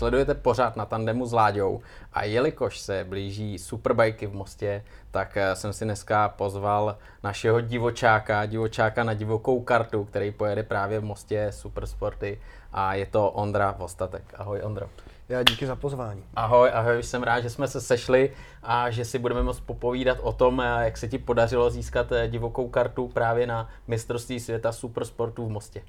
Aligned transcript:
Sledujete 0.00 0.34
pořád 0.34 0.76
na 0.76 0.86
tandemu 0.86 1.26
s 1.26 1.32
Láďou 1.32 1.80
a 2.12 2.24
jelikož 2.24 2.78
se 2.78 3.04
blíží 3.08 3.58
Superbajky 3.58 4.26
v 4.26 4.34
Mostě, 4.34 4.84
tak 5.10 5.36
eh, 5.36 5.56
jsem 5.56 5.72
si 5.72 5.84
dneska 5.84 6.28
pozval 6.28 6.96
našeho 7.22 7.60
divočáka, 7.60 8.46
divočáka 8.46 9.04
na 9.04 9.14
divokou 9.14 9.60
kartu, 9.60 10.04
který 10.04 10.30
pojede 10.30 10.62
právě 10.62 11.00
v 11.00 11.04
Mostě 11.04 11.46
Supersporty 11.50 12.40
a 12.72 12.94
je 12.94 13.06
to 13.06 13.30
Ondra 13.30 13.74
Vostatek. 13.78 14.22
Ahoj 14.36 14.60
Ondro. 14.62 14.86
Já 15.28 15.42
díky 15.42 15.66
za 15.66 15.76
pozvání. 15.76 16.24
Ahoj, 16.34 16.70
ahoj, 16.72 17.02
jsem 17.02 17.22
rád, 17.22 17.40
že 17.40 17.50
jsme 17.50 17.68
se 17.68 17.80
sešli 17.80 18.30
a 18.62 18.90
že 18.90 19.04
si 19.04 19.18
budeme 19.18 19.42
moct 19.42 19.60
popovídat 19.60 20.18
o 20.22 20.32
tom, 20.32 20.60
eh, 20.60 20.84
jak 20.84 20.96
se 20.96 21.08
ti 21.08 21.18
podařilo 21.18 21.70
získat 21.70 22.12
eh, 22.12 22.28
divokou 22.28 22.68
kartu 22.68 23.08
právě 23.08 23.46
na 23.46 23.68
mistrovství 23.88 24.40
světa 24.40 24.72
supersportu 24.72 25.46
v 25.46 25.50
Mostě. 25.50 25.82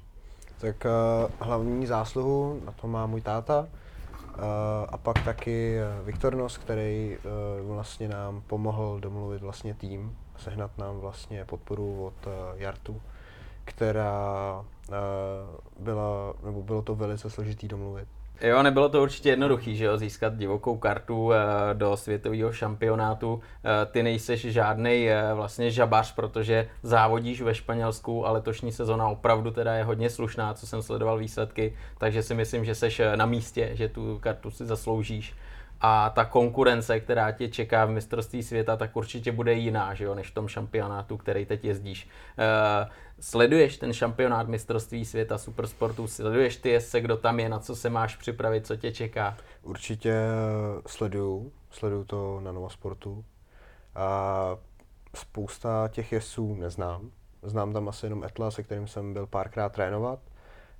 Tak 0.60 0.84
uh, 0.84 1.30
hlavní 1.46 1.86
zásluhu 1.86 2.60
na 2.64 2.72
to 2.72 2.86
má 2.86 3.06
můj 3.06 3.20
táta 3.20 3.68
a 4.88 4.96
pak 4.96 5.24
taky 5.24 5.78
Viktor 6.04 6.34
Nos, 6.34 6.58
který 6.58 7.16
uh, 7.16 7.74
vlastně 7.74 8.08
nám 8.08 8.42
pomohl 8.46 9.00
domluvit 9.00 9.42
vlastně 9.42 9.74
tým, 9.74 10.16
sehnat 10.36 10.78
nám 10.78 10.98
vlastně 10.98 11.44
podporu 11.44 12.04
od 12.04 12.28
Jartu, 12.56 13.00
která 13.64 14.64
byla, 15.78 16.34
nebo 16.44 16.62
bylo 16.62 16.82
to 16.82 16.94
velice 16.94 17.30
složitý 17.30 17.68
domluvit. 17.68 18.08
Jo, 18.40 18.62
nebylo 18.62 18.88
to 18.88 19.02
určitě 19.02 19.28
jednoduché, 19.28 19.74
že 19.74 19.84
jo, 19.84 19.98
získat 19.98 20.36
divokou 20.36 20.76
kartu 20.76 21.32
eh, 21.32 21.38
do 21.72 21.96
světového 21.96 22.52
šampionátu. 22.52 23.40
Eh, 23.64 23.86
ty 23.86 24.02
nejseš 24.02 24.40
žádný 24.40 25.08
eh, 25.08 25.34
vlastně 25.34 25.70
žabař, 25.70 26.14
protože 26.14 26.68
závodíš 26.82 27.42
ve 27.42 27.54
Španělsku 27.54 28.26
a 28.26 28.32
letošní 28.32 28.72
sezona 28.72 29.08
opravdu 29.08 29.50
teda 29.50 29.74
je 29.74 29.84
hodně 29.84 30.10
slušná, 30.10 30.54
co 30.54 30.66
jsem 30.66 30.82
sledoval 30.82 31.18
výsledky, 31.18 31.76
takže 31.98 32.22
si 32.22 32.34
myslím, 32.34 32.64
že 32.64 32.74
seš 32.74 33.00
na 33.16 33.26
místě, 33.26 33.70
že 33.72 33.88
tu 33.88 34.18
kartu 34.18 34.50
si 34.50 34.66
zasloužíš 34.66 35.34
a 35.80 36.10
ta 36.10 36.24
konkurence, 36.24 37.00
která 37.00 37.32
tě 37.32 37.48
čeká 37.48 37.84
v 37.84 37.90
mistrovství 37.90 38.42
světa, 38.42 38.76
tak 38.76 38.96
určitě 38.96 39.32
bude 39.32 39.52
jiná, 39.52 39.94
že 39.94 40.04
jo, 40.04 40.14
než 40.14 40.30
v 40.30 40.34
tom 40.34 40.48
šampionátu, 40.48 41.16
který 41.16 41.46
teď 41.46 41.64
jezdíš. 41.64 42.08
Uh, 42.38 42.90
sleduješ 43.20 43.76
ten 43.76 43.92
šampionát 43.92 44.48
mistrovství 44.48 45.04
světa 45.04 45.38
supersportu, 45.38 46.06
sleduješ 46.06 46.56
ty 46.56 46.68
jezdce, 46.68 47.00
kdo 47.00 47.16
tam 47.16 47.40
je, 47.40 47.48
na 47.48 47.58
co 47.58 47.76
se 47.76 47.90
máš 47.90 48.16
připravit, 48.16 48.66
co 48.66 48.76
tě 48.76 48.92
čeká? 48.92 49.36
Určitě 49.62 50.14
sleduju, 50.86 51.52
sleduju 51.70 52.04
to 52.04 52.40
na 52.40 52.52
Novosportu 52.52 53.24
a 53.94 54.56
spousta 55.14 55.88
těch 55.88 56.12
jezdců 56.12 56.54
neznám. 56.54 57.10
Znám 57.42 57.72
tam 57.72 57.88
asi 57.88 58.06
jenom 58.06 58.24
Etla, 58.24 58.50
se 58.50 58.62
kterým 58.62 58.86
jsem 58.86 59.12
byl 59.12 59.26
párkrát 59.26 59.68
trénovat 59.68 60.18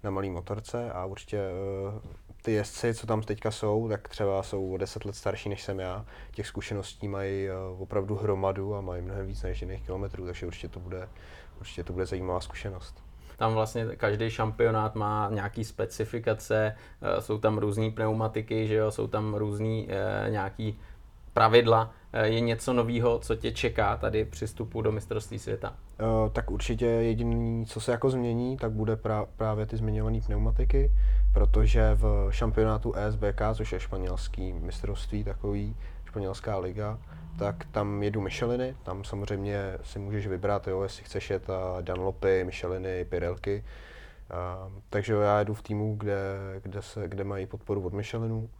na 0.03 0.11
malý 0.11 0.31
motorce 0.31 0.93
a 0.93 1.05
určitě 1.05 1.39
uh, 1.39 2.01
ty 2.43 2.53
jezdci, 2.53 2.95
co 2.95 3.07
tam 3.07 3.23
teďka 3.23 3.51
jsou, 3.51 3.89
tak 3.89 4.09
třeba 4.09 4.43
jsou 4.43 4.73
o 4.73 4.77
deset 4.77 5.05
let 5.05 5.17
starší 5.17 5.49
než 5.49 5.63
jsem 5.63 5.81
já. 5.81 6.05
Těch 6.31 6.47
zkušeností 6.47 7.09
mají 7.09 7.49
eh, 7.49 7.53
opravdu 7.79 8.15
hromadu 8.15 8.75
a 8.75 8.81
mají 8.81 9.03
mnohem 9.03 9.27
víc 9.27 9.43
než 9.43 9.63
jiných 9.63 9.83
kilometrů, 9.83 10.27
takže 10.27 10.47
určitě 10.47 10.69
to 10.69 10.81
bude, 10.81 11.09
určitě 11.61 11.85
to 11.85 11.93
bude 11.93 12.07
zajímavá 12.07 12.41
zkušenost. 12.41 13.05
Tam 13.37 13.55
vlastně 13.55 13.87
každý 13.97 14.31
šampionát 14.31 14.95
má 14.95 15.31
nějaký 15.33 15.65
specifikace, 15.65 16.77
eh, 17.03 17.21
jsou 17.21 17.39
tam 17.39 17.59
různé 17.59 17.91
pneumatiky, 17.91 18.67
že 18.67 18.75
jo, 18.75 18.91
jsou 18.91 19.07
tam 19.07 19.35
různý 19.35 19.89
eh, 19.91 20.31
nějaký 20.31 20.79
pravidla. 21.33 21.91
Je 22.23 22.41
něco 22.41 22.73
nového, 22.73 23.19
co 23.19 23.37
tě 23.37 23.53
čeká 23.53 23.97
tady 23.97 24.25
při 24.25 24.47
vstupu 24.47 24.83
do 24.83 24.93
mistrovství 24.93 25.39
světa? 25.39 25.75
tak 26.33 26.51
určitě 26.51 26.87
jediný, 26.87 27.67
co 27.67 27.81
se 27.81 27.93
jako 27.93 28.11
změní, 28.11 28.57
tak 28.57 28.73
bude 28.73 28.99
právě 29.37 29.67
ty 29.67 29.77
zmiňované 29.77 30.21
pneumatiky 30.27 30.91
protože 31.33 31.91
v 31.95 32.29
šampionátu 32.31 32.95
ESBK, 32.95 33.41
což 33.55 33.73
je 33.73 33.81
španělský 33.81 34.53
mistrovství, 34.53 35.25
takový 35.25 35.77
španělská 36.05 36.59
liga, 36.59 36.99
tak 37.39 37.65
tam 37.65 38.03
jedu 38.03 38.21
Micheliny, 38.21 38.77
tam 38.83 39.05
samozřejmě 39.05 39.79
si 39.83 39.99
můžeš 39.99 40.27
vybrat, 40.27 40.69
jo, 40.69 40.83
jestli 40.83 41.05
chceš 41.05 41.31
jet 41.31 41.47
Dunlopy, 41.81 42.45
Micheliny, 42.45 43.05
Pirelky. 43.05 43.65
Uh, 44.33 44.73
takže 44.91 45.13
já 45.13 45.39
jedu 45.39 45.55
v 45.55 45.63
týmu, 45.63 45.97
kde, 45.97 46.37
kde, 46.63 46.83
se, 46.83 47.09
kde 47.09 47.25
mají 47.25 47.47
podporu 47.47 47.87
od 47.87 47.93
Michelinu. 47.93 48.51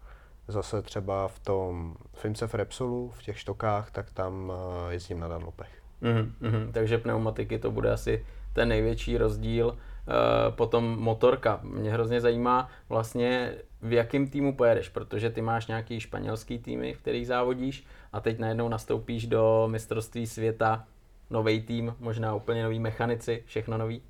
Zase 0.49 0.83
třeba 0.83 1.29
v 1.29 1.39
tom 1.39 1.97
Fince 2.15 2.47
v 2.47 2.55
Repsolu, 2.55 3.11
v 3.11 3.23
těch 3.23 3.39
štokách, 3.39 3.91
tak 3.91 4.13
tam 4.13 4.49
uh, 4.51 4.91
jezdím 4.91 5.21
na 5.21 5.29
Dunlopech. 5.29 5.83
Mm-hmm, 6.03 6.73
takže 6.73 6.99
pneumatiky 6.99 7.59
to 7.59 7.71
bude 7.71 7.93
asi 7.93 8.27
ten 8.53 8.69
největší 8.69 9.19
rozdíl. 9.19 9.79
Eh, 10.09 10.53
potom 10.53 10.99
motorka. 10.99 11.61
Mě 11.63 11.93
hrozně 11.93 12.21
zajímá 12.21 12.69
vlastně, 12.89 13.55
v 13.83 13.93
jakém 13.93 14.29
týmu 14.29 14.57
pojedeš, 14.57 14.89
protože 14.89 15.31
ty 15.31 15.43
máš 15.43 15.67
nějaký 15.67 16.01
španělský 16.01 16.59
týmy, 16.59 16.95
v 16.95 16.99
kterých 16.99 17.27
závodíš 17.27 17.87
a 18.13 18.21
teď 18.21 18.39
najednou 18.39 18.69
nastoupíš 18.69 19.27
do 19.27 19.69
mistrovství 19.71 20.27
světa, 20.27 20.85
nový 21.31 21.63
tým, 21.63 21.95
možná 22.01 22.35
úplně 22.35 22.63
nový 22.63 22.79
mechanici, 22.79 23.43
všechno 23.47 23.79
nový. 23.79 24.03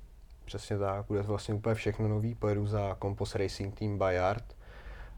Přesně 0.45 0.77
tak, 0.77 1.05
bude 1.07 1.21
vlastně 1.21 1.53
úplně 1.53 1.75
všechno 1.75 2.07
nový, 2.07 2.35
pojedu 2.35 2.67
za 2.67 2.97
Compos 3.01 3.35
Racing 3.35 3.79
Team 3.79 3.97
Bayard. 3.97 4.43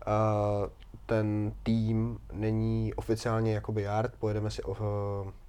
Uh, 0.07 0.69
ten 1.05 1.53
tým 1.63 2.17
není 2.33 2.93
oficiálně 2.93 3.53
jakoby 3.53 3.81
Yard, 3.81 4.13
pojedeme 4.19 4.51
si 4.51 4.63
uh, 4.63 4.75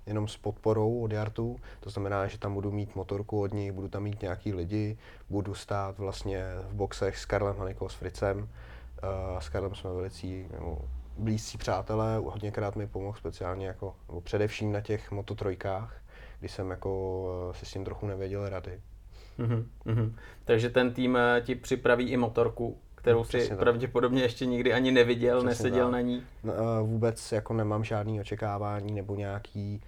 jenom 0.07 0.29
s 0.29 0.37
podporou 0.37 1.03
od 1.03 1.13
Jartu, 1.13 1.57
to 1.81 1.91
znamená, 1.91 2.27
že 2.27 2.39
tam 2.39 2.55
budu 2.55 2.73
mít 2.73 2.95
motorku 2.95 3.41
od 3.41 3.53
nich, 3.53 3.73
budu 3.73 3.89
tam 3.89 4.03
mít 4.03 4.23
nějaký 4.23 4.53
lidi, 4.53 4.99
budu 5.31 5.55
stát 5.55 5.99
vlastně 5.99 6.45
v 6.69 6.75
boxech 6.75 7.19
s 7.19 7.25
Karlem 7.25 7.57
Hanikou, 7.57 7.89
s 7.89 7.95
Fricem. 7.95 8.39
Uh, 8.39 9.39
s 9.41 9.49
Karlem 9.49 9.75
jsme 9.75 9.91
velicí 9.93 10.47
nebo 10.53 10.79
blízcí 11.19 11.59
přátelé, 11.59 12.17
hodněkrát 12.17 12.77
mi 12.77 12.87
pomohl 12.87 13.19
speciálně 13.19 13.67
jako, 13.67 13.95
nebo 14.09 14.21
především 14.21 14.73
na 14.73 14.81
těch 14.81 15.11
mototrojkách, 15.11 15.97
kdy 16.39 16.49
jsem 16.49 16.71
jako 16.71 17.23
uh, 17.49 17.53
si 17.53 17.67
s 17.67 17.73
tím 17.73 17.85
trochu 17.85 18.07
nevěděl 18.07 18.49
rady. 18.49 18.81
Mm-hmm. 19.39 20.13
Takže 20.45 20.71
ten 20.71 20.93
tým 20.93 21.17
eh, 21.17 21.41
ti 21.45 21.55
připraví 21.55 22.09
i 22.09 22.17
motorku, 22.17 22.79
kterou 23.07 23.25
si 23.25 23.49
tak. 23.49 23.59
pravděpodobně 23.59 24.23
ještě 24.23 24.47
nikdy 24.47 24.73
ani 24.73 24.93
neviděl, 24.93 25.37
Přesně 25.39 25.49
neseděl 25.49 25.85
tak. 25.85 25.93
na 25.93 26.01
ní? 26.01 26.23
No, 26.45 26.55
vůbec 26.83 27.33
jako 27.33 27.55
nemám 27.55 27.85
žádný 27.85 28.21
očekávání 28.21 28.93
nebo 28.93 29.15
nějaký 29.15 29.81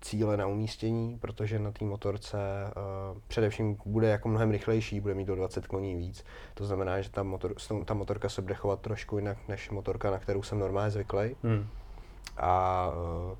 cíle 0.00 0.36
na 0.36 0.46
umístění, 0.46 1.18
protože 1.20 1.58
na 1.58 1.72
té 1.72 1.84
motorce 1.84 2.36
uh, 2.66 3.18
především 3.28 3.76
bude 3.86 4.08
jako 4.08 4.28
mnohem 4.28 4.50
rychlejší, 4.50 5.00
bude 5.00 5.14
mít 5.14 5.24
do 5.24 5.36
20 5.36 5.66
koní 5.66 5.96
víc. 5.96 6.24
To 6.54 6.64
znamená, 6.64 7.00
že 7.00 7.10
ta, 7.10 7.22
motor, 7.22 7.54
ta 7.84 7.94
motorka 7.94 8.28
se 8.28 8.42
bude 8.42 8.54
chovat 8.54 8.80
trošku 8.80 9.18
jinak 9.18 9.38
než 9.48 9.70
motorka, 9.70 10.10
na 10.10 10.18
kterou 10.18 10.42
jsem 10.42 10.58
normálně 10.58 10.90
zvyklý. 10.90 11.36
Hmm. 11.42 11.66
A 12.36 12.88
uh, 13.30 13.38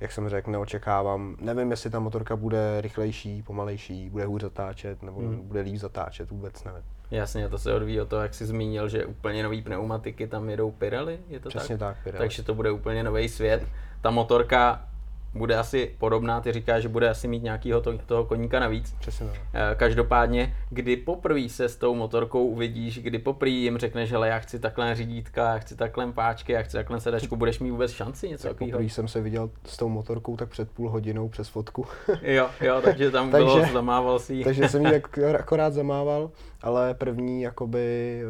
jak 0.00 0.12
jsem 0.12 0.28
řekl, 0.28 0.50
neočekávám, 0.50 1.36
nevím, 1.40 1.70
jestli 1.70 1.90
ta 1.90 2.00
motorka 2.00 2.36
bude 2.36 2.80
rychlejší, 2.80 3.42
pomalejší, 3.42 4.10
bude 4.10 4.24
hůř 4.24 4.42
zatáčet, 4.42 5.02
nebo 5.02 5.20
hmm. 5.20 5.40
bude 5.48 5.60
líp 5.60 5.76
zatáčet, 5.76 6.30
vůbec 6.30 6.64
nevím. 6.64 6.82
Jasně, 7.12 7.48
to 7.48 7.58
se 7.58 7.74
odvíjí 7.74 8.00
o 8.00 8.06
to, 8.06 8.20
jak 8.20 8.34
jsi 8.34 8.46
zmínil, 8.46 8.88
že 8.88 9.06
úplně 9.06 9.42
nový 9.42 9.62
pneumatiky 9.62 10.26
tam 10.26 10.50
jedou 10.50 10.70
Pirelli, 10.70 11.18
je 11.28 11.40
to 11.40 11.48
Přesně 11.48 11.78
tak? 11.78 11.96
tak 11.96 12.04
Pirelli. 12.04 12.18
Takže 12.18 12.42
to 12.42 12.54
bude 12.54 12.70
úplně 12.70 13.02
nový 13.02 13.28
svět. 13.28 13.66
Ta 14.00 14.10
motorka 14.10 14.88
bude 15.34 15.56
asi 15.56 15.94
podobná, 15.98 16.40
ty 16.40 16.52
říkáš, 16.52 16.82
že 16.82 16.88
bude 16.88 17.10
asi 17.10 17.28
mít 17.28 17.42
nějakého 17.42 17.80
to, 17.80 17.98
toho 17.98 18.24
koníka 18.24 18.60
navíc. 18.60 18.94
Přesně 19.00 19.26
eh, 19.26 19.74
Každopádně, 19.74 20.56
kdy 20.70 20.96
poprvé 20.96 21.48
se 21.48 21.68
s 21.68 21.76
tou 21.76 21.94
motorkou 21.94 22.46
uvidíš, 22.46 22.98
kdy 22.98 23.18
poprvé 23.18 23.50
jim 23.50 23.78
řekneš, 23.78 24.08
že 24.08 24.16
já 24.24 24.38
chci 24.38 24.58
takhle 24.58 24.94
řídítka, 24.94 25.52
já 25.52 25.58
chci 25.58 25.76
takhle 25.76 26.12
páčky, 26.12 26.52
já 26.52 26.62
chci 26.62 26.72
takhle 26.72 27.00
sedačku, 27.00 27.36
budeš 27.36 27.58
mít 27.58 27.70
vůbec 27.70 27.92
šanci 27.92 28.28
něco 28.28 28.48
takového? 28.48 28.72
Poprvé 28.72 28.90
jsem 28.90 29.08
se 29.08 29.20
viděl 29.20 29.50
s 29.64 29.76
tou 29.76 29.88
motorkou 29.88 30.36
tak 30.36 30.48
před 30.48 30.70
půl 30.70 30.90
hodinou 30.90 31.28
přes 31.28 31.48
fotku. 31.48 31.86
jo, 32.22 32.50
jo, 32.60 32.80
takže 32.84 33.10
tam 33.10 33.30
takže, 33.30 33.44
bylo, 33.46 33.72
zamával 33.72 34.18
si 34.18 34.44
Takže 34.44 34.68
jsem 34.68 34.86
ji 34.86 35.02
akorát 35.38 35.72
zamával, 35.72 36.30
ale 36.62 36.94
první 36.94 37.42
jakoby, 37.42 38.22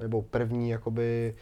nebo 0.00 0.22
první 0.22 0.70
jakoby 0.70 1.34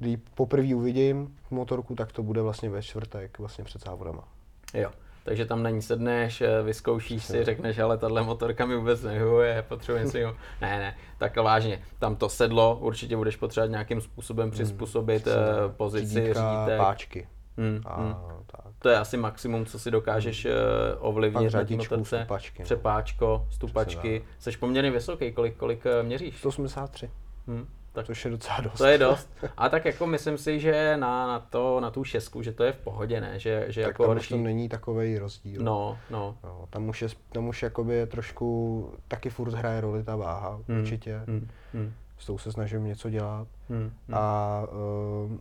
kdy 0.00 0.16
poprvé 0.34 0.74
uvidím 0.74 1.36
motorku, 1.50 1.94
tak 1.94 2.12
to 2.12 2.22
bude 2.22 2.42
vlastně 2.42 2.70
ve 2.70 2.82
čtvrtek, 2.82 3.38
vlastně 3.38 3.64
před 3.64 3.82
závodama. 3.82 4.28
Jo, 4.74 4.90
takže 5.24 5.46
tam 5.46 5.62
na 5.62 5.70
ní 5.70 5.82
sedneš, 5.82 6.40
eh, 6.40 6.62
vyzkoušíš 6.62 7.24
si, 7.24 7.44
řekneš, 7.44 7.78
ale 7.78 7.98
tahle 7.98 8.22
motorka 8.22 8.66
mi 8.66 8.76
vůbec 8.76 9.02
nevyhovuje, 9.02 9.64
potřebuji 9.68 10.10
si 10.10 10.22
ho. 10.22 10.34
Ne, 10.60 10.78
ne, 10.78 10.96
tak 11.18 11.36
vážně, 11.36 11.82
tam 11.98 12.16
to 12.16 12.28
sedlo, 12.28 12.78
určitě 12.80 13.16
budeš 13.16 13.36
potřebovat 13.36 13.70
nějakým 13.70 14.00
způsobem 14.00 14.44
hmm, 14.44 14.50
přizpůsobit 14.50 15.26
hmm, 15.26 15.36
pozici 15.76 16.14
řídítka, 16.14 16.66
páčky. 16.76 17.28
Hmm, 17.58 17.80
a, 17.84 18.00
hmm. 18.00 18.14
Tak. 18.46 18.72
To 18.78 18.88
je 18.88 18.98
asi 18.98 19.16
maximum, 19.16 19.66
co 19.66 19.78
si 19.78 19.90
dokážeš 19.90 20.44
hmm. 20.44 20.54
Eh, 20.54 20.96
ovlivnit 20.98 21.54
na 21.54 21.60
motorce. 21.76 22.18
Stupačky, 22.18 22.62
no. 22.62 22.64
Přepáčko, 22.64 23.46
stupačky. 23.50 24.24
Jsi 24.38 24.56
poměrně 24.56 24.90
vysoký, 24.90 25.32
kolik, 25.32 25.56
kolik 25.56 25.84
měříš? 26.02 26.38
183. 26.38 27.10
Hmm 27.46 27.66
tak 27.92 28.06
což 28.06 28.24
je 28.24 28.30
docela 28.30 28.60
dost. 28.60 28.78
To 28.78 28.84
je 28.84 28.98
dost. 28.98 29.28
A 29.56 29.68
tak 29.68 29.84
jako 29.84 30.06
myslím 30.06 30.38
si, 30.38 30.60
že 30.60 30.96
na, 30.96 31.26
na, 31.26 31.38
to, 31.38 31.80
na 31.80 31.90
tu 31.90 32.04
šestku, 32.04 32.42
že 32.42 32.52
to 32.52 32.64
je 32.64 32.72
v 32.72 32.78
pohodě, 32.78 33.20
ne? 33.20 33.38
Že, 33.38 33.64
že 33.68 33.82
tak 33.82 33.88
jako 33.88 34.02
tam 34.02 34.12
horší... 34.12 34.34
to 34.34 34.36
není 34.36 34.68
takový 34.68 35.18
rozdíl. 35.18 35.62
No, 35.62 35.98
no. 36.10 36.36
no 36.44 36.66
tam, 36.70 36.88
už 36.88 37.02
je, 37.02 37.08
tam 37.32 37.48
už 37.48 37.62
jakoby 37.62 37.94
je 37.94 38.06
trošku, 38.06 38.92
taky 39.08 39.30
furt 39.30 39.54
hraje 39.54 39.80
roli 39.80 40.04
ta 40.04 40.16
váha, 40.16 40.60
hmm. 40.68 40.80
určitě. 40.80 41.22
Hmm. 41.26 41.48
Hmm. 41.74 41.92
s 42.18 42.26
tou 42.26 42.38
se 42.38 42.52
snažím 42.52 42.84
něco 42.84 43.10
dělat. 43.10 43.48
Hmm, 43.68 43.80
hmm. 43.80 43.92
A 44.12 44.60
uh, 44.62 45.38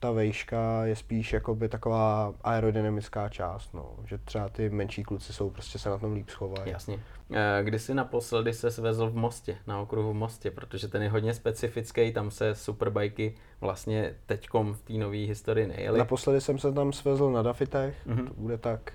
ta 0.00 0.10
vejška 0.10 0.84
je 0.84 0.96
spíš 0.96 1.32
jakoby 1.32 1.68
taková 1.68 2.34
aerodynamická 2.44 3.28
část, 3.28 3.74
no. 3.74 3.94
že 4.04 4.18
třeba 4.18 4.48
ty 4.48 4.70
menší 4.70 5.02
kluci 5.02 5.32
jsou 5.32 5.50
prostě 5.50 5.78
se 5.78 5.88
na 5.88 5.98
tom 5.98 6.12
líp 6.12 6.28
schovají. 6.30 6.70
Jasně. 6.70 7.00
Eh, 7.32 7.60
kdy 7.64 7.78
jsi 7.78 7.94
naposledy 7.94 8.52
se 8.52 8.70
svezl 8.70 9.10
v 9.10 9.16
Mostě, 9.16 9.56
na 9.66 9.80
okruhu 9.80 10.10
v 10.10 10.14
Mostě, 10.14 10.50
protože 10.50 10.88
ten 10.88 11.02
je 11.02 11.10
hodně 11.10 11.34
specifický, 11.34 12.12
tam 12.12 12.30
se 12.30 12.54
superbajky 12.54 13.34
vlastně 13.60 14.14
teďkom 14.26 14.74
v 14.74 14.82
té 14.82 14.92
nové 14.92 15.16
historii 15.16 15.66
nejeli. 15.66 15.98
Naposledy 15.98 16.40
jsem 16.40 16.58
se 16.58 16.72
tam 16.72 16.92
svezl 16.92 17.30
na 17.30 17.42
Dafitech, 17.42 18.06
mm-hmm. 18.06 18.28
to 18.28 18.34
bude 18.34 18.58
tak 18.58 18.92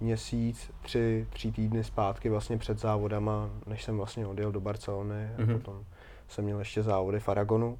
měsíc, 0.00 0.70
tři, 0.82 1.26
tři 1.30 1.52
týdny 1.52 1.84
zpátky 1.84 2.28
vlastně 2.28 2.58
před 2.58 2.78
závodama, 2.78 3.50
než 3.66 3.84
jsem 3.84 3.96
vlastně 3.96 4.26
odjel 4.26 4.52
do 4.52 4.60
Barcelony 4.60 5.14
mm-hmm. 5.14 5.42
a 5.42 5.46
mhm. 5.46 5.58
potom 5.58 5.84
jsem 6.28 6.44
měl 6.44 6.58
ještě 6.58 6.82
závody 6.82 7.20
v 7.20 7.28
Aragonu 7.28 7.78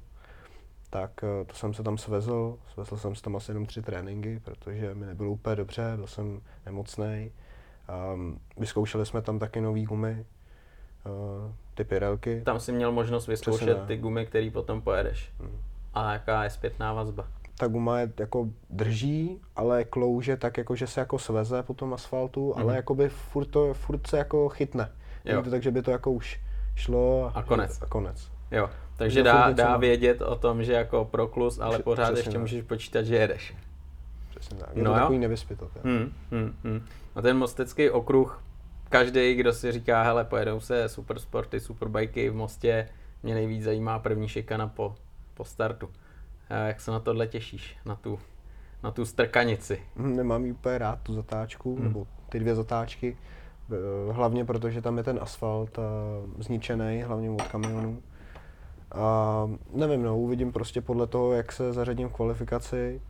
tak 0.89 1.23
eh, 1.23 1.45
to 1.45 1.55
jsem 1.55 1.73
se 1.73 1.83
tam 1.83 1.97
svezl. 1.97 2.57
Svezl 2.73 2.97
jsem 2.97 3.15
se 3.15 3.21
tam 3.21 3.35
asi 3.35 3.51
jenom 3.51 3.65
tři 3.65 3.81
tréninky, 3.81 4.41
protože 4.43 4.95
mi 4.95 5.05
nebylo 5.05 5.31
úplně 5.31 5.55
dobře, 5.55 5.93
byl 5.95 6.07
jsem 6.07 6.41
nemocný. 6.65 7.31
Um, 8.13 8.39
vyzkoušeli 8.57 9.05
jsme 9.05 9.21
tam 9.21 9.39
taky 9.39 9.61
nový 9.61 9.85
gumy, 9.85 10.25
uh, 11.05 11.51
ty 11.75 11.83
Pirelky. 11.83 12.41
Tam 12.45 12.59
si 12.59 12.71
měl 12.71 12.91
možnost 12.91 13.27
vyzkoušet 13.27 13.85
ty 13.87 13.97
gumy, 13.97 14.25
který 14.25 14.51
potom 14.51 14.81
pojedeš. 14.81 15.31
Hmm. 15.39 15.61
A 15.93 16.13
jaká 16.13 16.43
je 16.43 16.49
zpětná 16.49 16.93
vazba? 16.93 17.27
Ta 17.59 17.67
guma 17.67 17.99
je 17.99 18.13
jako 18.19 18.49
drží, 18.69 19.41
ale 19.55 19.83
klouže 19.83 20.37
tak 20.37 20.57
jako, 20.57 20.75
že 20.75 20.87
se 20.87 20.99
jako 20.99 21.19
sveze 21.19 21.63
po 21.63 21.73
tom 21.73 21.93
asfaltu, 21.93 22.51
mm-hmm. 22.51 22.61
ale 22.61 22.75
jakoby 22.75 23.09
furt, 23.09 23.45
to, 23.45 23.73
furt 23.73 24.07
se 24.07 24.17
jako 24.17 24.49
chytne. 24.49 24.91
Jo. 25.25 25.41
to 25.41 25.49
tak, 25.49 25.63
že 25.63 25.71
by 25.71 25.81
to 25.81 25.91
jako 25.91 26.11
už 26.11 26.39
šlo 26.75 27.25
a, 27.25 27.39
a 27.39 27.43
konec. 27.43 27.81
A 27.81 27.85
konec. 27.85 28.31
Jo, 28.51 28.69
takže 28.97 29.23
dá, 29.23 29.51
dá 29.51 29.77
vědět 29.77 30.21
o 30.21 30.35
tom, 30.35 30.63
že 30.63 30.73
jako 30.73 31.05
proklus, 31.05 31.59
ale 31.59 31.79
pořád 31.79 32.03
Přesně 32.03 32.19
ještě 32.19 32.31
tak. 32.31 32.41
můžeš 32.41 32.63
počítat, 32.63 33.01
že 33.01 33.15
jedeš. 33.15 33.55
Přesně 34.29 34.57
tak. 34.57 34.69
Je 34.75 34.83
no 34.83 34.91
to 34.91 34.97
jo? 34.97 35.01
takový. 35.65 35.83
Hmm, 35.83 36.13
hmm, 36.31 36.53
hmm. 36.63 36.85
A 37.15 37.21
ten 37.21 37.37
mostecký 37.37 37.89
okruh, 37.89 38.43
každý, 38.89 39.33
kdo 39.33 39.53
si 39.53 39.71
říká, 39.71 40.03
hele, 40.03 40.25
pojedou 40.25 40.59
se 40.59 40.89
supersporty, 40.89 41.59
superbajky 41.59 42.29
v 42.29 42.35
Mostě, 42.35 42.89
mě 43.23 43.33
nejvíc 43.33 43.63
zajímá 43.63 43.99
první 43.99 44.27
šikana 44.27 44.67
po, 44.67 44.95
po 45.33 45.45
startu. 45.45 45.89
A 46.49 46.55
jak 46.55 46.81
se 46.81 46.91
na 46.91 46.99
tohle 46.99 47.27
těšíš, 47.27 47.77
na 47.85 47.95
tu, 47.95 48.19
na 48.83 48.91
tu 48.91 49.05
strkanici? 49.05 49.81
Hm, 49.95 50.15
nemám 50.15 50.45
jí 50.45 50.51
úplně 50.51 50.77
rád, 50.77 50.99
tu 51.03 51.13
zatáčku, 51.13 51.75
hmm. 51.75 51.83
nebo 51.83 52.07
ty 52.29 52.39
dvě 52.39 52.55
zatáčky. 52.55 53.17
Hlavně 54.11 54.45
protože 54.45 54.81
tam 54.81 54.97
je 54.97 55.03
ten 55.03 55.19
asfalt 55.21 55.79
zničený, 56.39 57.01
hlavně 57.01 57.29
od 57.29 57.41
kamionů. 57.41 58.01
A 58.91 59.49
nevím, 59.73 60.03
no, 60.03 60.17
uvidím 60.17 60.51
prostě 60.51 60.81
podle 60.81 61.07
toho, 61.07 61.33
jak 61.33 61.51
se 61.51 61.73
zařadím 61.73 62.09
v 62.09 62.13
kvalifikaci 62.13 63.01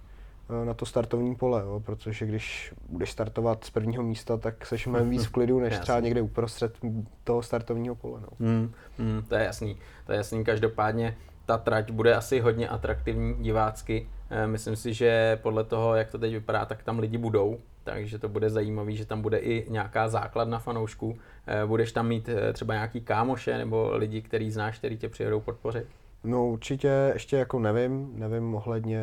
eh, 0.61 0.65
na 0.65 0.73
to 0.73 0.85
startovní 0.85 1.35
pole, 1.35 1.61
jo, 1.61 1.81
protože 1.85 2.25
když 2.25 2.73
budeš 2.89 3.11
startovat 3.11 3.63
z 3.63 3.69
prvního 3.69 4.03
místa, 4.03 4.37
tak 4.37 4.65
seš 4.65 4.87
mnohem 4.87 5.09
víc 5.09 5.25
v 5.25 5.31
klidu, 5.31 5.59
než 5.69 5.79
třeba 5.79 5.99
někde 5.99 6.21
uprostřed 6.21 6.77
toho 7.23 7.41
startovního 7.41 7.95
pole. 7.95 8.19
No. 8.21 8.27
Mm, 8.39 8.71
mm, 8.97 9.21
to 9.27 9.35
je 9.35 9.43
jasný, 9.43 9.77
to 10.05 10.11
je 10.11 10.17
jasný. 10.17 10.43
Každopádně 10.43 11.17
ta 11.45 11.57
trať 11.57 11.91
bude 11.91 12.15
asi 12.15 12.39
hodně 12.39 12.69
atraktivní 12.69 13.35
divácky. 13.43 14.09
Eh, 14.29 14.47
myslím 14.47 14.75
si, 14.75 14.93
že 14.93 15.39
podle 15.41 15.63
toho, 15.63 15.95
jak 15.95 16.11
to 16.11 16.17
teď 16.17 16.33
vypadá, 16.33 16.65
tak 16.65 16.83
tam 16.83 16.99
lidi 16.99 17.17
budou, 17.17 17.57
takže 17.87 18.19
to 18.19 18.29
bude 18.29 18.49
zajímavý, 18.49 18.97
že 18.97 19.05
tam 19.05 19.21
bude 19.21 19.37
i 19.37 19.65
nějaká 19.69 20.09
základna 20.09 20.59
fanoušků. 20.59 21.17
Eh, 21.47 21.65
budeš 21.65 21.91
tam 21.91 22.07
mít 22.07 22.29
eh, 22.29 22.53
třeba 22.53 22.73
nějaký 22.73 23.01
kámoše 23.01 23.57
nebo 23.57 23.97
lidi, 23.97 24.21
který 24.21 24.51
znáš, 24.51 24.77
který 24.77 24.97
tě 24.97 25.09
přijedou 25.09 25.39
podpořit? 25.39 25.87
No 26.23 26.47
určitě 26.47 27.11
ještě 27.13 27.37
jako 27.37 27.59
nevím, 27.59 28.11
nevím 28.15 28.55
ohledně 28.55 29.01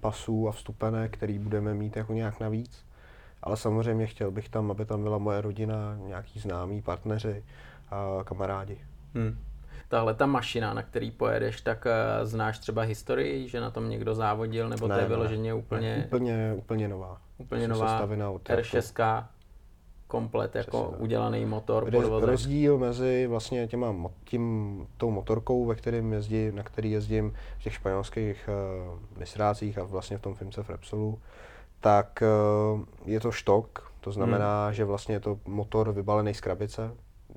pasů 0.00 0.48
a 0.48 0.52
vstupenek, 0.52 1.12
který 1.12 1.38
budeme 1.38 1.74
mít 1.74 1.96
jako 1.96 2.12
nějak 2.12 2.40
navíc. 2.40 2.84
Ale 3.42 3.56
samozřejmě 3.56 4.06
chtěl 4.06 4.30
bych 4.30 4.48
tam, 4.48 4.70
aby 4.70 4.84
tam 4.84 5.02
byla 5.02 5.18
moje 5.18 5.40
rodina, 5.40 5.96
nějaký 6.06 6.40
známí, 6.40 6.82
partneři 6.82 7.44
a 7.90 8.24
kamarádi. 8.24 8.78
Hmm 9.14 9.51
tahle 9.92 10.14
ta 10.14 10.26
mašina, 10.26 10.74
na 10.74 10.82
který 10.82 11.10
pojedeš, 11.10 11.60
tak 11.60 11.86
uh, 11.86 12.26
znáš 12.26 12.58
třeba 12.58 12.82
historii, 12.82 13.48
že 13.48 13.60
na 13.60 13.70
tom 13.70 13.90
někdo 13.90 14.14
závodil, 14.14 14.68
nebo 14.68 14.88
ne, 14.88 14.94
to 14.94 15.00
je 15.00 15.06
vyloženě 15.06 15.54
úplně... 15.54 15.96
Ne, 15.96 16.04
úplně, 16.04 16.54
úplně 16.56 16.88
nová. 16.88 17.20
Úplně 17.38 17.68
nová 17.68 18.06
R6, 18.06 19.24
komplet 20.06 20.54
jako 20.54 20.84
Přesně, 20.84 21.02
udělaný 21.02 21.44
motor. 21.44 21.90
Roz, 21.90 22.22
rozdíl 22.22 22.78
mezi 22.78 23.26
vlastně 23.26 23.66
těma, 23.68 23.94
tím, 24.24 24.86
tou 24.96 25.10
motorkou, 25.10 25.66
ve 25.66 25.74
kterým 25.74 26.12
jezdím, 26.12 26.56
na 26.56 26.62
který 26.62 26.90
jezdím 26.90 27.34
v 27.58 27.62
těch 27.62 27.74
španělských 27.74 28.48
uh, 28.48 29.18
mistrácích 29.18 29.78
a 29.78 29.84
vlastně 29.84 30.18
v 30.18 30.20
tom 30.20 30.34
Fimce 30.34 30.62
v 30.62 30.70
Repsolu, 30.70 31.18
tak 31.80 32.22
uh, 32.74 32.80
je 33.04 33.20
to 33.20 33.32
štok, 33.32 33.92
to 34.00 34.12
znamená, 34.12 34.64
hmm. 34.64 34.74
že 34.74 34.84
vlastně 34.84 35.14
je 35.14 35.20
to 35.20 35.38
motor 35.46 35.92
vybalený 35.92 36.34
z 36.34 36.40
krabice, 36.40 36.90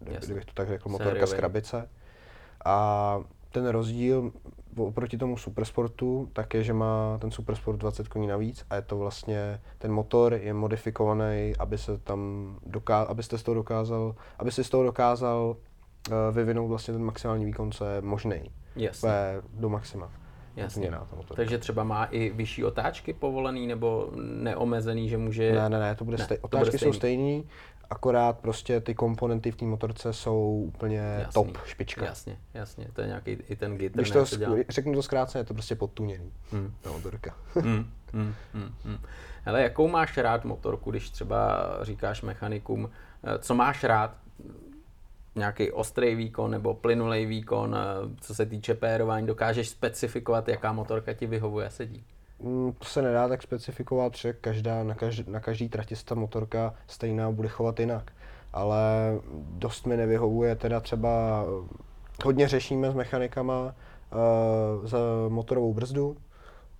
Jasně. 0.05 0.25
kdybych 0.25 0.45
to 0.45 0.53
tak 0.53 0.67
řekl, 0.67 0.89
motorka 0.89 1.11
Sériový. 1.11 1.31
z 1.31 1.33
krabice 1.33 1.89
a 2.65 3.19
ten 3.51 3.67
rozdíl 3.67 4.31
oproti 4.77 5.17
tomu 5.17 5.37
supersportu 5.37 6.29
tak 6.33 6.53
je, 6.53 6.63
že 6.63 6.73
má 6.73 7.17
ten 7.21 7.31
supersport 7.31 7.79
20 7.79 8.07
koní 8.07 8.27
navíc 8.27 8.65
a 8.69 8.75
je 8.75 8.81
to 8.81 8.97
vlastně, 8.97 9.61
ten 9.77 9.91
motor 9.91 10.33
je 10.33 10.53
modifikovaný, 10.53 11.53
aby 11.59 11.77
se 11.77 11.97
tam 11.97 12.51
dokázal, 12.65 13.11
abyste 13.11 13.37
z 13.37 13.43
toho 13.43 13.55
dokázal, 13.55 14.15
aby 14.39 14.51
si 14.51 14.63
z 14.63 14.69
toho 14.69 14.83
dokázal 14.83 15.55
uh, 16.09 16.35
vyvinout 16.35 16.67
vlastně 16.67 16.93
ten 16.93 17.03
maximální 17.03 17.45
výkon, 17.45 17.71
co 17.71 17.85
je 17.85 18.01
možný. 18.01 18.51
Jasně. 18.75 19.09
Do 19.53 19.69
maxima. 19.69 20.11
Jasně. 20.55 20.91
Takže 21.35 21.57
třeba 21.57 21.83
má 21.83 22.05
i 22.05 22.29
vyšší 22.29 22.63
otáčky 22.63 23.13
povolený 23.13 23.67
nebo 23.67 24.11
neomezený, 24.15 25.09
že 25.09 25.17
může... 25.17 25.51
Ne, 25.51 25.69
ne, 25.69 25.79
ne, 25.79 25.95
to 25.95 26.05
bude 26.05 26.17
ne, 26.17 26.23
stej... 26.23 26.37
otáčky 26.41 26.51
to 26.51 26.57
bude 26.57 26.77
stejný. 26.77 26.93
jsou 26.93 26.97
stejný, 26.97 27.43
akorát 27.89 28.39
prostě 28.39 28.81
ty 28.81 28.95
komponenty 28.95 29.51
v 29.51 29.55
té 29.55 29.65
motorce 29.65 30.13
jsou 30.13 30.63
úplně 30.67 30.99
jasný, 30.99 31.33
top, 31.33 31.57
špička. 31.65 32.05
Jasně, 32.05 32.37
jasně, 32.53 32.87
to 32.93 33.01
je 33.01 33.07
nějaký 33.07 33.31
i 33.31 33.55
ten 33.55 33.77
gitter. 33.77 34.01
Když 34.01 34.11
to, 34.11 34.23
sk- 34.23 34.65
řeknu 34.69 34.93
to 34.93 35.03
zkráceně, 35.03 35.39
je 35.39 35.45
to 35.45 35.53
prostě 35.53 35.75
podtuněný, 35.75 36.31
hmm. 36.51 36.73
ta 36.81 36.91
motorka. 36.91 37.35
hmm, 37.53 37.91
hmm, 38.13 38.33
hmm, 38.53 38.73
hmm. 38.83 38.97
Hele, 39.43 39.61
jakou 39.61 39.87
máš 39.87 40.17
rád 40.17 40.45
motorku, 40.45 40.91
když 40.91 41.09
třeba 41.09 41.67
říkáš 41.81 42.21
mechanikům, 42.21 42.89
eh, 43.23 43.39
co 43.39 43.55
máš 43.55 43.83
rád, 43.83 44.17
nějaký 45.35 45.71
ostrý 45.71 46.15
výkon 46.15 46.51
nebo 46.51 46.73
plynulý 46.73 47.25
výkon, 47.25 47.75
eh, 47.75 48.15
co 48.21 48.35
se 48.35 48.45
týče 48.45 48.73
pérování, 48.73 49.27
dokážeš 49.27 49.69
specifikovat, 49.69 50.47
jaká 50.47 50.71
motorka 50.71 51.13
ti 51.13 51.27
vyhovuje 51.27 51.67
a 51.67 51.69
sedí? 51.69 52.03
Mm, 52.39 52.73
to 52.73 52.85
se 52.85 53.01
nedá 53.01 53.27
tak 53.27 53.43
specifikovat, 53.43 54.15
že 54.15 54.33
každá, 54.33 54.83
na, 54.83 54.95
každý, 54.95 55.31
na 55.31 55.39
každý 55.39 55.69
trati 55.69 55.95
ta 56.05 56.15
motorka 56.15 56.73
stejná 56.87 57.31
bude 57.31 57.47
chovat 57.47 57.79
jinak. 57.79 58.11
Ale 58.53 58.79
dost 59.49 59.85
mi 59.85 59.97
nevyhovuje 59.97 60.55
teda 60.55 60.79
třeba, 60.79 61.45
hodně 62.25 62.47
řešíme 62.47 62.91
s 62.91 62.93
mechanikama 62.93 63.63
uh, 63.65 64.87
za 64.87 64.97
motorovou 65.29 65.73
brzdu, 65.73 66.17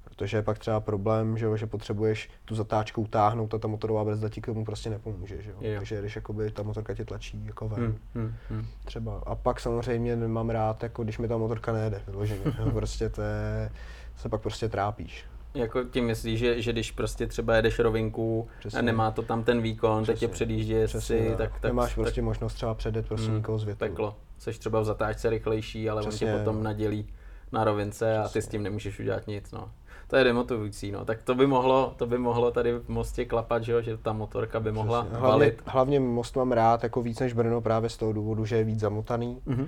protože 0.04 0.38
je 0.38 0.42
pak 0.42 0.60
třeba 0.60 0.80
problém, 0.80 1.38
že, 1.38 1.48
že 1.56 1.68
potřebuješ 1.68 2.30
tu 2.46 2.56
zatáčku 2.56 3.02
utáhnout 3.02 3.54
a 3.54 3.58
ta 3.58 3.68
motorová 3.68 4.06
brzda 4.06 4.30
ti 4.30 4.42
k 4.42 4.46
tomu 4.46 4.66
prostě 4.66 4.90
nepomůže. 4.90 5.42
Že? 5.42 5.50
Jo. 5.50 5.78
Takže 5.78 6.00
když 6.00 6.16
jakoby, 6.16 6.52
ta 6.52 6.64
motorka 6.64 6.94
tě 6.94 7.06
tlačí 7.06 7.46
jako 7.46 7.70
ven. 7.70 7.80
Hmm, 7.80 7.98
hmm, 8.16 8.34
hmm. 8.50 8.66
Třeba. 8.86 9.24
A 9.26 9.36
pak 9.36 9.60
samozřejmě 9.60 10.16
mám 10.16 10.50
rád, 10.50 10.84
jako 10.84 11.04
když 11.04 11.18
mi 11.18 11.28
ta 11.28 11.38
motorka 11.38 11.74
nejede, 11.74 12.02
vyloženě. 12.08 12.42
prostě 12.74 13.10
to 13.10 13.22
je, 13.22 13.72
se 14.16 14.30
pak 14.30 14.42
prostě 14.42 14.70
trápíš. 14.70 15.26
Jako 15.56 15.84
tím 15.84 16.06
myslíš, 16.06 16.40
že, 16.40 16.62
že 16.62 16.72
když 16.72 16.92
prostě 16.92 17.28
třeba 17.28 17.56
jedeš 17.56 17.80
rovinku 17.80 18.48
Přesně. 18.60 18.80
a 18.80 18.82
nemá 18.82 19.12
to 19.12 19.22
tam 19.22 19.44
ten 19.44 19.62
výkon, 19.62 20.04
Přesně. 20.04 20.14
teď 20.14 20.20
tě 20.20 20.28
předjíždí 20.28 20.72
jezdci, 20.72 21.34
tak, 21.38 21.52
tak... 21.52 21.64
Nemáš 21.64 21.90
tak, 21.90 21.96
prostě 21.96 22.22
tak, 22.22 22.26
možnost 22.26 22.54
třeba 22.54 22.74
předjet 22.74 23.08
prostě 23.08 23.28
hmm, 23.28 23.38
nikoho 23.38 23.58
z 23.60 23.64
větru. 23.64 23.90
Peklo. 23.90 24.16
Seš 24.38 24.58
třeba 24.58 24.80
v 24.80 24.86
zatáčce 24.86 25.30
rychlejší, 25.30 25.90
ale 25.90 26.02
Přesně. 26.02 26.28
on 26.28 26.34
tě 26.34 26.40
potom 26.40 26.64
nadělí 26.64 27.08
na 27.52 27.64
rovince 27.64 28.06
Přesně. 28.06 28.20
a 28.20 28.30
ty 28.30 28.42
s 28.42 28.48
tím 28.48 28.64
nemůžeš 28.64 29.00
udělat 29.00 29.28
nic, 29.28 29.52
no. 29.52 29.72
To 30.08 30.16
je 30.16 30.24
demotivující, 30.24 30.92
no. 30.92 31.06
Tak 31.06 31.24
to 31.24 31.36
by 31.36 31.48
mohlo, 31.48 31.94
to 31.98 32.08
by 32.08 32.18
mohlo 32.18 32.52
tady 32.52 32.72
v 32.74 32.90
mostě 32.90 33.26
klapat, 33.26 33.64
že, 33.64 33.72
jo? 33.72 33.82
že 33.82 33.98
ta 33.98 34.14
motorka 34.14 34.60
by 34.60 34.72
mohla 34.72 35.02
Přesně. 35.02 35.18
hlavně, 35.20 35.32
valit. 35.32 35.62
Hlavně 35.66 36.00
most 36.00 36.36
mám 36.36 36.52
rád 36.52 36.84
jako 36.84 37.02
víc 37.02 37.20
než 37.20 37.34
Brno 37.34 37.62
právě 37.62 37.90
z 37.90 37.98
toho 37.98 38.14
důvodu, 38.14 38.46
že 38.46 38.56
je 38.56 38.64
víc 38.64 38.80
zamotaný. 38.80 39.42
Mm-hmm. 39.48 39.68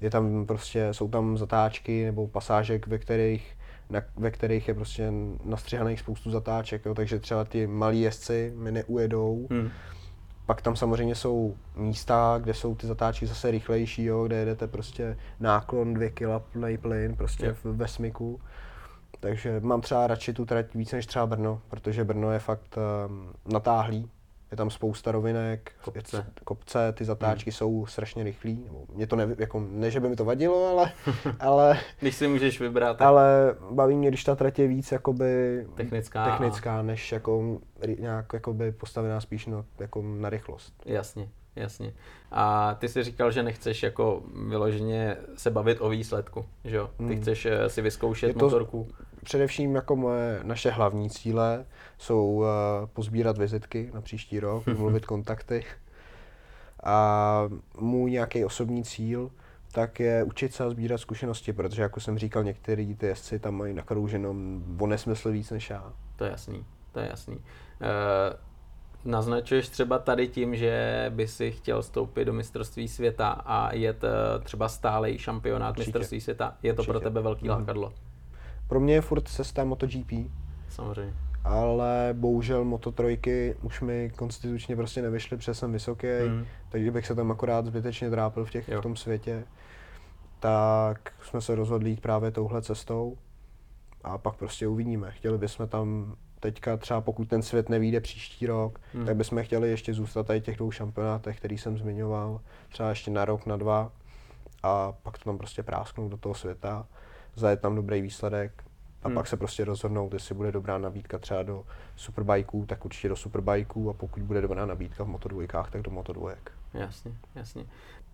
Je 0.00 0.10
tam 0.10 0.46
prostě, 0.46 0.88
jsou 0.94 1.08
tam 1.08 1.38
zatáčky 1.38 2.04
nebo 2.04 2.28
pasážek, 2.28 2.86
ve 2.86 2.98
kterých 2.98 3.57
na, 3.90 4.02
ve 4.16 4.30
kterých 4.30 4.68
je 4.68 4.74
prostě 4.74 5.12
nastřihaných 5.44 6.00
spoustu 6.00 6.30
zatáček, 6.30 6.84
jo, 6.84 6.94
takže 6.94 7.18
třeba 7.18 7.44
ty 7.44 7.66
malí 7.66 8.00
jezdci 8.00 8.52
mi 8.56 8.72
neujedou. 8.72 9.46
Hmm. 9.50 9.70
Pak 10.46 10.62
tam 10.62 10.76
samozřejmě 10.76 11.14
jsou 11.14 11.56
místa, 11.76 12.38
kde 12.42 12.54
jsou 12.54 12.74
ty 12.74 12.86
zatáčky 12.86 13.26
zase 13.26 13.50
rychlejší, 13.50 14.04
jo, 14.04 14.24
kde 14.24 14.36
jedete 14.36 14.66
prostě 14.66 15.16
náklon 15.40 15.94
2 15.94 16.10
kg 16.10 16.44
plný 16.52 16.78
plyn 16.78 17.16
prostě 17.16 17.46
yeah. 17.46 17.58
ve 17.64 17.88
smyku. 17.88 18.40
Takže 19.20 19.60
mám 19.60 19.80
třeba 19.80 20.06
radši 20.06 20.32
tu 20.32 20.44
trať 20.44 20.74
víc 20.74 20.92
než 20.92 21.06
třeba 21.06 21.26
Brno, 21.26 21.60
protože 21.68 22.04
Brno 22.04 22.32
je 22.32 22.38
fakt 22.38 22.76
um, 22.76 23.32
natáhlý. 23.52 24.10
Je 24.50 24.56
tam 24.56 24.70
spousta 24.70 25.12
rovinek, 25.12 25.72
Kopce. 25.84 26.16
Je, 26.16 26.24
kopce 26.44 26.92
ty 26.92 27.04
zatáčky 27.04 27.50
hmm. 27.50 27.56
jsou 27.56 27.86
strašně 27.86 28.24
rychlý. 28.24 28.62
Nebo 28.64 28.84
mě 28.94 29.06
to 29.06 29.16
ne, 29.16 29.28
jako, 29.38 29.66
ne, 29.70 29.90
že 29.90 30.00
by 30.00 30.08
mi 30.08 30.16
to 30.16 30.24
vadilo, 30.24 30.66
ale, 30.66 30.92
ale, 31.40 31.80
Když 32.00 32.14
si 32.14 32.28
můžeš 32.28 32.60
vybrat. 32.60 32.96
tak 32.96 33.06
ale 33.08 33.54
baví 33.70 33.96
mě, 33.96 34.08
když 34.08 34.24
ta 34.24 34.34
trať 34.34 34.58
je 34.58 34.68
víc 34.68 34.92
jakoby 34.92 35.66
Technická. 35.74 36.30
technická 36.30 36.82
než 36.82 37.12
jako, 37.12 37.58
nějak 37.98 38.26
jakoby 38.32 38.72
postavená 38.72 39.20
spíš 39.20 39.46
na, 39.46 39.64
jako 39.78 40.02
na 40.02 40.30
rychlost. 40.30 40.74
Jasně, 40.86 41.28
jasně. 41.60 41.92
A 42.32 42.74
ty 42.74 42.88
jsi 42.88 43.02
říkal, 43.04 43.30
že 43.30 43.42
nechceš 43.42 43.82
jako 43.82 44.22
vyloženě 44.48 45.16
se 45.36 45.50
bavit 45.50 45.78
o 45.80 45.88
výsledku, 45.88 46.44
že 46.64 46.76
jo? 46.76 46.90
Ty 46.96 47.02
Hmm. 47.04 47.20
chceš 47.20 47.46
eh, 47.46 47.68
si 47.68 47.82
vyzkoušet 47.82 48.26
Je 48.26 48.34
to- 48.34 48.44
motorku. 48.44 48.88
Především 49.24 49.74
jako 49.74 49.96
moje, 49.96 50.40
naše 50.42 50.70
hlavní 50.70 51.10
cíle 51.10 51.64
jsou 51.98 52.26
uh, 52.36 52.44
pozbírat 52.92 53.38
vizitky 53.38 53.90
na 53.94 54.00
příští 54.00 54.40
rok, 54.40 54.66
mluvit 54.78 55.06
kontakty. 55.06 55.64
A 56.84 57.48
můj 57.80 58.10
nějaký 58.10 58.44
osobní 58.44 58.84
cíl 58.84 59.30
tak 59.72 60.00
je 60.00 60.22
učit 60.24 60.54
se 60.54 60.64
a 60.64 60.70
sbírat 60.70 60.98
zkušenosti, 60.98 61.52
protože 61.52 61.82
jako 61.82 62.00
jsem 62.00 62.18
říkal, 62.18 62.44
některý 62.44 62.94
ty 62.94 63.06
jezdci 63.06 63.38
tam 63.38 63.54
mají 63.54 63.74
nakrouženo 63.74 64.34
o 64.78 64.86
nesmysl 64.86 65.30
víc 65.30 65.50
než 65.50 65.70
já. 65.70 65.92
To 66.16 66.24
je 66.24 66.30
jasný, 66.30 66.64
to 66.92 67.00
je 67.00 67.08
jasný. 67.08 67.34
E, 67.80 68.36
naznačuješ 69.04 69.68
třeba 69.68 69.98
tady 69.98 70.28
tím, 70.28 70.56
že 70.56 71.06
by 71.14 71.28
si 71.28 71.50
chtěl 71.50 71.82
vstoupit 71.82 72.24
do 72.24 72.32
mistrovství 72.32 72.88
světa 72.88 73.28
a 73.28 73.74
jet 73.74 74.04
eh, 74.04 74.08
třeba 74.44 74.68
stálej 74.68 75.18
šampionát 75.18 75.70
Určitě. 75.70 75.88
mistrovství 75.88 76.20
světa. 76.20 76.56
Je 76.62 76.74
to 76.74 76.82
pro 76.84 76.92
Určitě. 76.94 77.04
tebe 77.04 77.20
velký 77.22 77.48
Mhm. 77.48 77.58
lákadlo, 77.58 77.92
Pro 78.68 78.80
mě 78.80 78.94
je 78.94 79.00
furt 79.00 79.28
cesta 79.28 79.64
MotoGP, 79.64 80.12
samozřejmě. 80.68 81.14
ale 81.44 82.08
bohužel 82.12 82.64
Moto3 82.64 83.54
už 83.62 83.80
mi 83.80 84.12
konstitučně 84.16 84.76
prostě 84.76 85.02
nevyšly, 85.02 85.36
protože 85.36 85.54
jsem 85.54 85.72
vysoký, 85.72 86.06
Mhm. 86.28 86.46
takže 86.68 86.90
bych 86.90 87.06
se 87.06 87.14
tam 87.14 87.30
akorát 87.30 87.66
zbytečně 87.66 88.10
trápil 88.10 88.44
v, 88.44 88.50
těch, 88.50 88.68
Jo. 88.68 88.80
v 88.80 88.82
tom 88.82 88.96
světě. 88.96 89.44
Tak 90.40 91.12
jsme 91.22 91.40
se 91.40 91.54
rozhodli 91.54 91.90
jít 91.90 92.00
právě 92.00 92.30
touhle 92.30 92.62
cestou 92.62 93.16
a 94.04 94.18
pak 94.18 94.34
prostě 94.36 94.66
uvidíme. 94.68 95.10
Chtěli 95.12 95.38
bychom 95.38 95.68
tam 95.68 96.14
teďka 96.40 96.76
třeba 96.76 97.00
pokud 97.00 97.28
ten 97.28 97.42
svět 97.42 97.68
nevíde 97.68 98.00
příští 98.00 98.46
rok, 98.46 98.80
Hmm. 98.94 99.06
tak 99.06 99.16
bychom 99.16 99.44
chtěli 99.44 99.70
ještě 99.70 99.94
zůstat 99.94 100.26
tady 100.26 100.40
těch 100.40 100.56
dvou 100.56 100.70
šampionátech, 100.70 101.36
který 101.36 101.58
jsem 101.58 101.78
zmiňoval, 101.78 102.40
třeba 102.68 102.88
ještě 102.88 103.10
na 103.10 103.24
rok, 103.24 103.46
na 103.46 103.56
dva 103.56 103.92
a 104.62 104.92
pak 104.92 105.18
to 105.18 105.24
tam 105.24 105.38
prostě 105.38 105.62
prásknout 105.62 106.10
do 106.10 106.16
toho 106.16 106.34
světa, 106.34 106.86
zajet 107.34 107.60
tam 107.60 107.74
dobrý 107.74 108.00
výsledek 108.00 108.64
a 109.02 109.08
Hmm. 109.08 109.14
pak 109.14 109.26
se 109.26 109.36
prostě 109.36 109.64
rozhodnout, 109.64 110.12
jestli 110.12 110.34
bude 110.34 110.52
dobrá 110.52 110.78
nabídka 110.78 111.18
třeba 111.18 111.42
do 111.42 111.64
superbajků, 111.96 112.66
tak 112.66 112.84
určitě 112.84 113.08
do 113.08 113.16
superbajků 113.16 113.90
a 113.90 113.92
pokud 113.92 114.22
bude 114.22 114.40
dobrá 114.40 114.66
nabídka 114.66 115.04
v 115.04 115.08
motodvojkách, 115.08 115.70
tak 115.70 115.82
do 115.82 115.90
motodvojek. 115.90 116.52
Jasně, 116.74 117.12
jasně. 117.34 117.64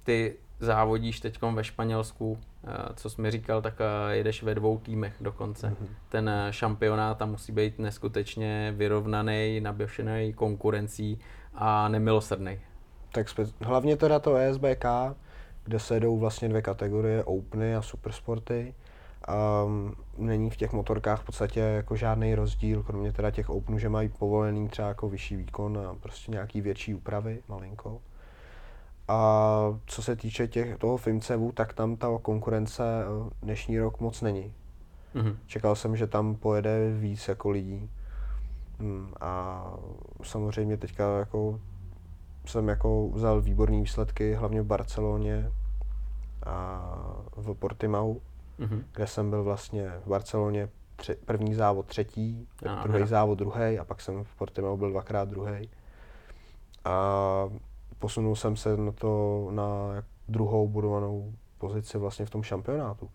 Ty 0.05 0.37
závodíš 0.61 1.21
teď 1.21 1.43
ve 1.43 1.65
Španělsku, 1.65 2.39
eh, 2.65 2.69
co 2.97 3.11
jsi 3.11 3.21
mi 3.23 3.31
říkal, 3.31 3.63
tak 3.63 3.75
eh, 3.81 4.17
jedeš 4.17 4.43
ve 4.43 4.55
dvou 4.55 4.79
týmech 4.79 5.15
dokonce. 5.21 5.67
Mhm. 5.69 5.89
Ten 6.09 6.29
eh, 6.29 6.49
šampionát 6.53 7.19
tam 7.19 7.31
musí 7.31 7.53
být 7.53 7.79
neskutečně 7.79 8.75
vyrovnaný, 8.77 9.61
naběšený 9.61 10.33
konkurencí 10.33 11.19
a 11.55 11.89
nemilosrdný. 11.89 12.61
Tak 13.13 13.29
spe- 13.29 13.53
hlavně 13.61 13.97
teda 13.97 14.19
to 14.19 14.37
ESBK, 14.37 14.85
kde 15.65 15.79
se 15.79 16.01
jdou 16.01 16.19
vlastně 16.19 16.49
dvě 16.49 16.63
kategorie, 16.63 17.25
Openy 17.25 17.77
a 17.77 17.83
Supersporty. 17.83 18.75
Um, 19.29 19.95
není 20.19 20.51
v 20.51 20.57
těch 20.57 20.73
motorkách 20.73 21.23
v 21.23 21.27
podstatě 21.27 21.61
jako 21.61 21.97
žádný 21.97 22.35
rozdíl, 22.35 22.83
kromě 22.83 23.13
teda 23.13 23.31
těch 23.31 23.51
Openů, 23.51 23.79
že 23.79 23.89
mají 23.89 24.09
povolený 24.09 24.69
třeba 24.69 24.89
jako 24.89 25.09
vyšší 25.09 25.37
výkon 25.37 25.79
a 25.79 25.95
prostě 25.95 26.33
nějaký 26.33 26.61
větší 26.61 26.95
úpravy, 26.95 27.43
malinko. 27.49 28.01
A 29.09 29.79
co 29.87 30.03
se 30.03 30.17
týče 30.17 30.49
těch, 30.49 30.79
toho 30.79 30.97
Fimcevu, 30.97 31.53
tak 31.53 31.73
tam 31.73 31.97
ta 31.97 32.09
konkurence 32.23 32.83
eh, 32.85 33.31
dnešní 33.43 33.79
rok 33.79 34.01
moc 34.01 34.23
není. 34.23 34.53
Mhm. 35.15 35.39
Čekal 35.47 35.75
jsem, 35.75 35.97
že 35.97 36.07
tam 36.07 36.35
pojede 36.35 36.93
víc 36.99 37.29
jako 37.29 37.51
lidí. 37.51 37.91
Hmm, 38.79 39.13
a 39.21 39.65
samozřejmě 40.23 40.77
teďka 40.77 41.19
jako 41.19 41.61
jsem 42.47 42.69
jako 42.69 43.09
vzal 43.09 43.41
výborné 43.41 43.81
výsledky, 43.81 44.35
hlavně 44.35 44.63
v 44.63 44.67
Barceloně 44.67 45.51
a 46.47 46.83
v 47.37 47.55
Portimau, 47.55 48.17
Mhm. 48.59 48.85
kde 48.95 49.07
jsem 49.07 49.31
byl 49.31 49.45
vlastně 49.45 49.93
v 50.05 50.09
Barceloně 50.09 50.69
tři, 50.97 51.15
první 51.25 51.55
závod 51.55 51.87
třetí, 51.87 52.49
Aha. 52.67 52.83
druhý 52.83 53.07
závod 53.07 53.39
druhý 53.39 53.79
a 53.79 53.85
pak 53.85 54.01
jsem 54.01 54.25
v 54.25 54.35
Portimau 54.37 54.77
byl 54.77 54.91
dvakrát 54.91 55.29
druhý. 55.29 55.69
A 56.85 57.49
posunul 57.99 58.37
jsem 58.37 58.57
se 58.57 58.77
na 58.77 58.93
to 58.93 59.49
na 59.51 59.65
druhou 60.29 60.69
budovanou 60.69 61.33
pozici 61.59 61.99
vlastně 61.99 62.27
v 62.27 62.31
tom 62.31 62.43
šampionátu. 62.43 63.11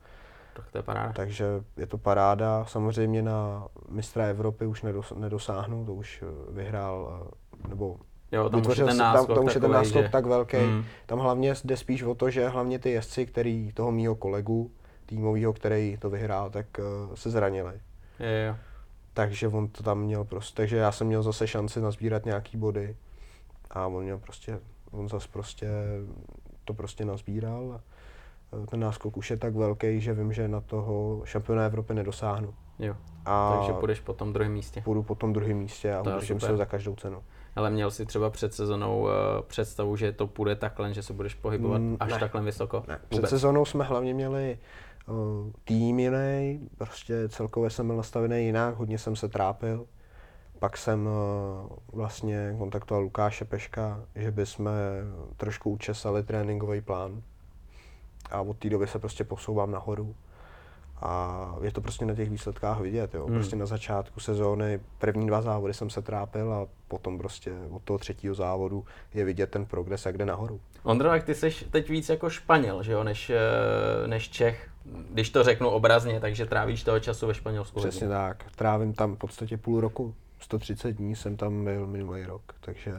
Tak 0.53 0.71
to 0.71 0.77
je 0.77 0.81
paráda. 0.83 1.13
Takže 1.13 1.45
je 1.77 1.87
to 1.87 1.97
paráda. 1.97 2.65
Samozřejmě 2.65 3.21
na 3.21 3.67
mistra 3.89 4.25
Evropy 4.25 4.65
už 4.65 4.81
nedos, 4.81 5.13
nedosáhnu, 5.17 5.85
to 5.85 5.93
už 5.93 6.23
eh, 6.23 6.51
vyhrál, 6.53 7.25
eh, 7.65 7.67
nebo 7.69 7.97
Jo, 8.31 8.49
tam 8.49 8.59
už 8.59 8.61
vytvořil 8.61 8.85
ten 8.85 8.95
se- 8.95 9.01
náskok 9.03 9.27
tam, 9.27 9.35
tam 9.35 9.45
už 9.45 9.55
je 9.55 9.61
ten 9.61 9.71
náskok 9.71 10.01
že- 10.03 10.09
tak 10.09 10.25
velký. 10.25 10.57
Mm. 10.57 10.83
Tam 11.05 11.19
hlavně 11.19 11.53
jde 11.63 11.77
spíš 11.77 12.03
o 12.03 12.15
to, 12.15 12.29
že 12.29 12.47
hlavně 12.49 12.79
ty 12.79 12.91
jezdci, 12.91 13.25
který 13.25 13.71
toho 13.73 13.91
mýho 13.91 14.15
kolegu 14.15 14.71
týmového, 15.09 15.53
který 15.53 15.97
to 16.01 16.09
vyhrál, 16.09 16.49
tak 16.49 16.65
uh, 17.09 17.15
se 17.15 17.29
zranili. 17.29 17.73
Jo, 18.19 18.47
jo. 18.47 18.55
Takže 19.13 19.47
on 19.47 19.67
to 19.67 19.83
tam 19.83 19.99
měl 19.99 20.23
prostě, 20.23 20.55
takže 20.55 20.77
já 20.77 20.91
jsem 20.91 21.07
měl 21.07 21.23
zase 21.23 21.47
šanci 21.47 21.81
nazbírat 21.81 22.25
nějaký 22.25 22.57
body 22.57 22.95
a 23.69 23.87
on 23.87 24.03
měl 24.03 24.17
prostě, 24.17 24.59
on 24.91 25.09
zase 25.09 25.27
prostě 25.31 25.67
to 26.65 26.73
prostě 26.73 27.05
nazbíral 27.05 27.79
a 28.53 28.65
ten 28.65 28.79
náskok 28.79 29.17
už 29.17 29.29
je 29.31 29.37
tak 29.37 29.55
velký, 29.55 30.01
že 30.01 30.13
vím, 30.13 30.33
že 30.33 30.47
na 30.47 30.61
toho 30.61 31.21
šampiona 31.25 31.65
Evropy 31.65 31.93
nedosáhnu. 31.93 32.53
jo. 32.79 32.95
A 33.25 33.55
Takže 33.57 33.73
půjdeš 33.73 33.99
po 33.99 34.13
tom 34.13 34.33
druhém 34.33 34.51
místě. 34.53 34.81
půjdu 34.81 35.03
po 35.03 35.15
tom 35.15 35.33
druhém 35.33 35.57
místě 35.57 35.93
a 35.93 35.95
je 35.95 36.13
udržím 36.15 36.39
se 36.39 36.57
za 36.57 36.65
každou 36.65 36.95
cenu. 36.95 37.23
Ale 37.55 37.69
měl 37.69 37.91
jsi 37.91 38.05
třeba 38.05 38.29
před 38.29 38.53
sezonou 38.53 39.01
uh, 39.01 39.09
představu, 39.47 39.95
že 39.95 40.11
to 40.11 40.27
půjde 40.27 40.55
takhle, 40.55 40.93
že 40.93 41.03
se 41.03 41.13
budeš 41.13 41.35
pohybovat 41.35 41.77
Mm, 41.81 41.97
až 41.99 42.11
ne. 42.13 42.19
takhle 42.19 42.41
vysoko? 42.41 42.83
Ne, 42.87 42.99
před 43.09 43.15
Vůbec. 43.17 43.29
sezónou 43.29 43.65
jsme 43.65 43.83
hlavně 43.83 44.13
měli 44.13 44.57
tým 45.63 45.99
jiný, 45.99 46.69
prostě 46.77 47.29
celkově 47.29 47.69
jsem 47.69 47.87
byl 47.87 47.95
nastavený 47.95 48.45
jinak, 48.45 48.75
hodně 48.75 48.97
jsem 48.97 49.15
se 49.15 49.27
trápil. 49.27 49.85
Pak 50.59 50.77
jsem 50.77 51.07
uh, 51.07 51.69
vlastně 51.93 52.55
kontaktoval 52.57 53.03
Lukáše 53.03 53.45
Peška, 53.45 54.01
že 54.15 54.31
bychom 54.31 54.69
trošku 55.37 55.71
učesali 55.71 56.23
tréninkový 56.23 56.81
plán. 56.81 57.21
A 58.31 58.41
od 58.41 58.57
té 58.57 58.69
doby 58.69 58.87
se 58.87 58.99
prostě 58.99 59.23
posouvám 59.23 59.71
nahoru. 59.71 60.15
A 61.01 61.55
je 61.61 61.71
to 61.71 61.81
prostě 61.81 62.05
na 62.05 62.15
těch 62.15 62.29
výsledkách 62.29 62.79
vidět. 62.79 63.13
Jo. 63.13 63.25
Hmm. 63.25 63.35
Prostě 63.35 63.55
na 63.55 63.65
začátku 63.65 64.19
sezóny 64.19 64.79
první 64.97 65.27
dva 65.27 65.41
závody 65.41 65.73
jsem 65.73 65.89
se 65.89 66.01
trápil 66.01 66.53
a 66.53 66.67
potom 66.87 67.17
prostě 67.17 67.53
od 67.71 67.83
toho 67.83 67.97
třetího 67.97 68.35
závodu 68.35 68.85
je 69.13 69.25
vidět 69.25 69.51
ten 69.51 69.65
progres, 69.65 70.05
jak 70.05 70.17
jde 70.17 70.25
nahoru. 70.25 70.59
Ondro, 70.83 71.13
jak 71.13 71.23
ty 71.23 71.35
jsi 71.35 71.51
teď 71.71 71.89
víc 71.89 72.09
jako 72.09 72.29
Španěl, 72.29 72.83
že 72.83 72.91
jo, 72.91 73.03
než, 73.03 73.29
eh, 73.29 74.07
než 74.07 74.29
Čech, 74.29 74.69
když 75.11 75.29
to 75.29 75.43
řeknu 75.43 75.69
obrazně, 75.69 76.19
takže 76.19 76.45
trávíš 76.45 76.83
toho 76.83 76.99
času 76.99 77.27
ve 77.27 77.33
Španělsku. 77.33 77.79
Přesně 77.79 78.07
hodně. 78.07 78.17
tak. 78.17 78.43
Trávím 78.55 78.93
tam 78.93 79.15
v 79.15 79.17
podstatě 79.17 79.57
půl 79.57 79.81
roku. 79.81 80.15
130 80.39 80.91
dní 80.91 81.15
jsem 81.15 81.37
tam 81.37 81.63
byl 81.63 81.87
minulý 81.87 82.23
rok. 82.23 82.41
Takže, 82.59 82.93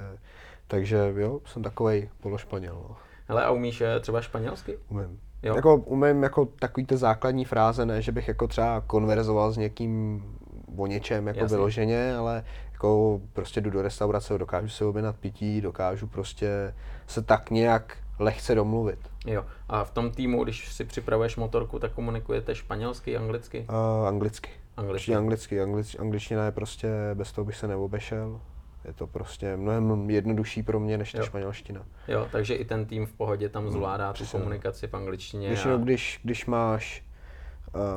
takže 0.67 1.13
jo, 1.17 1.41
jsem 1.47 1.63
takovej 1.63 2.09
pološpaněl. 2.21 2.75
No. 2.75 2.97
Hele, 3.29 3.45
a 3.45 3.51
umíš 3.51 3.81
eh, 3.81 4.01
třeba 4.01 4.21
španělsky? 4.21 4.79
Umím. 4.89 5.21
Jo. 5.43 5.55
Jako 5.57 5.77
umím 5.77 6.23
jako 6.23 6.47
takový 6.47 6.87
ty 6.87 6.97
základní 6.97 7.45
fráze, 7.45 7.87
ne, 7.87 8.03
že 8.03 8.13
bych 8.13 8.29
jako 8.29 8.49
třeba 8.49 8.81
konverzoval 8.81 9.53
s 9.53 9.57
někým 9.57 10.23
o 10.77 10.87
něčem 10.87 11.27
jako 11.27 11.41
Jasně. 11.41 11.57
vyloženě, 11.57 12.15
ale 12.15 12.45
jako 12.73 13.21
prostě 13.33 13.61
jdu 13.61 13.71
do 13.71 13.83
restaurace, 13.83 14.39
dokážu 14.39 14.69
si 14.69 14.85
objednat 14.85 15.17
pití, 15.17 15.61
dokážu 15.61 16.07
prostě 16.07 16.75
se 17.07 17.23
tak 17.23 17.51
nějak 17.51 17.97
lehce 18.19 18.55
domluvit. 18.55 18.99
Jo. 19.27 19.45
A 19.69 19.85
v 19.85 19.91
tom 19.91 20.11
týmu, 20.11 20.45
když 20.45 20.73
si 20.73 20.85
připravuješ 20.85 21.37
motorku, 21.37 21.79
tak 21.79 21.93
komunikujete 21.93 22.55
španělsky, 22.55 23.17
anglicky? 23.17 23.67
Uh, 23.69 24.09
anglicky. 24.09 24.51
Anglicky. 24.77 25.15
Anglicky. 25.15 25.61
Anglič, 25.61 25.97
angličtina 25.99 26.45
je 26.45 26.51
prostě, 26.53 26.89
bez 27.15 27.33
toho 27.33 27.45
bych 27.45 27.57
se 27.57 27.69
neobešel. 27.69 28.41
Je 28.85 28.93
to 28.93 29.07
prostě 29.07 29.57
mnohem 29.57 30.11
jednodušší 30.11 30.63
pro 30.63 30.81
mě 30.81 30.99
než 30.99 31.13
ta 31.13 31.19
Jo. 31.19 31.25
španělština. 31.25 31.87
Jo, 32.09 32.29
takže 32.33 32.55
i 32.55 32.65
ten 32.65 32.87
tým 32.87 33.07
v 33.07 33.13
pohodě 33.13 33.49
tam 33.49 33.71
zvládá 33.71 34.09
tu 34.09 34.15
přesně. 34.15 34.39
komunikaci 34.39 34.87
v 34.89 34.95
angličtině. 34.95 35.49
Když, 35.49 35.67
a... 35.67 35.77
když, 35.77 36.21
když 36.23 36.47
máš 36.47 37.05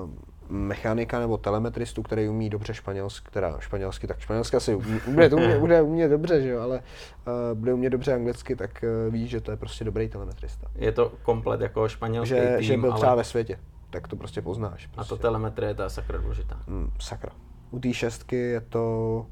uh, 0.04 0.10
mechanika 0.50 1.20
nebo 1.20 1.38
telemetristu, 1.38 2.04
který 2.04 2.30
umí 2.30 2.50
dobře 2.50 2.74
španělsky, 2.74 3.32
teda 3.32 3.60
španělsky, 3.60 4.08
tak 4.08 4.20
španělsky 4.20 4.58
asi 4.58 4.76
umí, 4.76 5.00
bude, 5.08 5.30
to 5.30 5.36
umě, 5.36 5.58
bude 5.60 5.82
umět 5.82 6.10
dobře, 6.10 6.42
že 6.42 6.50
jo, 6.50 6.62
ale 6.62 6.80
uh, 6.80 7.60
bude 7.60 7.74
umět 7.74 7.90
dobře 7.90 8.14
anglicky, 8.14 8.56
tak 8.56 8.86
uh, 9.08 9.14
víš, 9.14 9.30
že 9.30 9.42
to 9.42 9.52
je 9.52 9.58
prostě 9.58 9.84
dobrý 9.84 10.10
telemetrista. 10.10 10.68
Je 10.76 10.92
to 10.92 11.12
komplet 11.24 11.62
jako 11.62 11.88
španělský 11.90 12.36
Že, 12.36 12.56
tým, 12.58 12.62
že 12.68 12.78
byl 12.78 12.92
ale... 12.92 13.00
třeba 13.00 13.16
ve 13.16 13.24
světě, 13.24 13.60
tak 13.90 14.08
to 14.08 14.16
prostě 14.16 14.42
poznáš. 14.42 14.86
A 14.86 14.90
Prostě. 14.94 15.10
to 15.10 15.18
telemetrie, 15.18 15.74
to 15.74 15.84
je 15.84 15.90
sakra 15.90 16.18
důležitá. 16.18 16.60
Mm, 16.68 16.92
sakra. 17.00 17.32
U 17.72 17.80
té 17.80 17.94
šestky 17.94 18.36
je 18.36 18.62
to 18.62 19.26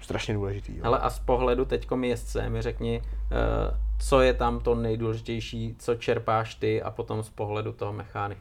strašně 0.00 0.34
důležitý. 0.34 0.76
Jo. 0.76 0.84
Ale 0.84 0.98
a 0.98 1.10
z 1.10 1.18
pohledu 1.18 1.64
teďkom 1.64 2.04
jezdce 2.04 2.48
mi 2.50 2.62
řekni, 2.62 3.02
eh, 3.04 3.76
co 3.98 4.20
je 4.20 4.34
tam 4.34 4.60
to 4.60 4.74
nejdůležitější, 4.74 5.76
co 5.78 5.94
čerpáš 5.94 6.54
ty 6.54 6.82
a 6.82 6.90
potom 6.90 7.22
z 7.22 7.30
pohledu 7.30 7.72
toho 7.72 7.92
mechanika. 7.92 8.40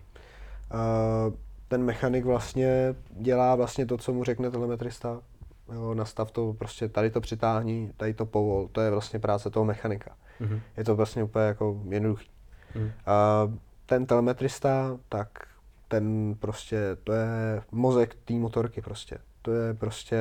Uh, 0.73 1.33
ten 1.71 1.83
mechanik 1.83 2.25
vlastně 2.25 2.95
dělá 3.09 3.55
vlastně 3.55 3.85
to, 3.85 3.97
co 3.97 4.13
mu 4.13 4.23
řekne 4.23 4.51
telemetrista. 4.51 5.21
Jo, 5.73 5.93
nastav 5.93 6.31
to, 6.31 6.53
prostě 6.53 6.89
tady 6.89 7.09
to 7.09 7.21
přitáhni, 7.21 7.91
tady 7.97 8.13
to 8.13 8.25
povol, 8.25 8.69
to 8.71 8.81
je 8.81 8.91
vlastně 8.91 9.19
práce 9.19 9.49
toho 9.49 9.65
mechanika. 9.65 10.15
Mm-hmm. 10.41 10.59
Je 10.77 10.83
to 10.83 10.95
vlastně 10.95 11.23
úplně 11.23 11.45
jako 11.45 11.81
jednoduchý. 11.89 12.29
Mm. 12.75 12.83
Uh, 12.83 12.91
ten 13.85 14.05
telemetrista, 14.05 14.97
tak 15.09 15.27
ten 15.87 16.35
prostě, 16.39 16.97
to 17.03 17.13
je 17.13 17.61
mozek 17.71 18.15
té 18.25 18.33
motorky 18.33 18.81
prostě. 18.81 19.17
To 19.41 19.51
je 19.51 19.73
prostě, 19.73 20.17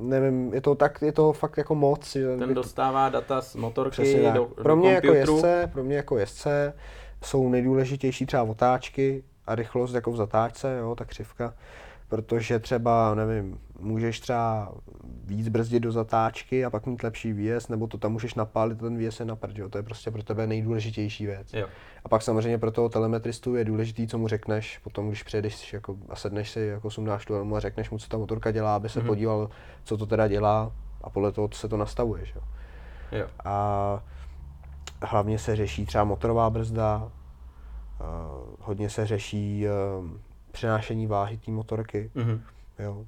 nevím, 0.00 0.54
je 0.54 0.60
to 0.60 0.74
tak, 0.74 1.02
je 1.02 1.12
to 1.12 1.32
fakt 1.32 1.56
jako 1.56 1.74
moc. 1.74 2.12
Ten 2.38 2.54
dostává 2.54 3.08
data 3.08 3.40
z 3.40 3.56
motorky 3.56 4.30
do, 4.34 4.44
pro 4.44 4.76
mě 4.76 5.00
do 5.00 5.12
jako 5.14 5.32
jezdce, 5.32 5.70
pro 5.72 5.84
mě 5.84 5.96
jako 5.96 6.18
jezdce 6.18 6.72
jsou 7.22 7.48
nejdůležitější 7.48 8.26
třeba 8.26 8.42
otáčky 8.42 9.24
a 9.46 9.54
rychlost 9.54 9.94
jako 9.94 10.12
v 10.12 10.16
zatáčce, 10.16 10.76
jo, 10.80 10.94
ta 10.94 11.04
křivka 11.04 11.54
protože 12.08 12.58
třeba, 12.58 13.14
nevím, 13.14 13.58
můžeš 13.78 14.20
třeba 14.20 14.72
víc 15.24 15.48
brzdit 15.48 15.82
do 15.82 15.92
zatáčky 15.92 16.64
a 16.64 16.70
pak 16.70 16.86
mít 16.86 17.02
lepší 17.02 17.32
výjezd, 17.32 17.70
nebo 17.70 17.86
to 17.86 17.98
tam 17.98 18.12
můžeš 18.12 18.34
napálit, 18.34 18.78
ten 18.78 18.96
výjezd 18.96 19.20
je 19.20 19.26
na 19.26 19.36
prd, 19.36 19.58
jo? 19.58 19.68
to 19.68 19.78
je 19.78 19.82
prostě 19.82 20.10
pro 20.10 20.22
tebe 20.22 20.46
nejdůležitější 20.46 21.26
věc. 21.26 21.54
Jo. 21.54 21.66
A 22.04 22.08
pak 22.08 22.22
samozřejmě 22.22 22.58
pro 22.58 22.70
toho 22.70 22.88
telemetristu 22.88 23.54
je 23.54 23.64
důležitý, 23.64 24.06
co 24.06 24.18
mu 24.18 24.28
řekneš, 24.28 24.78
potom 24.78 25.08
když 25.08 25.22
přijedeš 25.22 25.72
jako, 25.72 25.96
a 26.08 26.16
sedneš 26.16 26.50
si, 26.50 26.60
jako 26.60 26.90
sundáš 26.90 27.26
tu 27.26 27.56
a 27.56 27.60
řekneš 27.60 27.90
mu, 27.90 27.98
co 27.98 28.08
ta 28.08 28.18
motorka 28.18 28.50
dělá, 28.50 28.76
aby 28.76 28.88
se 28.88 29.00
mm-hmm. 29.00 29.06
podíval, 29.06 29.50
co 29.84 29.96
to 29.96 30.06
teda 30.06 30.28
dělá 30.28 30.72
a 31.02 31.10
podle 31.10 31.32
toho 31.32 31.48
se 31.52 31.68
to 31.68 31.76
nastavuje. 31.76 32.24
Jo? 32.36 32.42
Jo. 33.12 33.26
A 33.44 34.02
hlavně 35.02 35.38
se 35.38 35.56
řeší 35.56 35.86
třeba 35.86 36.04
motorová 36.04 36.50
brzda, 36.50 37.10
hodně 38.60 38.90
se 38.90 39.06
řeší 39.06 39.66
uh, 39.66 40.10
přenášení 40.52 41.06
váhy 41.06 41.36
té 41.36 41.50
motorky. 41.50 42.10
Mm-hmm. 42.16 42.40
Jo. 42.78 43.04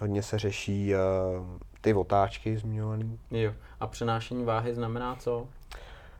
Hodně 0.00 0.22
se 0.22 0.38
řeší 0.38 0.94
uh, 0.94 1.46
ty 1.80 1.94
otáčky 1.94 2.58
zmiňované. 2.58 3.04
Jo. 3.30 3.52
A 3.80 3.86
přenášení 3.86 4.44
váhy 4.44 4.74
znamená 4.74 5.16
co? 5.16 5.46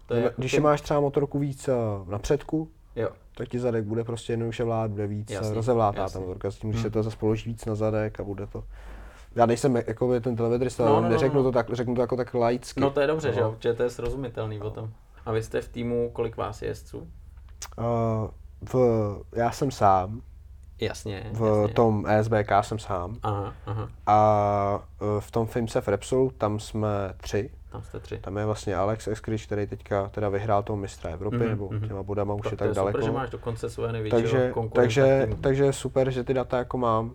To 0.07 0.15
je 0.15 0.33
Když 0.37 0.53
ty... 0.53 0.61
máš 0.61 0.81
třeba 0.81 1.01
motorku 1.01 1.39
víc 1.39 1.69
uh, 1.69 2.09
na 2.09 2.19
předku, 2.19 2.69
jo. 2.97 3.09
tak 3.35 3.49
ti 3.49 3.59
zadek 3.59 3.85
bude 3.85 4.05
prostě 4.05 4.33
jednoduše 4.33 4.65
vlád, 4.65 4.91
bude 4.91 5.07
víc 5.07 5.31
jasný, 5.31 5.55
rozevlátá 5.55 6.01
jasný. 6.01 6.21
ta 6.21 6.27
motorka, 6.27 6.51
s 6.51 6.59
tím, 6.59 6.71
když 6.71 6.83
hmm. 6.83 6.91
se 6.91 6.91
to 6.91 7.03
zase 7.03 7.17
položí 7.17 7.51
víc 7.51 7.65
na 7.65 7.75
zadek 7.75 8.21
a 8.21 8.25
bude 8.25 8.47
to. 8.47 8.65
Já 9.35 9.47
nejsem 9.47 9.77
jako 9.77 10.21
ten 10.21 10.37
telemetrista, 10.37 10.85
no, 10.85 10.95
no, 10.95 11.01
no, 11.01 11.09
neřeknu, 11.09 11.39
no. 11.39 11.45
To 11.45 11.53
tak, 11.53 11.67
řeknu 11.73 11.95
to 11.95 12.01
jako 12.01 12.17
tak 12.17 12.35
laicky. 12.35 12.81
No 12.81 12.91
to 12.91 13.01
je 13.01 13.07
dobře, 13.07 13.29
no. 13.29 13.35
že 13.35 13.41
jo, 13.41 13.57
že 13.61 13.75
to 13.75 13.83
je 13.83 13.91
srozumitelný 13.91 14.59
no. 14.59 14.63
potom. 14.63 14.91
A 15.27 15.33
vy 15.33 15.43
jste 15.43 15.61
v 15.61 15.69
týmu, 15.69 16.11
kolik 16.13 16.37
vás 16.37 16.63
je 16.63 16.69
jezdců? 16.69 17.09
Uh, 17.79 18.31
v, 18.73 18.75
já 19.33 19.51
jsem 19.51 19.71
sám, 19.71 20.23
Jasně, 20.81 21.31
V 21.33 21.61
jasně. 21.61 21.75
tom 21.75 22.07
ESBK 22.07 22.51
jsem 22.61 22.79
sám. 22.79 23.17
Aha, 23.23 23.55
aha. 23.67 23.89
A 24.07 24.89
e, 25.01 25.21
v 25.21 25.31
tom 25.31 25.47
FIMSE 25.47 25.81
v 25.81 25.89
Repsolu, 25.89 26.31
tam 26.39 26.61
jsme 26.61 26.89
tři. 27.17 27.51
Tam 27.73 27.83
jste 27.83 28.01
tři. 28.01 28.19
Tam 28.19 28.37
je 28.37 28.45
vlastně 28.45 28.77
Alex 28.77 29.09
Eskryč, 29.09 29.47
který 29.47 29.67
teďka 29.67 30.09
teda 30.09 30.29
vyhrál 30.29 30.63
toho 30.63 30.77
mistra 30.77 31.11
Evropy, 31.11 31.37
mm-hmm. 31.37 31.49
nebo 31.49 31.69
mhm. 31.73 31.89
těma 31.89 32.03
bodama 32.03 32.35
už 32.35 32.43
to, 32.43 32.49
je 32.49 32.57
tak 32.57 32.69
je 32.69 32.75
daleko. 32.75 32.99
Super, 32.99 33.11
že 33.11 33.19
máš 33.19 33.31
dokonce 33.31 33.71
své 33.71 33.93
největší 33.93 34.17
takže, 34.17 34.53
takže, 34.73 35.29
takže 35.41 35.73
super, 35.73 36.11
že 36.11 36.25
ty 36.25 36.35
data 36.35 36.59
jako 36.59 36.79
mám. 36.79 37.13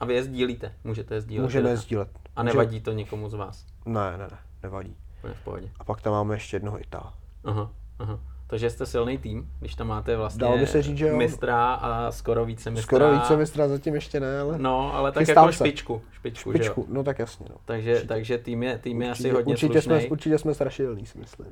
A 0.00 0.04
vy 0.04 0.14
je 0.14 0.22
sdílíte? 0.22 0.72
Můžete 0.84 1.14
je 1.14 1.20
sdílet? 1.20 1.42
Můžeme 1.42 1.70
je 1.70 1.76
sdílet. 1.76 2.08
A 2.36 2.42
nevadí 2.42 2.80
to 2.80 2.92
nikomu 2.92 3.28
z 3.28 3.34
vás? 3.34 3.66
Ne, 3.86 4.10
ne, 4.10 4.28
ne, 4.30 4.38
nevadí. 4.62 4.96
v 5.34 5.44
pohodě. 5.44 5.70
A 5.80 5.84
pak 5.84 6.00
tam 6.00 6.12
máme 6.12 6.34
ještě 6.34 6.56
jednoho 6.56 6.80
Itála. 6.80 7.14
Aha, 7.44 7.70
aha. 7.98 8.20
Takže 8.54 8.70
jste 8.70 8.86
silný 8.86 9.18
tým, 9.18 9.50
když 9.60 9.74
tam 9.74 9.86
máte 9.86 10.16
vlastně 10.16 10.40
Dalo 10.40 10.58
by 10.58 10.66
se 10.66 10.82
říct, 10.82 10.98
že 10.98 11.08
jo. 11.08 11.16
mistra 11.16 11.74
a 11.74 12.10
skoro 12.10 12.44
více 12.44 12.70
mistra. 12.70 12.86
Skoro 12.86 13.12
více 13.12 13.36
mistra 13.36 13.68
zatím 13.68 13.94
ještě 13.94 14.20
ne, 14.20 14.40
ale... 14.40 14.58
No, 14.58 14.94
ale 14.94 15.12
tak 15.12 15.28
jako 15.28 15.52
špičku. 15.52 16.02
Špičku, 16.12 16.50
špičku 16.50 16.80
že 16.82 16.90
jo? 16.90 16.94
no 16.94 17.04
tak 17.04 17.18
jasně. 17.18 17.46
No. 17.50 17.56
Takže, 17.64 17.92
určitě. 17.92 18.08
takže 18.08 18.38
tým 18.38 18.62
je, 18.62 18.78
tým 18.78 19.02
je 19.02 19.08
určitě, 19.08 19.28
asi 19.28 19.34
hodně 19.34 19.52
určitě 19.52 19.72
slušnej. 19.72 20.00
jsme, 20.00 20.10
určitě 20.10 20.38
jsme 20.38 20.54
strašidelní, 20.54 21.06
si 21.06 21.18
myslím. 21.18 21.46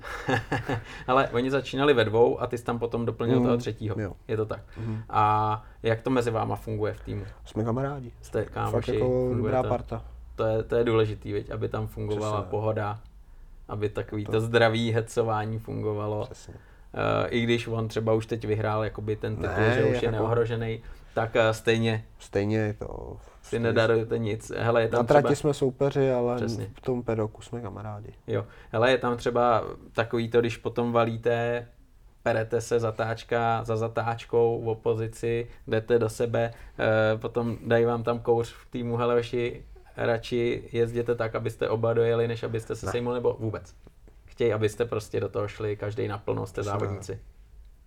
ale 1.07 1.29
oni 1.29 1.51
začínali 1.51 1.95
ve 1.95 2.05
dvou 2.05 2.41
a 2.41 2.47
ty 2.47 2.59
jsi 2.59 2.65
tam 2.65 2.79
potom 2.79 3.07
doplnil 3.07 3.41
mm, 3.41 3.47
toho 3.47 3.57
třetího. 3.57 4.01
Jo. 4.01 4.13
Je 4.29 4.37
to 4.37 4.47
tak. 4.47 4.61
Mm. 4.77 5.03
A 5.11 5.65
jak 5.83 6.03
to 6.03 6.11
mezi 6.11 6.31
váma 6.31 6.57
funguje 6.57 6.93
v 6.93 7.01
týmu? 7.01 7.25
Jsme 7.45 7.65
kamarádi. 7.65 8.13
Jste 8.21 8.45
kámoši. 8.45 8.73
Fakt 8.73 8.95
jako 8.95 9.35
dobrá 9.37 9.63
parta. 9.63 10.05
To 10.37 10.45
je, 10.45 10.63
to 10.63 10.77
je 10.77 10.85
důležitý, 10.85 11.33
viď? 11.33 11.51
aby 11.51 11.69
tam 11.69 11.87
fungovala 11.87 12.41
Přesně. 12.41 12.51
pohoda, 12.51 13.01
aby 13.69 13.89
takový 13.89 14.25
to, 14.25 14.33
to 14.33 14.41
zdraví 14.41 14.93
hecování 14.93 15.59
fungovalo. 15.59 16.25
Přesně 16.25 16.55
i 17.29 17.41
když 17.41 17.67
on 17.67 17.89
třeba 17.89 18.13
už 18.13 18.27
teď 18.27 18.45
vyhrál 18.45 18.85
jakoby 18.85 19.17
ten 19.17 19.37
titul, 19.37 19.55
ne, 19.59 19.75
že 19.75 19.85
už 19.85 19.95
jako... 19.95 20.07
je 20.07 20.13
neohrožený, 20.13 20.83
tak 21.15 21.37
eh, 21.37 21.55
stejně. 21.55 22.05
Stejně 22.19 22.75
to. 22.79 23.17
Si 23.43 23.59
nedarujete 23.59 24.19
nic. 24.19 24.53
Hele, 24.57 24.83
je 24.83 24.89
tam 24.89 24.99
Na 24.99 25.05
trati 25.05 25.25
třeba... 25.25 25.35
jsme 25.37 25.55
soupeři, 25.55 26.13
ale 26.13 26.37
Přesně. 26.37 26.71
v 26.75 26.81
tom 26.81 27.03
pedoku 27.03 27.43
jsme 27.43 27.61
kamarádi. 27.61 28.13
Jo. 28.27 28.47
Hele, 28.73 28.91
je 28.91 28.99
tam 28.99 29.17
třeba 29.17 29.65
takový 29.93 30.31
to, 30.31 30.41
když 30.41 30.57
potom 30.57 30.93
valíte 30.93 31.67
perete 32.23 32.61
se 32.61 32.81
zatáčka 32.81 33.65
za 33.65 33.77
zatáčkou 33.77 34.63
v 34.65 34.69
opozici, 34.69 35.49
jdete 35.67 35.99
do 35.99 36.09
sebe, 36.09 36.51
e, 36.79 37.19
potom 37.19 37.59
dají 37.67 37.85
vám 37.85 38.03
tam 38.03 38.19
kouř 38.19 38.53
v 38.53 38.71
týmu, 38.71 38.97
hele, 38.97 39.23
radši 39.97 40.69
jezděte 40.73 41.15
tak, 41.15 41.35
abyste 41.35 41.69
oba 41.69 41.93
dojeli, 41.93 42.29
než 42.29 42.43
abyste 42.43 42.77
se 42.77 42.87
sejmuli, 42.87 43.15
nebo 43.15 43.37
vůbec 43.39 43.75
chtějí, 44.33 44.53
abyste 44.53 44.85
prostě 44.85 45.21
do 45.21 45.29
toho 45.29 45.49
šli 45.49 45.77
každý 45.77 46.09
naplno, 46.09 46.47
jste 46.47 46.63
závodníci. 46.63 47.19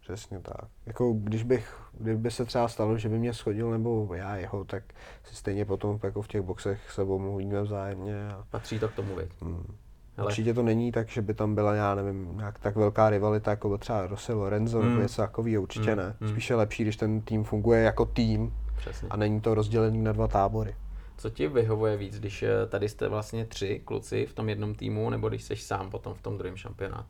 Přesně 0.01 0.39
tak. 0.39 0.69
Jako 0.85 1.13
když 1.13 1.43
bych, 1.43 1.75
kdyby 1.93 2.31
se 2.31 2.45
třeba 2.45 2.67
stalo, 2.67 2.97
že 2.97 3.09
by 3.09 3.19
mě 3.19 3.33
schodil 3.33 3.71
nebo 3.71 4.13
já 4.13 4.35
jeho, 4.35 4.63
tak 4.65 4.83
si 5.23 5.35
stejně 5.35 5.65
potom 5.65 5.99
jako 6.03 6.21
v 6.21 6.27
těch 6.27 6.41
boxech 6.41 6.91
se 6.91 7.01
omluvíme 7.01 7.61
vzájemně. 7.61 8.27
A... 8.27 8.43
Patří 8.49 8.79
to 8.79 8.89
k 8.89 8.93
tomu, 8.93 9.15
viď? 9.15 9.29
Hmm. 9.41 9.75
Hele. 10.17 10.27
Určitě 10.27 10.53
to 10.53 10.63
není 10.63 10.91
tak, 10.91 11.09
že 11.09 11.21
by 11.21 11.33
tam 11.33 11.55
byla, 11.55 11.73
já 11.75 11.95
nevím, 11.95 12.37
nějak 12.37 12.59
tak 12.59 12.75
velká 12.75 13.09
rivalita, 13.09 13.51
jako 13.51 13.67
byl 13.67 13.77
třeba 13.77 14.07
Rossi 14.07 14.33
Lorenzo 14.33 14.81
mm. 14.81 14.89
nebo 14.89 15.01
něco 15.01 15.21
takového, 15.21 15.63
určitě 15.63 15.91
mm. 15.91 15.97
ne. 15.97 16.15
Hmm. 16.19 16.29
Spíše 16.29 16.53
je 16.53 16.57
lepší, 16.57 16.83
když 16.83 16.95
ten 16.95 17.21
tým 17.21 17.43
funguje 17.43 17.81
jako 17.81 18.05
tým 18.05 18.53
Přesně. 18.77 19.09
a 19.09 19.17
není 19.17 19.41
to 19.41 19.53
rozdělený 19.53 20.01
na 20.01 20.11
dva 20.11 20.27
tábory. 20.27 20.75
Co 21.17 21.29
ti 21.29 21.47
vyhovuje 21.47 21.97
víc, 21.97 22.19
když 22.19 22.43
eh, 22.43 22.65
tady 22.69 22.89
jste 22.89 23.07
vlastně 23.07 23.45
tři 23.45 23.81
kluci 23.85 24.25
v 24.25 24.33
tom 24.33 24.49
jednom 24.49 24.75
týmu, 24.75 25.09
nebo 25.09 25.29
když 25.29 25.43
jsi 25.43 25.55
sám 25.55 25.89
potom 25.89 26.13
v 26.13 26.21
tom 26.21 26.37
druhém 26.37 26.57
šampionátu? 26.57 27.09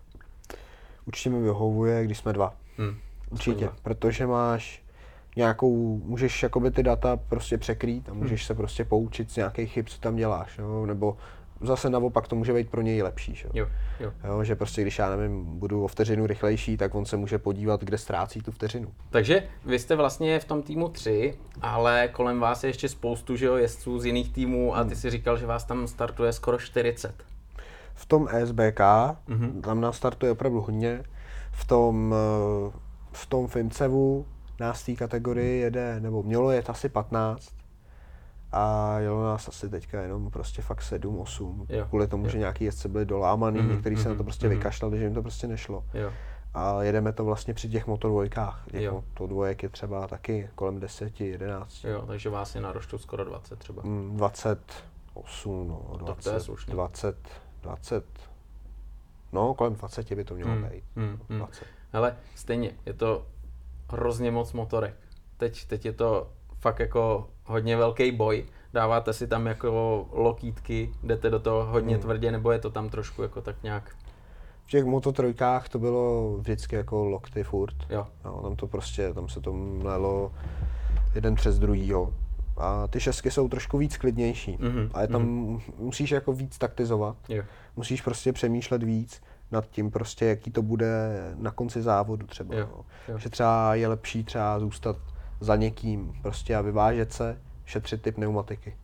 Určitě 1.06 1.30
mi 1.30 1.42
vyhovuje, 1.42 2.06
když 2.06 2.18
jsme 2.18 2.34
dva. 2.34 2.56
Hmm. 2.78 2.98
Určitě, 3.30 3.66
dva. 3.66 3.76
protože 3.84 4.28
máš 4.28 4.84
nějakou, 5.36 5.98
můžeš 5.98 6.44
jakoby 6.44 6.72
ty 6.72 6.84
data 6.84 7.18
prostě 7.18 7.58
překrýt 7.58 8.10
a 8.10 8.14
můžeš 8.14 8.42
hmm. 8.42 8.48
se 8.48 8.54
prostě 8.56 8.86
poučit 8.86 9.32
z 9.32 9.36
nějakých 9.36 9.72
chyb, 9.72 9.86
co 9.88 10.00
tam 10.00 10.16
děláš, 10.16 10.58
jo? 10.58 10.86
nebo 10.86 11.18
zase 11.62 11.90
naopak 11.90 12.28
to 12.28 12.36
může 12.36 12.54
být 12.54 12.70
pro 12.70 12.82
něj 12.82 13.02
lepší. 13.02 13.36
Že? 13.36 13.48
Jo, 13.54 13.68
jo. 14.00 14.14
Jo, 14.24 14.44
že 14.44 14.56
prostě 14.56 14.82
když 14.82 15.00
já 15.00 15.10
nevím, 15.16 15.60
budu 15.60 15.84
o 15.84 15.88
vteřinu 15.88 16.28
rychlejší, 16.28 16.78
tak 16.78 16.96
on 16.96 17.06
se 17.06 17.18
může 17.18 17.38
podívat, 17.38 17.84
kde 17.84 17.98
ztrácí 17.98 18.42
tu 18.42 18.52
vteřinu. 18.52 18.88
Takže 19.10 19.44
vy 19.66 19.80
jste 19.80 19.96
vlastně 19.96 20.40
v 20.40 20.46
tom 20.46 20.64
týmu 20.64 20.90
tři, 20.90 21.38
ale 21.62 22.10
kolem 22.12 22.40
vás 22.40 22.64
je 22.64 22.70
ještě 22.70 22.90
spoustu 22.90 23.36
že 23.36 23.46
jo, 23.46 23.56
jezdců 23.56 24.00
z 24.00 24.06
jiných 24.06 24.34
týmů 24.34 24.76
a 24.76 24.84
ty 24.84 24.90
hmm. 24.90 24.96
si 24.96 25.10
říkal, 25.10 25.38
že 25.38 25.46
vás 25.46 25.64
tam 25.64 25.88
startuje 25.88 26.34
skoro 26.34 26.58
40. 26.58 27.24
V 27.94 28.06
tom 28.06 28.28
SBK, 28.46 28.80
mm-hmm. 28.80 29.62
tam 29.62 29.82
nás 29.82 29.98
startuje 29.98 30.32
opravdu 30.32 30.62
hodně. 30.62 31.04
V 31.52 31.66
tom, 31.66 32.16
eh, 32.18 32.72
v 33.12 33.26
tom 33.26 33.48
Fincevu 33.48 34.26
nás 34.60 34.84
té 34.84 34.96
kategorii 34.96 35.62
jede, 35.62 36.00
nebo 36.00 36.24
mělo 36.24 36.52
jet 36.52 36.70
asi 36.70 36.90
15 36.90 37.54
a 38.56 39.00
jelo 39.00 39.24
nás 39.24 39.48
asi 39.48 39.70
teďka 39.70 40.02
jenom 40.02 40.32
prostě 40.32 40.62
fakt 40.62 40.82
7, 40.82 41.20
8, 41.20 41.66
jo, 41.70 41.86
kvůli 41.90 42.08
tomu, 42.08 42.24
jo. 42.24 42.30
že 42.30 42.38
nějaký 42.38 42.64
jezdce 42.64 42.90
byli 42.90 43.06
dolámaný, 43.06 43.60
mm-hmm, 43.60 43.70
některý 43.70 43.96
mm-hmm, 43.96 44.04
se 44.04 44.10
na 44.10 44.16
to 44.16 44.18
mhm, 44.18 44.26
prostě 44.26 44.48
mm-hmm. 44.48 44.58
vykašlali, 44.58 44.98
že 44.98 45.04
jim 45.04 45.14
to 45.14 45.22
prostě 45.22 45.48
nešlo. 45.48 45.84
Jo. 45.94 46.12
A 46.54 46.84
jedeme 46.84 47.14
to 47.14 47.26
vlastně 47.26 47.54
při 47.54 47.70
těch 47.70 47.88
motodvojkách. 47.88 48.66
Těch 48.72 48.92
motodvojek 48.92 49.64
je 49.64 49.70
třeba 49.70 50.08
taky 50.08 50.50
kolem 50.56 50.80
10, 50.80 51.22
11. 51.22 51.84
Jo, 51.84 52.04
takže 52.08 52.30
vás 52.30 52.56
je 52.56 52.62
na 52.62 52.72
roštu 52.72 52.98
skoro 52.98 53.24
20 53.24 53.60
třeba. 53.60 53.82
Mm, 53.86 54.18
28, 54.18 55.68
no, 55.68 55.98
20, 55.98 56.06
tak 56.06 56.24
to 56.24 56.30
je 56.30 56.40
slušný. 56.40 56.74
20, 56.74 57.18
20, 57.62 58.06
no 59.34 59.54
kolem 59.54 59.74
20 59.74 60.14
by 60.14 60.24
to 60.24 60.36
mělo 60.36 60.56
mm, 60.56 60.64
být. 60.64 60.84
Mm, 60.96 61.20
20. 61.30 61.66
Mm. 61.66 61.72
Hele, 61.94 62.18
stejně, 62.36 62.72
je 62.86 62.94
to 62.94 63.28
hrozně 63.90 64.32
moc 64.32 64.54
motorek. 64.54 64.96
Teď, 65.38 65.66
teď 65.66 65.86
je 65.86 65.94
to 65.94 66.30
fakt 66.60 66.80
jako 66.80 67.30
hodně 67.46 67.78
velký 67.78 68.12
boj. 68.12 68.46
Dáváte 68.74 69.14
si 69.14 69.28
tam 69.28 69.48
jako 69.48 70.06
lokítky, 70.12 70.90
jdete 71.04 71.30
do 71.30 71.40
toho 71.40 71.66
hodně 71.66 71.96
hmm. 71.96 72.02
tvrdě, 72.02 72.32
nebo 72.32 72.52
je 72.52 72.60
to 72.60 72.70
tam 72.70 72.90
trošku 72.90 73.22
jako 73.22 73.42
tak 73.42 73.64
nějak? 73.64 73.96
V 74.64 74.68
těch 74.68 74.86
mototrojkách 74.86 75.70
to 75.70 75.80
bylo 75.80 76.36
vždycky 76.38 76.76
jako 76.76 77.06
lokty 77.06 77.44
furt. 77.44 77.76
Jo. 77.90 78.08
No, 78.26 78.42
tam 78.42 78.56
to 78.56 78.68
prostě, 78.68 79.14
tam 79.14 79.30
se 79.30 79.42
to 79.42 79.54
mlelo 79.54 80.32
jeden 81.16 81.36
přes 81.36 81.60
druhýho. 81.60 82.14
A 82.58 82.88
ty 82.88 83.00
šestky 83.00 83.32
jsou 83.32 83.48
trošku 83.50 83.78
víc 83.78 83.98
klidnější. 83.98 84.58
Mhm, 84.60 84.90
A 84.94 85.02
je 85.02 85.08
tam, 85.08 85.26
musíš 85.78 86.12
jako 86.12 86.34
víc 86.34 86.58
taktizovat. 86.58 87.16
Jo. 87.30 87.44
Musíš 87.76 88.02
prostě 88.02 88.34
přemýšlet 88.34 88.84
víc 88.84 89.22
nad 89.52 89.70
tím 89.70 89.92
prostě, 89.92 90.26
jaký 90.26 90.52
to 90.52 90.62
bude 90.62 91.20
na 91.36 91.52
konci 91.52 91.82
závodu 91.82 92.28
třeba. 92.28 92.56
Jo, 92.56 92.70
no. 92.72 92.86
jo. 93.08 93.18
Že 93.18 93.30
třeba 93.30 93.76
je 93.76 93.88
lepší 93.88 94.24
třeba 94.24 94.60
zůstat 94.60 94.98
za 95.40 95.56
někým 95.56 96.14
prostě 96.22 96.56
a 96.56 96.62
vyvážet 96.62 97.14
se, 97.14 97.42
šetřit 97.66 98.02
ty 98.02 98.12
pneumatiky. 98.12 98.76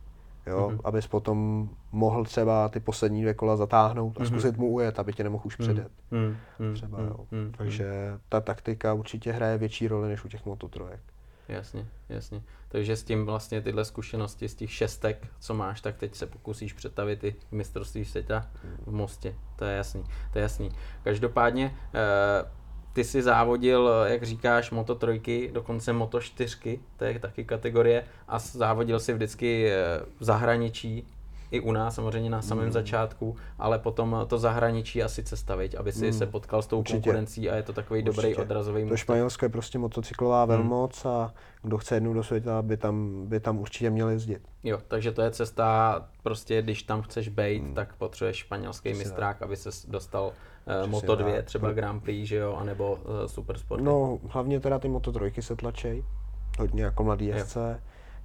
Jo, 0.46 0.68
Mhm. 0.70 0.80
abys 0.84 1.06
potom 1.06 1.68
mohl 1.92 2.24
třeba 2.24 2.68
ty 2.68 2.80
poslední 2.80 3.20
dvě 3.22 3.34
kola 3.34 3.56
zatáhnout 3.56 4.16
a 4.16 4.20
Mhm. 4.22 4.26
zkusit 4.28 4.56
mu 4.56 4.66
ujet, 4.70 4.98
aby 4.98 5.12
tě 5.12 5.24
nemohl 5.24 5.42
už 5.46 5.56
předjet. 5.56 5.92
Mm, 6.10 6.36
mm, 6.58 6.74
Třeba, 6.74 7.00
jo. 7.00 7.16
mm, 7.30 7.52
Takže 7.58 7.92
ta 8.28 8.40
taktika 8.40 8.92
určitě 8.92 9.32
hraje 9.32 9.58
větší 9.58 9.88
roli 9.88 10.08
než 10.08 10.24
u 10.24 10.28
těch 10.28 10.46
mototrojek. 10.46 11.00
Jasně, 11.48 11.86
jasně. 12.08 12.42
Takže 12.68 12.96
s 12.96 13.02
tím 13.04 13.26
vlastně 13.26 13.60
tyhle 13.62 13.84
zkušenosti 13.84 14.48
z 14.48 14.54
těch 14.54 14.72
šestek, 14.72 15.26
co 15.40 15.54
máš, 15.54 15.80
tak 15.80 15.96
teď 15.96 16.14
se 16.14 16.26
pokusíš 16.26 16.72
přetavit 16.72 17.24
i 17.24 17.34
mistrovství 17.50 18.04
světa 18.04 18.46
v 18.86 18.92
Mostě. 18.92 19.34
To 19.56 19.64
je 19.64 19.76
jasný, 19.76 20.04
to 20.32 20.38
je 20.38 20.42
jasný. 20.42 20.68
Každopádně 21.04 21.74
eh, 21.94 22.44
ty 22.92 23.04
si 23.04 23.22
závodil, 23.22 23.90
jak 24.06 24.22
říkáš, 24.22 24.70
Moto 24.70 24.94
trojky, 24.94 25.50
dokonce 25.52 25.92
Moto 25.92 26.20
čtyřky, 26.20 26.80
to 26.96 27.04
je 27.04 27.18
taky 27.18 27.44
kategorie, 27.44 28.04
a 28.28 28.38
závodil 28.38 29.00
si 29.00 29.12
vždycky 29.12 29.70
eh, 29.70 30.00
v 30.20 30.24
zahraničí, 30.24 31.06
i 31.52 31.60
u 31.60 31.72
nás 31.72 31.94
samozřejmě 31.94 32.30
na 32.30 32.42
samém 32.42 32.64
Hmm. 32.64 32.72
začátku, 32.72 33.36
ale 33.58 33.78
potom 33.78 34.16
to 34.26 34.38
zahraničí 34.38 35.02
asi 35.02 35.22
cesta, 35.22 35.56
viď, 35.56 35.74
aby 35.78 35.92
si 35.92 36.04
Hmm. 36.04 36.18
se 36.18 36.26
potkal 36.26 36.62
s 36.62 36.66
tou 36.66 36.78
Určitě. 36.78 36.96
konkurencí 36.96 37.50
a 37.50 37.56
je 37.56 37.62
to 37.62 37.72
takový 37.72 38.02
dobrý 38.02 38.26
Určitě. 38.28 38.42
odrazový 38.42 38.88
To. 38.88 38.96
Španělsko 38.96 39.44
je 39.44 39.48
prostě 39.48 39.78
motocyklová 39.78 40.44
velmoc 40.44 41.04
a 41.06 41.34
kdo 41.62 41.78
chce 41.78 41.96
jednou 41.96 42.14
do 42.14 42.22
světa, 42.22 42.62
by 42.62 42.76
tam, 42.76 43.26
by 43.26 43.40
tam 43.40 43.58
určitě 43.58 43.90
měl 43.90 44.08
jezdit. 44.08 44.42
Jo, 44.64 44.78
takže 44.88 45.12
to 45.12 45.22
je 45.22 45.30
cesta, 45.30 46.02
prostě 46.22 46.62
když 46.62 46.82
tam 46.82 47.02
chceš 47.02 47.28
být, 47.28 47.62
tak 47.74 47.94
potřebuješ 47.96 48.36
španělský 48.36 48.88
Hmm. 48.88 48.98
Přesně 48.98 49.10
mistrák, 49.10 49.42
aby 49.42 49.56
se 49.56 49.70
dostal 49.88 50.26
uh, 50.26 50.32
Přesně 50.74 50.90
Moto 50.90 51.14
2, 51.16 51.32
tak. 51.36 51.44
třeba 51.44 51.72
Grand 51.72 52.02
Prix, 52.02 52.26
že 52.28 52.36
jo, 52.36 52.54
anebo 52.60 52.92
uh, 52.92 53.26
Supersport. 53.26 53.82
No, 53.82 54.18
hlavně 54.28 54.60
teda 54.60 54.78
ty 54.78 54.88
Moto 54.88 55.12
trojky 55.12 55.42
se 55.42 55.56
tlačej, 55.56 56.04
hodně 56.58 56.84
jako 56.84 57.04
mladý 57.04 57.26
Jo. 57.26 57.34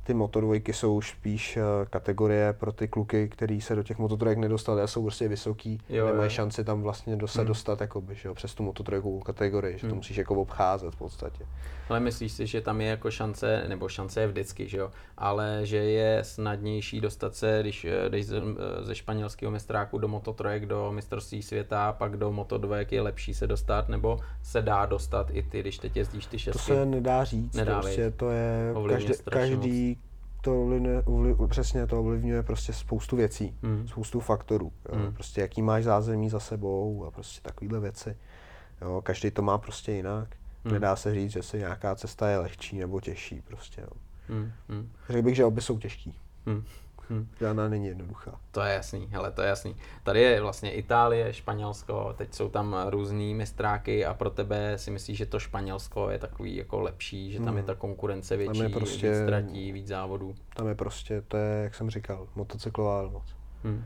Ty 0.07 0.13
Moto 0.13 0.41
dvojky 0.41 0.73
jsou 0.73 0.95
už 0.95 1.09
spíš 1.09 1.57
eh, 1.57 1.61
kategorie 1.89 2.53
pro 2.53 2.71
ty 2.71 2.87
kluky, 2.87 3.29
který 3.29 3.61
se 3.61 3.75
do 3.75 3.83
těch 3.83 3.97
Moto 3.97 4.17
trojek 4.17 4.37
nedostali 4.37 4.81
a 4.81 4.87
jsou 4.87 5.01
prostě 5.01 5.27
vysoký, 5.27 5.81
Jo, 5.89 6.05
nemají 6.05 6.25
jo. 6.25 6.29
šanci 6.29 6.63
tam 6.63 6.81
vlastně 6.81 7.15
do, 7.15 7.27
se 7.27 7.39
Hmm. 7.39 7.47
dostat 7.47 7.81
jakoby, 7.81 8.15
že 8.15 8.27
jo, 8.27 8.33
přes 8.35 8.53
tu 8.55 8.63
Moto 8.63 8.83
trojkovou 8.83 9.19
kategorii, 9.19 9.73
že 9.75 9.81
to 9.81 9.87
Hmm. 9.87 9.95
musíš 9.95 10.17
jako 10.17 10.35
obcházet 10.35 10.93
v 10.93 10.97
podstatě. 10.97 11.45
Ale 11.89 11.99
myslíš 11.99 12.31
si, 12.31 12.47
že 12.47 12.61
tam 12.61 12.81
je 12.81 12.87
jako 12.87 13.11
šance, 13.11 13.63
nebo 13.67 13.89
šance 13.89 14.21
je 14.21 14.27
vždycky, 14.27 14.67
že 14.69 14.77
jo, 14.77 14.91
ale 15.17 15.59
že 15.63 15.77
je 15.77 16.23
snadnější 16.23 17.01
dostat 17.01 17.35
se, 17.35 17.57
když 17.61 17.85
eh, 17.85 18.09
jdeš 18.09 18.25
ze, 18.25 18.37
eh, 18.37 18.83
ze 18.83 18.95
španělského 18.95 19.51
mistráku 19.51 19.97
do 19.97 20.07
Moto 20.07 20.33
3 20.33 20.65
do 20.65 20.91
mistrovství 20.91 21.41
světa, 21.41 21.93
pak 21.93 22.17
do 22.17 22.31
Moto 22.31 22.57
2 22.57 22.77
je 22.91 23.01
lepší 23.01 23.33
se 23.33 23.47
dostat, 23.47 23.89
nebo 23.89 24.19
se 24.43 24.61
dá 24.61 24.85
dostat 24.85 25.27
i 25.33 25.43
ty, 25.43 25.59
když 25.59 25.77
teď 25.77 25.97
jezdíš 25.97 26.25
ty 26.25 26.31
To 26.31 26.37
šestky? 26.37 26.61
se 26.73 26.85
nedá 26.85 27.23
říct, 27.23 27.55
Nedá, 27.55 27.75
to 27.75 27.81
prostě 27.81 28.11
to 28.11 28.29
je, 28.29 28.73
každý, 28.89 29.13
každý 29.29 29.96
to 30.41 30.61
ovlivňuje, 30.61 31.01
ovliv, 31.01 31.37
přesně 31.49 31.87
to 31.87 31.99
ovlivňuje 31.99 32.43
prostě 32.43 32.73
spoustu 32.73 33.15
věcí, 33.15 33.57
Hmm. 33.63 33.87
spoustu 33.87 34.19
faktorů, 34.19 34.71
jo. 34.89 34.95
Hmm. 34.99 35.13
prostě 35.13 35.41
jaký 35.41 35.61
máš 35.61 35.83
zázemí 35.83 36.29
za 36.29 36.39
sebou 36.39 37.05
a 37.05 37.11
prostě 37.11 37.41
takovýhle 37.41 37.79
věci. 37.79 38.17
Jo, 38.81 39.01
každý 39.05 39.31
to 39.31 39.41
má 39.41 39.57
prostě 39.57 39.91
jinak. 39.91 40.35
Hmm. 40.63 40.73
Nedá 40.73 40.95
se 40.95 41.13
říct, 41.13 41.31
že 41.31 41.43
si 41.43 41.57
nějaká 41.57 41.95
cesta 41.95 42.29
je 42.29 42.37
lehčí 42.37 42.77
nebo 42.79 43.01
těžší 43.01 43.41
prostě. 43.41 43.81
Jo. 43.81 43.87
Hmm, 44.29 44.51
hmm, 44.69 44.91
Řekl 45.09 45.21
bych, 45.21 45.35
že 45.35 45.45
obě 45.45 45.61
jsou 45.61 45.79
těžký. 45.79 46.19
hmm, 46.45 46.63
hmm. 47.09 47.27
Žádná 47.39 47.69
není 47.69 47.87
jednoduchá. 47.87 48.39
To 48.51 48.61
je 48.61 48.73
jasný, 48.73 49.07
hele, 49.11 49.31
to 49.31 49.41
je 49.41 49.47
jasný. 49.47 49.75
Tady 50.03 50.21
je 50.21 50.41
vlastně 50.41 50.71
Itálie, 50.71 51.33
Španělsko, 51.33 52.13
teď 52.17 52.33
jsou 52.33 52.49
tam 52.49 52.75
různý 52.89 53.35
mistráky 53.35 54.05
a 54.05 54.13
pro 54.13 54.29
tebe 54.29 54.77
si 54.77 54.91
myslíš, 54.91 55.17
že 55.17 55.25
to 55.25 55.39
Španělsko 55.39 56.09
je 56.09 56.19
takový 56.19 56.55
jako 56.55 56.79
lepší, 56.81 57.31
že 57.31 57.39
tam 57.39 57.47
je 57.55 57.61
Hmm. 57.61 57.67
ta 57.67 57.75
konkurence 57.75 58.37
větší, 58.37 58.59
je 58.59 58.69
prostě- 58.69 59.09
víc 59.09 59.17
ztratí, 59.21 59.71
víc 59.71 59.87
závodů. 59.87 60.35
Tam 60.55 60.67
je 60.67 60.75
prostě, 60.75 61.21
to 61.27 61.37
je, 61.37 61.63
jak 61.63 61.75
jsem 61.75 61.89
říkal, 61.89 62.27
motocyklová 62.35 63.01
velmoc. 63.01 63.35
Hmm. 63.63 63.85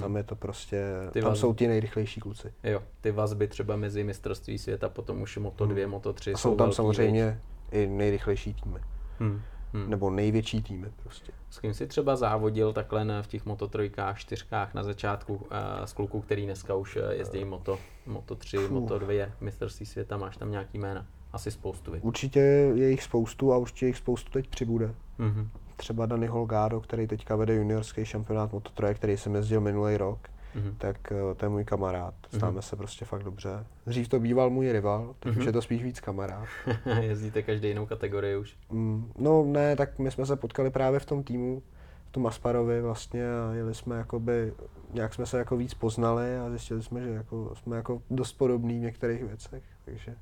Tam 0.00 0.16
je 0.16 0.22
to 0.22 0.36
prostě, 0.36 0.82
Ty 1.12 1.20
tam 1.22 1.30
vaz- 1.32 1.36
jsou 1.40 1.54
ti 1.54 1.68
nejrychlejší 1.68 2.20
kluci. 2.20 2.52
Jo, 2.64 2.82
ty 3.00 3.10
vazby 3.10 3.48
třeba 3.48 3.76
mezi 3.76 4.04
mistrovství 4.04 4.58
světa, 4.58 4.88
potom 4.88 5.22
už 5.22 5.36
Moto 5.36 5.66
2, 5.66 5.86
Moto 5.88 6.12
3 6.12 6.30
Hmm. 6.30 6.34
A 6.34 6.38
jsou 6.38 6.56
tam 6.56 6.66
velký, 6.66 6.76
samozřejmě 6.76 7.40
i 7.70 7.86
nejrychlejší 7.86 8.54
týmy. 8.54 8.78
Hmm. 9.18 9.42
Hmm. 9.72 9.90
Nebo 9.90 10.10
největší 10.10 10.62
týmy 10.62 10.86
prostě. 11.02 11.32
S 11.50 11.58
kým 11.58 11.74
jsi 11.74 11.86
třeba 11.86 12.16
závodil 12.16 12.72
takhle 12.72 13.04
na- 13.04 13.22
v 13.22 13.26
těch 13.26 13.46
Moto 13.46 13.68
3, 13.68 13.90
4 14.14 14.44
na 14.74 14.82
začátku 14.82 15.34
uh, 15.34 15.40
z 15.84 15.92
kluků, 15.92 16.20
který 16.20 16.44
dneska 16.44 16.74
už 16.74 16.96
eh, 16.96 17.14
jezdí 17.14 17.44
Moto, 17.44 17.78
Moto 18.06 18.34
3, 18.34 18.56
Fuh. 18.56 18.70
Moto 18.70 18.98
2, 18.98 19.26
mistrovství 19.40 19.86
světa, 19.86 20.16
máš 20.16 20.36
tam 20.36 20.50
nějaký 20.50 20.78
jména? 20.78 21.06
Asi 21.32 21.50
spoustu, 21.50 21.92
viď? 21.92 22.04
Určitě 22.04 22.40
je 22.74 22.90
jich 22.90 23.02
spoustu 23.02 23.52
a 23.52 23.56
určitě 23.56 23.86
jich 23.86 23.96
spoustu 23.96 24.30
teď 24.30 24.48
přibude. 24.48 24.94
Mhm. 25.18 25.50
Třeba 25.76 26.06
Dani 26.06 26.26
Holgado, 26.26 26.80
který 26.80 27.06
teďka 27.06 27.36
vede 27.36 27.54
juniorský 27.54 28.04
šampionát 28.04 28.52
Moto3, 28.52 28.94
který 28.94 29.16
jsem 29.16 29.34
jezdil 29.34 29.60
minulý 29.60 29.96
rok, 29.96 30.28
Mhm. 30.58 30.74
tak 30.78 31.12
eh, 31.12 31.34
to 31.36 31.44
je 31.44 31.48
můj 31.48 31.64
kamarád. 31.64 32.14
Mhm. 32.32 32.38
Známe 32.40 32.62
se 32.62 32.76
prostě 32.76 33.04
fakt 33.04 33.22
dobře. 33.22 33.66
Dřív 33.86 34.08
to 34.08 34.20
býval 34.20 34.50
můj 34.50 34.72
rival, 34.72 35.14
teď 35.20 35.32
Mhm. 35.32 35.40
už 35.40 35.46
je 35.46 35.52
to 35.52 35.62
spíš 35.62 35.82
víc 35.82 36.00
kamarád. 36.00 36.48
Jezdíte 37.00 37.42
každý 37.42 37.68
jinou 37.68 37.86
kategorii 37.86 38.36
už. 38.36 38.56
Mm, 38.70 39.12
No 39.18 39.44
ne, 39.44 39.76
tak 39.76 39.98
my 39.98 40.10
jsme 40.10 40.26
se 40.26 40.36
potkali 40.36 40.70
právě 40.70 41.00
v 41.00 41.06
tom 41.06 41.22
týmu, 41.22 41.62
v 42.08 42.12
tom 42.12 42.26
Asparovi 42.26 42.82
vlastně 42.82 43.24
a 43.30 43.52
jeli 43.54 43.74
jsme 43.74 43.96
jakoby, 43.96 44.52
nějak 44.92 45.14
jsme 45.14 45.26
se 45.26 45.38
jako 45.38 45.56
víc 45.56 45.74
poznali 45.74 46.38
a 46.38 46.50
zjistili 46.50 46.82
jsme, 46.82 47.00
že 47.00 47.10
jako, 47.10 47.52
jsme 47.54 47.76
jako 47.76 48.02
dost 48.10 48.32
podobní 48.32 48.78
v 48.78 48.82
některých 48.82 49.24
věcech, 49.24 49.62
takže, 49.84 50.14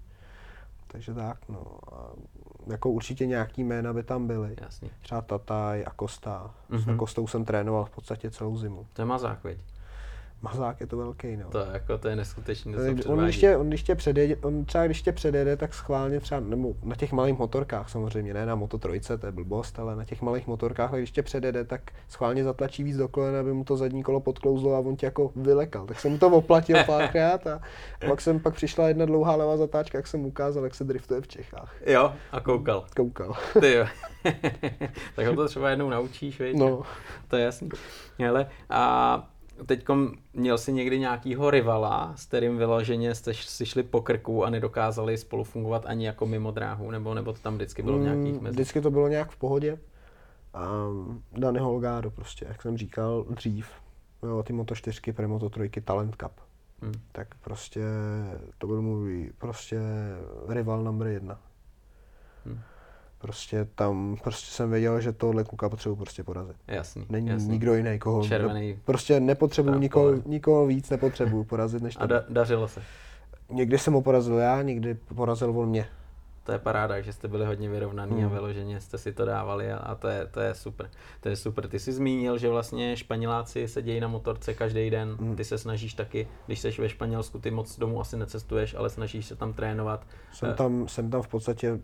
takže 0.87 1.15
tak 1.15 1.39
no. 1.49 1.63
A 1.93 2.11
jako 2.71 2.91
určitě 2.91 3.27
nějaký 3.27 3.65
jména 3.65 3.93
by 3.93 4.03
tam 4.03 4.27
byly. 4.27 4.57
Jasný. 4.61 4.91
Třeba 5.03 5.21
Tataj 5.21 5.85
a 5.87 5.91
Kosta. 5.91 6.55
Mhm. 6.69 6.95
S 6.95 6.99
Kostou 6.99 7.27
jsem 7.27 7.45
trénoval 7.45 7.85
v 7.85 7.91
podstatě 7.91 8.31
celou 8.31 8.57
zimu. 8.57 8.87
To 8.93 9.03
je 9.03 9.07
mazák, 9.07 9.45
viď? 9.45 9.59
Mazák 10.43 10.81
je 10.81 10.87
to 10.87 10.97
velký, 10.97 11.37
no. 11.37 11.49
To 11.51 11.59
je, 11.59 11.67
jako, 11.73 11.99
to 11.99 12.09
je 12.09 12.17
neskutečný, 12.17 12.73
to 12.75 12.79
on, 12.79 12.85
když 12.95 13.05
předvádí. 13.05 13.39
tě, 13.41 13.57
on, 13.57 13.69
když 13.69 13.83
tě 13.83 13.95
předjede, 13.95 14.37
on 14.37 14.65
třeba 14.65 14.87
když 14.87 15.03
tě 15.03 15.13
předjede, 15.13 15.57
tak 15.57 15.75
schválně 15.75 16.21
třeba, 16.21 16.41
nebo 16.41 16.75
na 16.83 16.97
těch 16.97 17.13
malých 17.13 17.39
motorkách 17.39 17.91
samozřejmě, 17.91 18.35
ne 18.35 18.47
na 18.47 18.55
Moto 18.55 18.79
trojce, 18.79 19.19
to 19.19 19.27
je 19.27 19.33
blbost, 19.33 19.79
ale 19.79 19.97
na 19.97 20.05
těch 20.05 20.23
malých 20.23 20.47
motorkách, 20.47 20.91
ale 20.91 20.99
když 20.99 21.11
tě 21.11 21.23
předjede, 21.23 21.65
tak 21.65 21.81
schválně 22.09 22.45
zatlačí 22.45 22.83
víc 22.83 22.97
do 22.97 23.09
kolena, 23.09 23.41
aby 23.41 23.53
mu 23.53 23.65
to 23.65 23.77
zadní 23.77 24.03
kolo 24.03 24.21
podklouzlo 24.21 24.75
a 24.75 24.79
on 24.79 24.97
tě 24.97 25.07
jako 25.07 25.33
vylekal. 25.37 25.87
Tak 25.87 26.01
jsem 26.01 26.13
mu 26.13 26.19
to 26.19 26.27
oplatil 26.29 26.77
párkrát 26.87 27.47
a 27.47 27.61
pak 28.09 28.21
jsem 28.21 28.41
pak 28.41 28.55
přišla 28.55 28.89
jedna 28.89 29.05
dlouhá 29.07 29.37
levá 29.37 29.57
zatáčka, 29.57 29.99
jak 29.99 30.07
jsem 30.07 30.27
ukázal, 30.27 30.65
jak 30.65 30.75
se 30.75 30.85
driftuje 30.85 31.21
v 31.21 31.29
Čechách. 31.29 31.75
Jo, 31.87 32.13
a 32.33 32.41
koukal. 32.41 32.85
Koukal. 32.97 33.35
Ty 33.61 33.73
jo. 33.73 33.87
tak 35.17 35.27
ho 35.27 35.37
to 35.37 35.49
třeba 35.49 35.71
jednou 35.71 35.91
naučíš, 35.91 36.41
viď? 36.41 36.57
No, 36.57 36.83
To 37.29 37.37
je 37.37 37.45
jasný. 37.45 37.69
Hele, 38.19 38.47
a 38.71 39.29
teďkom 39.67 40.13
měl 40.35 40.59
jsi 40.59 40.73
někdy 40.73 40.99
nějakýho 40.99 41.51
rivala, 41.51 42.13
s 42.17 42.27
kterým 42.27 42.59
vyloženě 42.59 43.15
jste 43.15 43.35
si 43.35 43.67
šli 43.67 43.83
po 43.83 44.01
krku 44.01 44.45
a 44.45 44.51
nedokázali 44.51 45.19
spolu 45.19 45.45
fungovat 45.45 45.87
ani 45.87 46.07
jako 46.07 46.27
mimo 46.27 46.51
dráhu, 46.51 46.91
nebo, 46.91 47.15
nebo 47.15 47.33
to 47.33 47.39
tam 47.39 47.55
vždycky 47.55 47.83
bylo 47.83 47.99
v 47.99 48.03
nějakých 48.03 48.35
Mm, 48.35 48.43
mezích? 48.43 48.51
Vždycky 48.51 48.81
to 48.81 48.91
bylo 48.91 49.09
nějak 49.09 49.31
v 49.31 49.37
pohodě. 49.37 49.79
A 50.55 50.69
Dani 51.33 51.59
Holgado 51.59 52.11
prostě, 52.11 52.47
jak 52.49 52.63
jsem 52.63 52.77
říkal 52.77 53.25
dřív, 53.31 53.69
jo, 54.23 54.43
ty 54.43 54.53
Moto 54.53 54.75
4, 54.75 55.13
pre 55.13 55.27
Moto 55.27 55.51
3, 55.51 55.71
Talent 55.85 56.17
Cup. 56.17 56.33
Hmm. 56.83 56.93
tak 57.13 57.29
prostě 57.41 57.83
to 58.59 58.67
byl 58.67 58.83
můj 58.83 59.33
prostě 59.39 59.81
rival 60.49 60.85
number 60.85 61.07
jedna. 61.09 61.41
Hmm. 62.47 62.61
Prostě 63.19 63.69
tam 63.75 64.17
prostě 64.23 64.51
jsem 64.51 64.71
věděl, 64.71 65.01
že 65.01 65.13
tohle 65.13 65.45
kluka 65.45 65.69
potřebuji 65.69 65.97
prostě 65.97 66.25
porazit. 66.25 66.57
Jasný, 66.69 67.07
Není 67.09 67.29
jasný. 67.29 67.49
nikdo 67.49 67.75
jiný, 67.75 67.99
koho... 67.99 68.25
Červený 68.25 68.79
Prostě 68.85 69.21
nepotřebuji 69.21 69.69
Prav 69.71 69.81
nikoho, 69.81 70.13
nikoho 70.27 70.67
víc, 70.67 70.91
nepotřebuji 70.91 71.45
porazit 71.45 71.83
než 71.83 71.97
A 72.01 72.07
da, 72.07 72.25
dařilo 72.29 72.69
se. 72.69 72.83
Někdy 73.51 73.79
jsem 73.79 73.93
ho 73.95 74.03
porazil 74.03 74.35
já, 74.37 74.63
někdy 74.63 74.95
porazil 74.95 75.51
on 75.61 75.69
mě. 75.69 75.87
To 76.45 76.53
je 76.53 76.59
paráda, 76.59 77.01
že 77.01 77.13
jste 77.13 77.29
byli 77.29 77.47
hodně 77.47 77.69
vyrovnaný 77.69 78.13
a 78.25 78.27
Hmm. 78.27 78.35
vyloženě 78.35 78.81
jste 78.81 78.99
si 78.99 79.13
to 79.13 79.25
dávali 79.25 79.73
a, 79.73 79.77
a 79.77 79.95
to, 79.95 80.09
je, 80.09 80.27
to 80.27 80.41
je 80.41 80.55
super. 80.55 80.91
To 81.21 81.29
je 81.29 81.37
super. 81.37 81.69
Ty 81.69 81.79
jsi 81.79 81.93
zmínil, 81.93 82.39
že 82.39 82.49
vlastně 82.49 82.97
Španěláci 82.97 83.69
sedějí 83.69 84.01
na 84.01 84.09
motorce 84.09 84.55
každý 84.55 84.91
den. 84.91 85.17
Hmm. 85.21 85.37
Ty 85.37 85.45
se 85.45 85.59
snažíš 85.59 85.95
taky, 85.95 86.29
když 86.47 86.61
jsi 86.61 86.71
ve 86.79 86.89
Španělsku, 86.89 87.39
ty 87.39 87.51
moc 87.51 87.79
domů 87.79 88.01
asi 88.01 88.17
necestuješ, 88.17 88.75
ale 88.75 88.91
snažíš 88.91 89.27
se 89.27 89.37
tam 89.37 89.53
trénovat. 89.53 90.07
Jsem 90.33 90.51
Eh. 90.51 90.55
tam, 90.55 90.89
jsem 90.89 91.11
tam 91.11 91.23
v 91.23 91.29
podstatě 91.29 91.81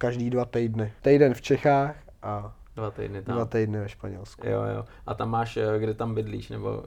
každý 0.00 0.30
dva 0.30 0.44
týdny. 0.44 0.92
Týden 1.02 1.34
v 1.34 1.40
Čechách 1.40 1.96
a 2.22 2.52
Dva 2.76 2.90
týdny 2.90 3.22
tam. 3.22 3.34
dva 3.36 3.44
týdny 3.44 3.78
ve 3.78 3.88
Španělsku. 3.88 4.46
Jo, 4.48 4.62
jo. 4.62 4.84
A 5.06 5.14
tam 5.14 5.30
máš, 5.30 5.56
eh, 5.56 5.78
kde 5.78 5.94
tam 5.94 6.14
bydlíš, 6.14 6.48
nebo... 6.48 6.82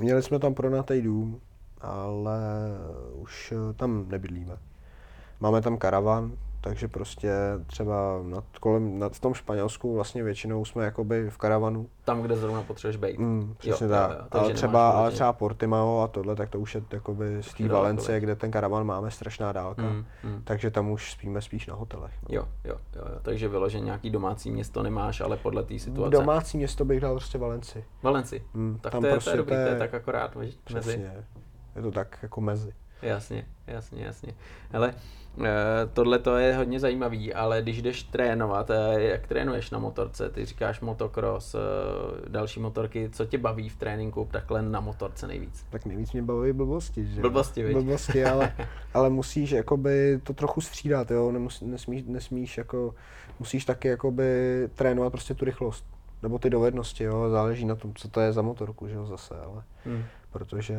Měli 0.00 0.22
jsme 0.22 0.38
tam 0.38 0.54
pronatý 0.54 1.02
dům, 1.02 1.40
ale 1.80 2.38
už 3.12 3.52
eh, 3.56 3.72
tam 3.74 4.08
nebydlíme. 4.08 4.56
Máme 5.40 5.62
tam 5.62 5.78
karavan, 5.78 6.32
takže 6.60 6.88
prostě 6.88 7.32
třeba 7.66 8.22
nad, 8.22 8.44
kolem, 8.60 8.98
nad 8.98 9.16
v 9.16 9.20
tom 9.20 9.34
Španělsku 9.34 9.94
vlastně 9.94 10.22
většinou 10.22 10.64
jsme 10.64 10.84
jakoby 10.84 11.30
v 11.30 11.38
karavanu. 11.38 11.88
Tam, 12.04 12.22
kde 12.22 12.36
zrovna 12.36 12.62
potřebuješ 12.62 12.96
být. 12.96 13.18
Mm, 13.18 13.54
přesně 13.58 13.86
jo, 13.86 13.90
tak. 13.90 14.10
Jo, 14.10 14.16
jo, 14.34 14.40
ale, 14.40 14.54
třeba, 14.54 14.90
ale 14.90 15.10
třeba 15.10 15.32
Portimao 15.32 16.00
a 16.02 16.08
tohle, 16.08 16.36
tak 16.36 16.50
to 16.50 16.60
už 16.60 16.74
je 16.74 16.82
jakoby 16.92 17.38
z 17.40 17.54
té 17.54 17.68
Valencie, 17.68 18.20
kde 18.20 18.36
ten 18.36 18.50
karavan 18.50 18.86
máme 18.86 19.10
strašná 19.10 19.52
dálka. 19.52 19.82
Mm, 19.82 20.04
mm. 20.24 20.42
Takže 20.44 20.70
tam 20.70 20.90
už 20.90 21.12
spíme 21.12 21.42
spíš 21.42 21.66
na 21.66 21.74
hotelech. 21.74 22.12
No. 22.22 22.28
Jo, 22.30 22.48
jo, 22.64 22.76
jo, 22.96 23.02
jo, 23.12 23.18
takže 23.22 23.48
vyloženě 23.48 23.84
nějaký 23.84 24.10
domácí 24.10 24.50
město 24.50 24.82
nemáš, 24.82 25.20
ale 25.20 25.36
podle 25.36 25.62
té 25.62 25.78
situace. 25.78 26.16
Domácí 26.16 26.58
město 26.58 26.84
bych 26.84 27.00
dal 27.00 27.14
prostě 27.14 27.38
Valenci. 27.38 27.84
Valenci. 28.02 28.42
Mm, 28.54 28.78
tak 28.80 28.92
tam 28.92 29.00
to 29.00 29.06
je, 29.06 29.12
prostě 29.12 29.30
to 29.30 29.36
je 29.36 29.36
dobrý, 29.36 29.54
to 29.54 29.60
je 29.60 29.78
tak 29.78 29.94
akorát 29.94 30.36
mezi. 30.36 30.52
Přesně. 30.64 31.24
Je 31.76 31.82
to 31.82 31.90
tak 31.90 32.18
jako 32.22 32.40
mezi. 32.40 32.72
Jasně, 33.02 33.46
jasně, 33.66 34.04
jasně. 34.04 34.34
Ale 34.72 34.94
eh, 35.44 35.46
tohle 35.92 36.18
to 36.18 36.36
je 36.36 36.56
hodně 36.56 36.80
zajímavý, 36.80 37.34
ale 37.34 37.62
když 37.62 37.82
jdeš 37.82 38.02
trénovat, 38.02 38.70
eh, 38.70 39.02
jak 39.02 39.26
trénuješ 39.26 39.70
na 39.70 39.78
motorce, 39.78 40.28
ty 40.28 40.44
říkáš 40.44 40.80
motocross, 40.80 41.54
eh, 41.54 41.58
další 42.28 42.60
motorky, 42.60 43.10
co 43.12 43.26
tě 43.26 43.38
baví 43.38 43.68
v 43.68 43.76
tréninku 43.76 44.28
takhle 44.30 44.62
na 44.62 44.80
motorce 44.80 45.26
nejvíc? 45.26 45.66
Tak 45.70 45.86
nejvíc 45.86 46.12
mě 46.12 46.22
baví 46.22 46.52
blbosti, 46.52 47.06
že? 47.06 47.20
Blbosti, 47.20 47.62
viď? 47.62 47.72
Blbosti, 47.72 48.24
ale, 48.24 48.52
ale 48.94 49.10
musíš 49.10 49.50
jakoby 49.50 50.20
to 50.22 50.32
trochu 50.32 50.60
střídat, 50.60 51.10
jo, 51.10 51.32
Nemus, 51.32 51.60
nesmíš, 51.60 52.02
nesmíš 52.06 52.58
jako, 52.58 52.94
musíš 53.38 53.64
taky 53.64 53.88
jakoby 53.88 54.24
trénovat 54.74 55.12
prostě 55.12 55.34
tu 55.34 55.44
rychlost 55.44 55.84
nebo 56.22 56.38
ty 56.38 56.50
dovednosti, 56.50 57.04
jo, 57.04 57.30
záleží 57.30 57.64
na 57.64 57.74
tom, 57.74 57.94
co 57.94 58.08
to 58.08 58.20
je 58.20 58.32
za 58.32 58.42
motorku, 58.42 58.88
že 58.88 58.94
jo, 58.94 59.06
zase, 59.06 59.34
ale, 59.40 59.62
hmm. 59.84 60.04
Protože 60.30 60.76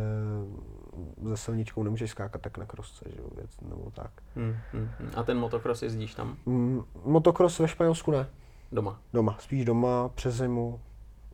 ze 1.24 1.38
silničkou 1.38 1.84
nemůžeš 1.84 2.12
skákat 2.12 2.42
tak 2.42 2.58
na 2.58 2.66
krosce, 2.66 3.06
že 3.10 3.22
jo, 3.22 3.28
věc, 3.36 3.60
nebo 3.62 3.92
tak. 3.92 4.12
Hmm, 4.36 4.56
hmm, 4.74 4.90
hmm. 5.00 5.12
A 5.16 5.24
ten 5.24 5.38
motocross 5.38 5.82
jezdíš 5.82 6.16
tam? 6.16 6.38
Mm, 6.46 6.82
motocross 7.06 7.60
ve 7.60 7.68
Španělsku 7.68 8.12
ne. 8.12 8.28
Doma? 8.72 9.00
Doma, 9.14 9.38
spíš 9.40 9.66
doma, 9.66 10.10
přes 10.10 10.36
zimu. 10.36 10.80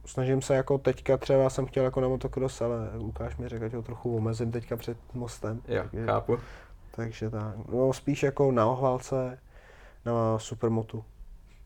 Snažím 0.06 0.41
se 0.41 0.56
jako 0.56 0.78
teďka 0.78 1.17
třeba 1.17 1.49
jsem 1.49 1.65
chtěl 1.65 1.84
jako 1.84 2.01
na 2.01 2.08
motocross, 2.08 2.62
ale 2.62 2.89
Lukáš 2.95 3.38
mi 3.38 3.49
řekl, 3.49 3.69
že 3.69 3.78
ho 3.78 3.84
trochu 3.84 4.17
omezím 4.17 4.51
teďka 4.51 4.78
před 4.78 4.97
mostem. 5.13 5.62
Jo, 5.67 5.84
takže, 5.91 6.06
chápu. 6.06 6.38
Takže 6.91 7.30
tak, 7.30 7.56
no 7.71 7.93
spíš 7.93 8.23
jako 8.23 8.51
na 8.51 8.65
ohvalce, 8.65 9.39
na 10.06 10.39
supermotu. 10.39 11.04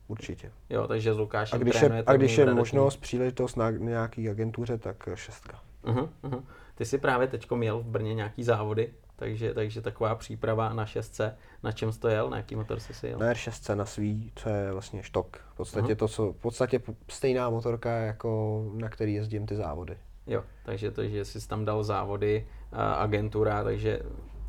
Určitě. 0.08 0.52
Jo, 0.70 0.88
takže 0.88 1.14
s 1.14 1.18
Lukášem 1.18 1.56
A 1.56 1.62
když 1.62 1.82
je, 1.82 2.04
a 2.06 2.12
když 2.12 2.38
je 2.38 2.54
možnost, 2.54 2.96
příležitost 2.96 3.56
na 3.56 3.70
nějaký 3.70 4.28
agentuře, 4.28 4.78
tak 4.78 5.08
šestka. 5.14 5.60
Uh-huh, 5.84 6.08
uh-huh. 6.22 6.42
Ty 6.74 6.84
jsi 6.84 6.98
právě 6.98 7.28
teď 7.28 7.50
měl 7.50 7.78
v 7.78 7.86
Brně 7.86 8.14
nějaký 8.14 8.44
závody, 8.44 8.92
takže, 9.16 9.54
takže 9.54 9.80
taková 9.80 10.14
příprava 10.14 10.72
na 10.72 10.86
šestce. 10.86 11.36
Na 11.62 11.72
čem 11.72 11.92
jsi 11.92 12.00
to 12.00 12.08
jel? 12.08 12.30
Na 12.30 12.36
jaký 12.36 12.56
motor 12.56 12.80
jsi 12.80 12.94
si 12.94 13.06
jel? 13.06 13.18
Na 13.18 13.32
R6 13.32 13.76
na 13.76 13.84
svý, 13.84 14.32
co 14.36 14.48
je 14.48 14.72
vlastně 14.72 15.02
štok. 15.02 15.36
V 15.52 15.56
podstatě 15.56 15.92
uh-huh. 15.92 15.96
to, 15.96 16.08
co, 16.08 16.32
v 16.32 16.36
podstatě 16.36 16.80
stejná 17.08 17.50
motorka, 17.50 17.90
jako 17.90 18.62
na 18.74 18.88
který 18.88 19.14
jezdím 19.14 19.46
ty 19.46 19.56
závody. 19.56 19.96
Jo, 20.26 20.44
takže 20.64 20.90
to, 20.90 21.04
že 21.04 21.24
jsi 21.24 21.48
tam 21.48 21.64
dal 21.64 21.84
závody, 21.84 22.46
agentura, 22.72 23.64
takže 23.64 24.00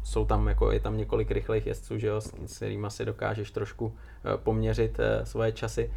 jsou 0.03 0.25
tam, 0.25 0.47
jako 0.47 0.71
je 0.71 0.79
tam 0.79 0.97
několik 0.97 1.31
rychlých 1.31 1.67
jezdců, 1.67 1.97
že 1.97 2.07
jo, 2.07 2.21
s 2.21 2.55
kterými 2.55 2.87
si 2.89 3.05
dokážeš 3.05 3.51
trošku 3.51 3.95
e, 4.25 4.37
poměřit 4.37 4.99
e, 4.99 5.25
svoje 5.25 5.51
časy. 5.51 5.91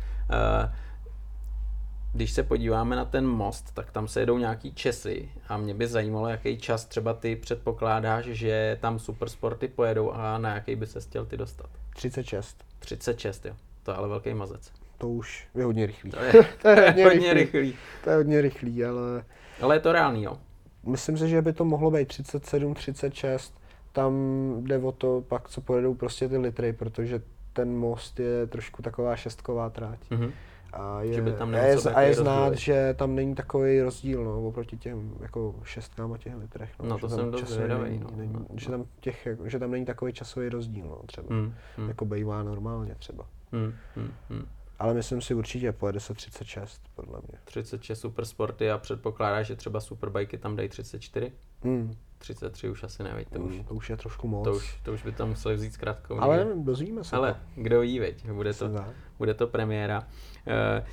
Když 2.15 2.33
se 2.33 2.43
podíváme 2.43 2.97
na 2.97 3.05
ten 3.05 3.27
most, 3.27 3.75
tak 3.75 3.91
tam 3.91 4.09
se 4.09 4.21
jedou 4.21 4.39
nějaký 4.39 4.75
česy 4.75 5.29
a 5.49 5.57
mě 5.57 5.75
by 5.75 5.87
zajímalo, 5.87 6.29
jaký 6.29 6.59
čas 6.59 6.85
třeba 6.85 7.15
ty 7.15 7.37
předpokládáš, 7.37 8.25
že 8.25 8.79
tam 8.81 8.99
supersporty 8.99 9.69
pojedou 9.69 10.11
a 10.11 10.39
na 10.39 10.55
jaký 10.55 10.77
by 10.77 10.87
se 10.87 11.01
chtěl 11.01 11.27
ty 11.27 11.37
dostat. 11.37 11.71
36. 11.95 12.65
36, 12.79 13.47
jo. 13.47 13.55
To 13.83 13.91
je 13.91 13.97
ale 13.97 14.09
velký 14.09 14.35
mazec. 14.35 14.73
To 14.99 15.09
už 15.09 15.47
je 15.55 15.65
hodně 15.65 15.87
rychlý. 15.87 16.11
To 16.11 16.19
je, 16.19 16.33
to 16.63 16.69
je 16.69 16.87
hodně, 16.87 17.05
hodně 17.05 17.35
rychlý. 17.35 17.61
rychlý. 17.61 17.79
To 18.05 18.11
je 18.11 18.17
hodně 18.17 18.41
rychlý, 18.41 18.85
ale... 18.85 19.25
Ale 19.61 19.77
je 19.77 19.81
to 19.81 19.93
reálný, 19.93 20.23
jo? 20.23 20.39
Myslím 20.87 21.19
si, 21.19 21.29
že 21.29 21.43
by 21.43 21.53
to 21.53 21.65
mohlo 21.65 21.91
být 21.91 22.09
37, 22.09 22.75
36. 22.75 23.55
Tam 23.93 24.15
jde 24.63 24.79
o 24.79 24.93
to 24.93 25.25
pak, 25.29 25.49
co 25.49 25.61
pojedou 25.61 25.95
prostě 25.95 26.29
ty 26.29 26.39
litry, 26.39 26.73
protože 26.73 27.23
ten 27.53 27.77
most 27.77 28.21
je 28.21 28.47
trošku 28.47 28.83
taková 28.83 29.17
šestková 29.17 29.71
tráť. 29.71 29.99
Mm-hmm. 30.11 30.33
A 30.77 31.03
je, 31.03 31.15
že 31.15 31.23
by 31.23 31.33
tam 31.33 31.55
a 31.55 31.59
je, 31.59 31.77
a 31.95 32.01
je 32.01 32.15
znát, 32.15 32.49
rozdíl. 32.49 32.65
že 32.65 32.95
tam 32.99 33.15
není 33.15 33.35
takový 33.35 33.81
rozdíl 33.81 34.25
no, 34.25 34.47
oproti 34.47 34.77
těm 34.77 35.13
jako 35.21 35.55
šestkám 35.63 36.13
a 36.13 36.19
těch 36.19 36.35
litrech. 36.37 36.71
No, 36.83 36.89
no 36.89 36.99
to 36.99 37.09
jsem 37.09 37.31
dost 37.31 37.49
zvědavý. 37.49 37.99
No, 37.99 38.11
není, 38.17 38.33
no, 38.33 38.47
že, 38.55 38.71
tam 38.71 38.85
těch, 39.01 39.29
že 39.45 39.59
tam 39.59 39.71
není 39.71 39.85
takový 39.85 40.13
časový 40.13 40.49
rozdíl 40.49 40.87
no, 40.87 41.01
třeba, 41.07 41.29
hmm, 41.31 41.55
hmm. 41.77 41.89
jako 41.89 42.05
bývá 42.05 42.43
normálně 42.43 42.95
třeba. 42.95 43.27
Hmm, 43.53 43.73
hmm, 43.97 44.13
hmm. 44.31 44.47
Ale 44.79 44.95
myslím 44.95 45.21
si 45.21 45.35
určitě 45.35 45.73
pojede 45.73 46.01
se 46.01 46.15
36, 46.15 46.83
podle 46.95 47.21
mě. 47.29 47.39
36 47.45 48.01
supersporty 48.01 48.71
a 48.71 48.79
předpokládá, 48.79 49.43
že 49.43 49.57
třeba 49.57 49.81
superbajky 49.81 50.39
tam 50.39 50.57
dají 50.57 50.69
34? 50.69 51.33
Hmm. 51.63 51.97
33 52.19 52.69
už 52.69 52.83
asi 52.83 53.03
nevěď, 53.03 53.29
to, 53.33 53.41
už, 53.41 53.55
už, 53.55 53.67
to 53.69 53.75
už 53.75 53.91
je 53.91 53.97
trošku 53.97 54.29
moc. 54.29 54.45
To 54.45 54.53
už, 54.53 54.81
to 54.83 54.93
už 54.93 55.03
by 55.03 55.13
tam 55.13 55.29
museli 55.29 55.55
vzít 55.55 55.73
zkrátkou. 55.73 56.21
Ale 56.21 56.45
nevím, 56.45 56.65
dozvíme 56.65 57.05
se 57.05 57.17
Ale 57.17 57.33
to. 57.33 57.63
kdo 57.63 57.81
ví, 57.81 57.99
veď, 57.99 58.31
bude 58.31 58.55
to, 58.55 58.71
bude 59.19 59.35
to 59.35 59.47
premiéra. 59.47 60.01
Uh, 60.01 60.87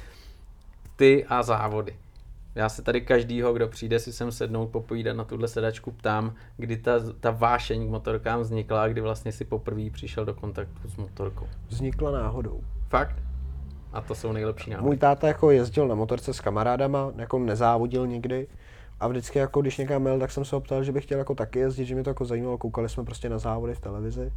ty 0.96 1.26
a 1.26 1.44
závody. 1.44 1.96
Já 2.56 2.70
se 2.70 2.82
tady 2.82 3.02
každýho, 3.02 3.54
kdo 3.54 3.68
přijde 3.68 4.00
si 4.00 4.14
sem 4.14 4.32
sednout, 4.32 4.68
popovídat 4.68 5.16
na 5.18 5.24
tuhle 5.24 5.48
sedačku, 5.48 5.92
ptám, 5.92 6.36
kdy 6.58 6.78
ta, 6.78 7.00
ta 7.20 7.32
vášeň 7.32 7.88
k 7.88 7.90
motorkám 7.90 8.42
vznikla 8.42 8.84
a 8.84 8.88
kdy 8.88 9.02
vlastně 9.02 9.32
si 9.32 9.46
poprvé 9.46 9.90
přišel 9.90 10.26
do 10.26 10.34
kontaktu 10.34 10.90
s 10.90 10.96
motorkou. 10.96 11.48
Vznikla 11.68 12.12
náhodou. 12.12 12.62
Fakt? 12.90 13.16
A 13.94 14.02
to 14.02 14.16
jsou 14.16 14.32
nejlepší 14.32 14.70
náhody. 14.70 14.88
Můj 14.88 14.98
táta 14.98 15.28
jako 15.28 15.52
jezdil 15.52 15.88
na 15.88 15.96
motorce 15.96 16.34
s 16.34 16.42
kamarádama, 16.42 17.12
jako 17.18 17.40
nezávodil 17.40 18.08
nikdy. 18.08 18.48
A 19.00 19.08
vždycky, 19.08 19.40
jako 19.40 19.62
když 19.62 19.78
někam 19.78 20.02
měl, 20.02 20.20
tak 20.20 20.32
jsem 20.32 20.46
se 20.46 20.56
ho 20.56 20.60
ptal, 20.60 20.84
že 20.84 20.92
bych 20.92 21.04
chtěl 21.04 21.20
jako 21.20 21.36
taky 21.36 21.60
jezdit, 21.60 21.86
že 21.86 21.96
mě 21.96 22.04
to 22.04 22.10
jako 22.10 22.26
zajímalo. 22.26 22.58
Koukali 22.58 22.90
jsme 22.90 23.04
prostě 23.04 23.30
na 23.30 23.38
závody 23.38 23.76
v 23.76 23.80
televizi. 23.80 24.32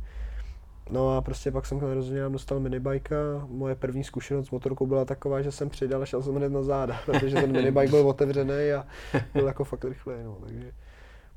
No 0.90 1.16
a 1.16 1.20
prostě 1.20 1.50
pak 1.50 1.66
jsem 1.66 1.80
narozeninám 1.80 2.32
dostal 2.32 2.60
minibajka. 2.60 3.16
Moje 3.48 3.74
první 3.74 4.04
zkušenost 4.04 4.46
s 4.46 4.50
motorkou 4.50 4.86
byla 4.86 5.04
taková, 5.04 5.42
že 5.42 5.52
jsem 5.52 5.68
přidal 5.68 6.02
a 6.02 6.06
šel 6.06 6.22
jsem 6.22 6.34
hned 6.34 6.52
na 6.52 6.62
záda, 6.62 6.96
protože 7.06 7.36
ten 7.36 7.52
minibike 7.52 7.88
byl 7.88 8.08
otevřený 8.08 8.72
a 8.72 8.86
byl 9.34 9.46
jako 9.46 9.64
fakt 9.64 9.84
rychlý. 9.84 10.14
No, 10.24 10.36
takže, 10.46 10.72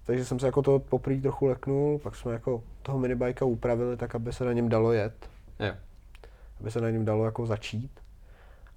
takže 0.05 0.25
jsem 0.25 0.39
se 0.39 0.45
jako 0.45 0.61
to 0.61 0.79
poprvé 0.79 1.21
trochu 1.21 1.45
leknul, 1.45 1.99
pak 1.99 2.15
jsme 2.15 2.33
jako 2.33 2.63
toho 2.81 2.99
minibajka 2.99 3.45
upravili 3.45 3.97
tak, 3.97 4.15
aby 4.15 4.33
se 4.33 4.45
na 4.45 4.53
něm 4.53 4.69
dalo 4.69 4.91
jet. 4.91 5.29
Jo. 5.59 5.73
Aby 6.59 6.71
se 6.71 6.81
na 6.81 6.89
něm 6.89 7.05
dalo 7.05 7.25
jako 7.25 7.45
začít. 7.45 7.91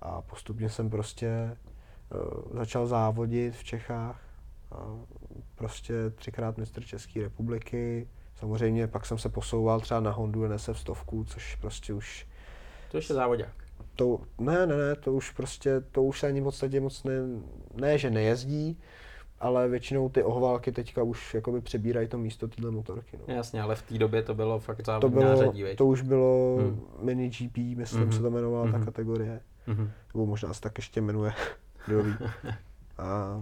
A 0.03 0.23
postupně 0.23 0.69
jsem 0.69 0.91
prostě 0.91 1.57
uh, 2.15 2.59
začal 2.59 2.87
závodit 2.87 3.57
v 3.57 3.65
Čechách. 3.65 4.21
A 4.73 4.77
prostě 5.55 5.95
třikrát 6.11 6.59
mistr 6.59 6.85
České 6.85 7.23
republiky, 7.23 8.07
Samozřejmě 8.41 8.87
pak 8.87 9.07
jsem 9.07 9.19
se 9.19 9.29
posouval 9.29 9.81
třeba 9.81 10.01
na 10.01 10.11
Hondu 10.11 10.49
NSF 10.49 10.79
stovku, 10.79 11.25
což 11.25 11.55
prostě 11.55 11.93
už... 11.93 12.27
To 12.91 12.97
ještě 12.97 13.15
závodák. 13.15 13.55
To, 13.97 14.21
ne, 14.39 14.67
ne, 14.67 14.77
ne, 14.77 14.95
to 14.95 15.13
už 15.13 15.31
prostě, 15.31 15.81
to 15.81 16.03
už 16.03 16.21
se 16.21 16.27
ani 16.27 16.41
v 16.41 16.45
podstatě 16.45 16.81
moc 16.81 17.05
ne, 17.05 17.13
ne, 17.75 17.99
že 17.99 18.11
nejezdí, 18.11 18.79
ale 19.41 19.69
většinou 19.69 20.09
ty 20.09 20.23
ohválky 20.23 20.73
teďka 20.73 21.03
už 21.03 21.35
jakoby 21.35 21.61
přebírají 21.61 22.09
to 22.09 22.19
místo 22.19 22.49
téhle 22.49 22.71
motorky. 22.71 23.19
No. 23.29 23.35
Jasně, 23.35 23.63
ale 23.63 23.77
v 23.77 23.83
té 23.83 23.99
době 23.99 24.23
to 24.23 24.35
bylo 24.35 24.59
fakt 24.59 24.87
závodní 24.87 25.15
to 25.15 25.21
bylo, 25.21 25.31
nářadí, 25.31 25.65
To 25.77 25.87
už 25.87 26.03
bylo 26.03 26.57
hmm. 26.61 26.81
mini 27.03 27.29
GP, 27.29 27.57
myslím, 27.57 28.09
mm-hmm. 28.09 28.17
se 28.17 28.21
to 28.21 28.27
jmenovala 28.27 28.67
mm-hmm. 28.67 28.73
ta 28.73 28.77
mhm. 28.77 28.87
kategorie. 28.87 29.41
Mm-hmm. 29.71 29.91
Nebo 30.15 30.27
možná 30.27 30.55
se 30.55 30.61
tak 30.61 30.79
ještě 30.79 31.01
jmenuje. 31.01 31.33
A 32.99 33.41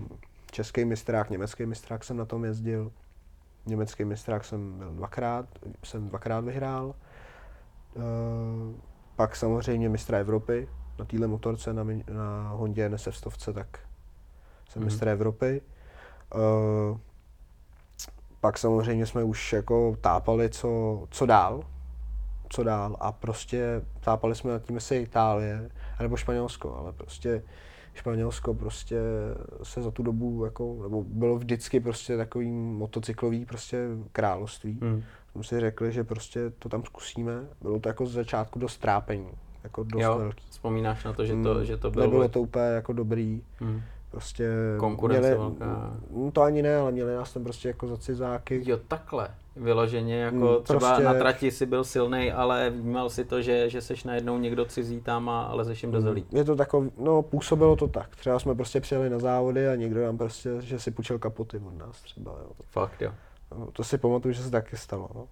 český 0.50 0.84
mistrák, 0.84 1.30
německý 1.30 1.66
mistrák 1.66 2.04
jsem 2.04 2.16
na 2.16 2.24
tom 2.24 2.44
jezdil. 2.44 2.92
Německý 3.66 4.04
mistrák 4.04 4.44
jsem 4.44 4.78
byl 4.78 4.90
dvakrát, 4.94 5.46
jsem 5.84 6.08
dvakrát 6.08 6.44
vyhrál. 6.44 6.94
Uh, 7.94 8.04
pak 9.16 9.36
samozřejmě 9.36 9.88
mistra 9.88 10.18
Evropy 10.18 10.68
na 10.98 11.04
téhle 11.04 11.26
motorce 11.26 11.72
na, 11.72 11.84
na 12.12 12.48
Hondě 12.48 12.88
NSF 12.88 13.16
stovce, 13.16 13.52
tak 13.52 13.78
jsem 14.68 14.82
mm-hmm. 14.82 14.84
mistr 14.84 15.08
Evropy. 15.08 15.62
Uh, 16.34 16.98
pak 18.40 18.58
samozřejmě 18.58 19.06
jsme 19.06 19.24
už 19.24 19.52
jako 19.52 19.96
tápali, 20.00 20.50
co, 20.50 21.02
co 21.10 21.26
dál, 21.26 21.62
co 22.48 22.64
dál 22.64 22.96
a 23.00 23.12
prostě 23.12 23.82
tápali 24.00 24.34
jsme 24.34 24.52
nad 24.52 24.62
tím, 24.62 24.74
jestli 24.74 24.96
Itálie, 24.96 25.70
nebo 26.02 26.16
Španělsko, 26.16 26.76
ale 26.76 26.92
prostě 26.92 27.42
Španělsko 27.94 28.54
prostě 28.54 29.00
se 29.62 29.82
za 29.82 29.90
tu 29.90 30.02
dobu 30.02 30.44
jako, 30.44 30.78
nebo 30.82 31.04
bylo 31.04 31.36
vždycky 31.36 31.80
prostě 31.80 32.16
takový 32.16 32.50
motocyklový 32.50 33.44
prostě 33.44 33.88
království. 34.12 34.78
Hmm. 34.82 35.02
Jsme 35.32 35.44
si 35.44 35.60
řekli, 35.60 35.92
že 35.92 36.04
prostě 36.04 36.50
to 36.58 36.68
tam 36.68 36.84
zkusíme. 36.84 37.46
Bylo 37.62 37.80
to 37.80 37.88
jako 37.88 38.06
z 38.06 38.12
začátku 38.12 38.58
dost 38.58 38.78
trápení, 38.78 39.30
jako 39.64 39.84
dost 39.84 40.02
jo, 40.02 40.18
velký. 40.18 40.44
Vzpomínáš 40.50 41.04
na 41.04 41.12
to, 41.12 41.24
že 41.24 41.32
to, 41.42 41.54
hmm. 41.54 41.64
že 41.64 41.76
to 41.76 41.90
bylo... 41.90 42.06
Nebylo 42.06 42.28
to 42.28 42.40
úplně 42.40 42.64
jako 42.64 42.92
dobrý. 42.92 43.42
Hmm. 43.58 43.82
Prostě 44.10 44.50
Konkurence 44.78 45.34
měli, 45.34 45.54
no, 46.10 46.30
To 46.30 46.42
ani 46.42 46.62
ne, 46.62 46.76
ale 46.76 46.92
měli 46.92 47.14
nás 47.14 47.32
tam 47.32 47.44
prostě 47.44 47.68
jako 47.68 47.86
za 47.86 47.96
cizáky. 47.96 48.62
Jo, 48.66 48.78
takhle. 48.88 49.28
Vyloženě, 49.58 50.16
jako 50.20 50.36
Hmm, 50.54 50.62
třeba 50.62 50.78
prostě- 50.78 51.04
na 51.04 51.14
trati 51.14 51.50
si 51.50 51.66
byl 51.66 51.84
silný, 51.84 52.32
ale 52.32 52.70
vnímal 52.70 53.10
si 53.10 53.24
to, 53.24 53.42
že, 53.42 53.70
že 53.70 53.80
seš 53.80 54.04
najednou 54.04 54.38
někdo 54.38 54.64
cizí 54.64 55.00
tam 55.00 55.28
a 55.28 55.54
lezeš 55.54 55.82
jim 55.82 55.92
do 55.92 56.00
zelí. 56.00 56.24
Je 56.32 56.44
to 56.44 56.56
takový, 56.56 56.90
no 56.98 57.22
působilo 57.22 57.76
to 57.76 57.88
tak. 57.88 58.16
Třeba 58.16 58.38
jsme 58.38 58.54
prostě 58.54 58.80
přijeli 58.80 59.10
na 59.10 59.18
závody 59.18 59.68
a 59.68 59.74
někdo 59.74 60.04
nám 60.04 60.18
prostě, 60.18 60.50
že 60.60 60.80
si 60.80 60.90
půjčil 60.90 61.18
kapoty 61.18 61.56
od 61.66 61.78
nás 61.78 62.02
třeba, 62.02 62.30
jo. 62.32 62.50
Fakt 62.70 63.02
jo. 63.02 63.12
No, 63.58 63.66
to 63.72 63.84
si 63.84 63.98
pamatuju, 63.98 64.34
že 64.34 64.42
se 64.42 64.50
taky 64.50 64.76
stalo, 64.76 65.08
no. 65.14 65.26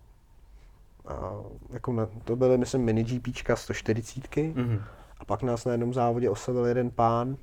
A 1.06 1.32
jako 1.72 1.92
na, 1.92 2.08
to 2.24 2.36
byly, 2.36 2.58
myslím, 2.58 2.80
mini 2.82 3.04
GPčka 3.04 3.56
140 3.56 4.52
Mhm. 4.54 4.82
a 5.20 5.24
pak 5.24 5.42
nás 5.42 5.64
na 5.64 5.72
jednom 5.72 5.94
závodě 5.94 6.30
oslovil 6.30 6.66
jeden 6.66 6.90
pán 6.90 7.36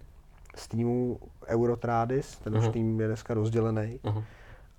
z 0.55 0.67
týmu 0.67 1.19
Eurotradis, 1.47 2.35
ten 2.43 2.57
už 2.57 2.63
Mhm. 2.63 2.71
tým 2.71 2.99
je 3.01 3.07
dneska 3.07 3.33
rozdělený. 3.33 3.99
Mhm. 4.03 4.23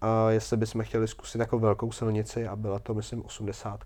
A 0.05 0.31
jestli 0.31 0.57
bychom 0.57 0.83
chtěli 0.83 1.09
zkusit 1.09 1.38
jako 1.38 1.59
velkou 1.59 1.93
silnici 1.93 2.47
a 2.47 2.57
byla 2.57 2.79
to, 2.79 2.95
myslím, 2.95 3.25
80. 3.25 3.81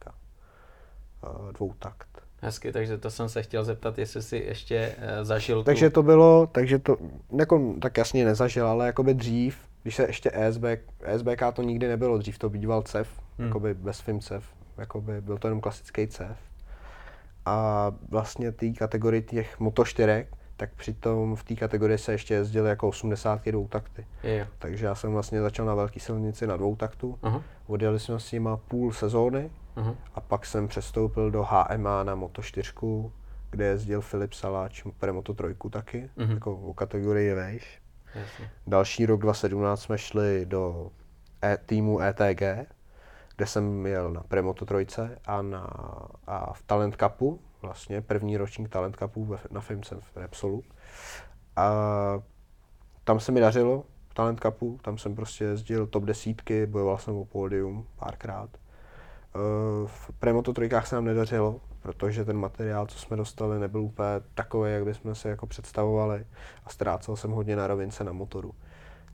Dvoutakt. 1.53 2.09
Hezky, 2.43 2.73
takže 2.73 2.99
to 2.99 3.11
jsem 3.11 3.29
se 3.29 3.43
chtěl 3.43 3.65
zeptat, 3.65 3.99
jestli 3.99 4.23
si 4.23 4.37
ještě 4.37 4.95
eh, 4.99 5.25
zažil 5.25 5.65
Takže 5.65 5.91
tu... 5.91 5.95
to 5.95 6.03
bylo, 6.03 6.47
takže 6.53 6.79
to, 6.79 6.97
jako, 7.39 7.75
tak 7.83 7.97
jasně 7.97 8.25
nezažil, 8.25 8.67
ale 8.67 8.87
jakoby 8.87 9.15
dřív, 9.15 9.59
když 9.83 9.97
se 9.97 10.07
ještě 10.07 10.31
ESB, 10.35 10.65
ESBK 11.03 11.43
to 11.53 11.63
nikdy 11.63 11.89
nebylo, 11.89 12.19
dřív 12.19 12.39
to 12.39 12.51
býval 12.51 12.83
CEF, 12.83 13.09
Hmm. 13.39 13.47
jakoby 13.47 13.75
bez 13.75 14.01
film 14.01 14.21
CEF, 14.21 14.45
jakoby 14.79 15.21
byl 15.21 15.39
to 15.39 15.47
jenom 15.47 15.61
klasický 15.61 16.07
CEF. 16.07 16.39
A 17.47 17.93
vlastně 18.09 18.53
té 18.53 18.71
kategorii 18.71 19.23
těch 19.23 19.61
motoštyrek, 19.61 20.29
tak 20.59 20.71
přitom 20.75 21.37
v 21.37 21.44
té 21.44 21.55
kategorii 21.55 21.99
se 21.99 22.12
ještě 22.12 22.35
jezdily 22.35 22.68
jako 22.68 22.88
80 22.88 23.44
dvoutakty. 23.47 24.07
Je, 24.23 24.38
jo. 24.38 24.47
Takže 24.59 24.87
já 24.87 24.94
jsem 24.94 25.12
vlastně 25.12 25.40
začal 25.40 25.66
na 25.66 25.75
velké 25.75 26.01
silnici 26.01 26.47
na 26.47 26.57
dvoutaktu, 26.57 27.18
Aha, 27.23 27.42
odjeli 27.66 28.01
jsme 28.01 28.21
s 28.21 28.33
nima 28.33 28.57
půl 28.57 28.92
sezóny 28.92 29.51
aha. 29.77 29.94
a 30.14 30.21
pak 30.21 30.47
jsem 30.47 30.68
přestoupil 30.68 31.31
do 31.31 31.42
HMA 31.51 32.03
na 32.05 32.16
Moto4, 32.16 33.11
kde 33.51 33.64
jezdil 33.64 34.01
Filip 34.01 34.33
Saláč 34.33 34.83
pre 34.99 35.12
Moto 35.12 35.35
3 35.35 35.44
taky, 35.71 36.11
Mhm. 36.16 36.33
jako 36.35 36.55
o 36.57 36.75
kategorii 36.75 37.35
vejš. 37.35 37.79
Jasně. 38.14 38.51
Další 38.66 39.07
rok 39.07 39.21
2017 39.21 39.81
jsme 39.83 39.99
šli 39.99 40.47
do 40.47 40.90
e- 41.44 41.59
týmu 41.66 42.01
ETG, 42.03 42.66
kde 43.38 43.46
jsem 43.46 43.87
jel 43.87 44.11
na 44.11 44.20
Premoto 44.20 44.64
3 44.85 44.92
a, 45.27 45.42
na, 45.42 45.70
a 46.27 46.53
v 46.53 46.62
Talent 46.62 46.96
Cupu, 46.96 47.40
vlastně 47.62 48.03
první 48.03 48.37
ročník 48.37 48.68
Talent 48.68 48.96
Cupu 48.96 49.37
na 49.51 49.61
Filmce 49.61 49.96
v 50.01 50.16
Repsolu. 50.16 50.62
A 51.57 51.72
tam 53.05 53.20
se 53.20 53.33
mi 53.33 53.40
dařilo, 53.40 53.85
v 54.09 54.14
Talent 54.14 54.40
Cupu, 54.40 54.79
tam 54.83 54.98
jsem 54.98 55.14
prostě 55.14 55.44
jezdil 55.44 55.87
top 55.87 56.05
desítky, 56.05 56.66
bojoval 56.66 56.98
jsem 56.98 57.14
o 57.16 57.24
pódium 57.24 57.87
párkrát. 57.96 58.51
Eh, 58.55 59.87
V 59.87 60.11
Premoto 60.18 60.53
trojkách 60.53 60.87
se 60.87 60.94
nám 60.94 61.05
nedařilo, 61.05 61.61
protože 61.83 62.24
ten 62.24 62.37
materiál, 62.37 62.87
co 62.87 62.98
jsme 62.98 63.16
dostali, 63.16 63.59
nebyl 63.59 63.81
úplně 63.81 64.20
takový, 64.35 64.72
jak 64.72 64.85
bychom 64.85 65.14
si 65.14 65.29
jako 65.29 65.46
představovali 65.46 66.27
a 66.64 66.70
ztrácel 66.70 67.16
jsem 67.16 67.31
hodně 67.31 67.57
na 67.57 67.66
rovince 67.66 68.05
na 68.05 68.12
motoru. 68.12 68.55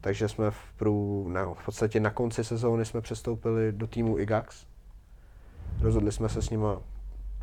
Takže 0.04 0.28
jsme 0.28 0.50
v, 0.50 0.72
prů, 0.76 1.28
na, 1.28 1.54
v 1.54 1.64
podstatě 1.64 2.00
na 2.00 2.10
konci 2.10 2.44
sezóny 2.44 2.84
jsme 2.84 3.00
přestoupili 3.00 3.72
do 3.72 3.86
týmu 3.86 4.18
IGAX. 4.18 4.66
Rozhodli 5.80 6.12
jsme 6.12 6.28
se 6.28 6.42
s 6.42 6.50
nima, 6.50 6.80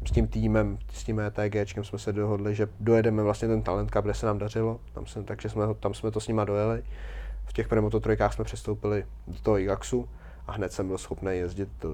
s 0.08 0.12
tím 0.12 0.28
týmem, 0.28 0.78
s 0.94 1.04
tím 1.04 1.20
ETGčkem 1.20 1.84
jsme 1.84 2.00
se 2.00 2.14
dohodli, 2.14 2.56
že 2.56 2.68
dojedeme 2.80 3.24
vlastně 3.24 3.48
ten 3.48 3.62
Talent 3.62 3.92
Cup, 3.92 4.06
kde 4.06 4.14
se 4.14 4.26
nám 4.26 4.38
dařilo, 4.38 4.80
tam 4.94 5.06
jsme, 5.06 5.24
takže 5.24 5.50
jsme, 5.50 5.64
tam 5.80 5.94
jsme 5.94 6.12
to 6.12 6.20
s 6.20 6.28
nima 6.28 6.46
dojeli. 6.46 6.84
V 7.46 7.54
těch 7.54 7.68
Premoto 7.68 8.00
trojkách 8.00 8.34
jsme 8.34 8.46
přestoupili 8.46 9.06
do 9.28 9.40
toho 9.40 9.60
IGAXu 9.60 10.10
a 10.48 10.52
hned 10.52 10.74
jsem 10.74 10.88
byl 10.88 10.98
schopný 10.98 11.32
jezdit 11.38 11.86
uh, 11.86 11.92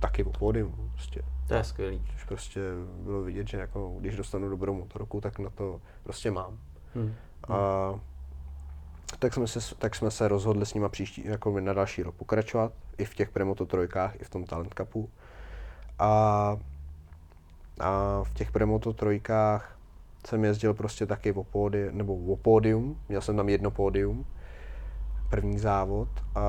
taky 0.00 0.24
po 0.24 0.30
pódium. 0.30 0.90
Prostě. 0.92 1.22
To 1.48 1.54
je 1.54 1.64
skvělý. 1.64 2.02
Což 2.12 2.24
prostě 2.24 2.60
bylo 3.02 3.22
vidět, 3.22 3.48
že 3.48 3.58
jako, 3.58 3.94
když 4.00 4.16
dostanu 4.16 4.48
dobrou 4.48 4.74
motorku, 4.74 5.20
tak 5.20 5.38
na 5.38 5.50
to 5.50 5.80
prostě 6.02 6.30
mám. 6.30 6.58
Hm. 6.94 7.14
A 7.48 7.94
tak 9.18 9.34
jsme, 9.34 9.46
se, 9.46 9.74
tak 9.74 9.94
jsme 9.94 10.10
se 10.10 10.28
rozhodli 10.28 10.66
s 10.66 10.74
nima 10.74 10.88
příští, 10.88 11.24
jako 11.26 11.60
na 11.60 11.72
další 11.72 12.02
rok 12.02 12.14
pokračovat, 12.14 12.72
i 12.98 13.04
v 13.04 13.14
těch 13.14 13.30
Premoto 13.30 13.66
trojkách, 13.66 14.20
i 14.20 14.24
v 14.24 14.30
tom 14.30 14.44
Talent 14.44 14.74
Cupu. 14.74 15.10
A, 15.98 16.08
a 17.80 18.22
v 18.22 18.34
těch 18.34 18.52
Premoto 18.52 18.92
trojkách 18.92 19.78
jsem 20.26 20.44
jezdil 20.44 20.74
prostě 20.74 21.06
taky 21.06 21.32
o 21.32 21.44
pódi, 21.44 21.88
nebo 21.90 22.16
o 22.16 22.36
pódium, 22.36 23.00
měl 23.08 23.20
jsem 23.20 23.36
tam 23.36 23.48
jedno 23.48 23.70
pódium, 23.70 24.26
první 25.30 25.58
závod 25.58 26.08
a 26.34 26.42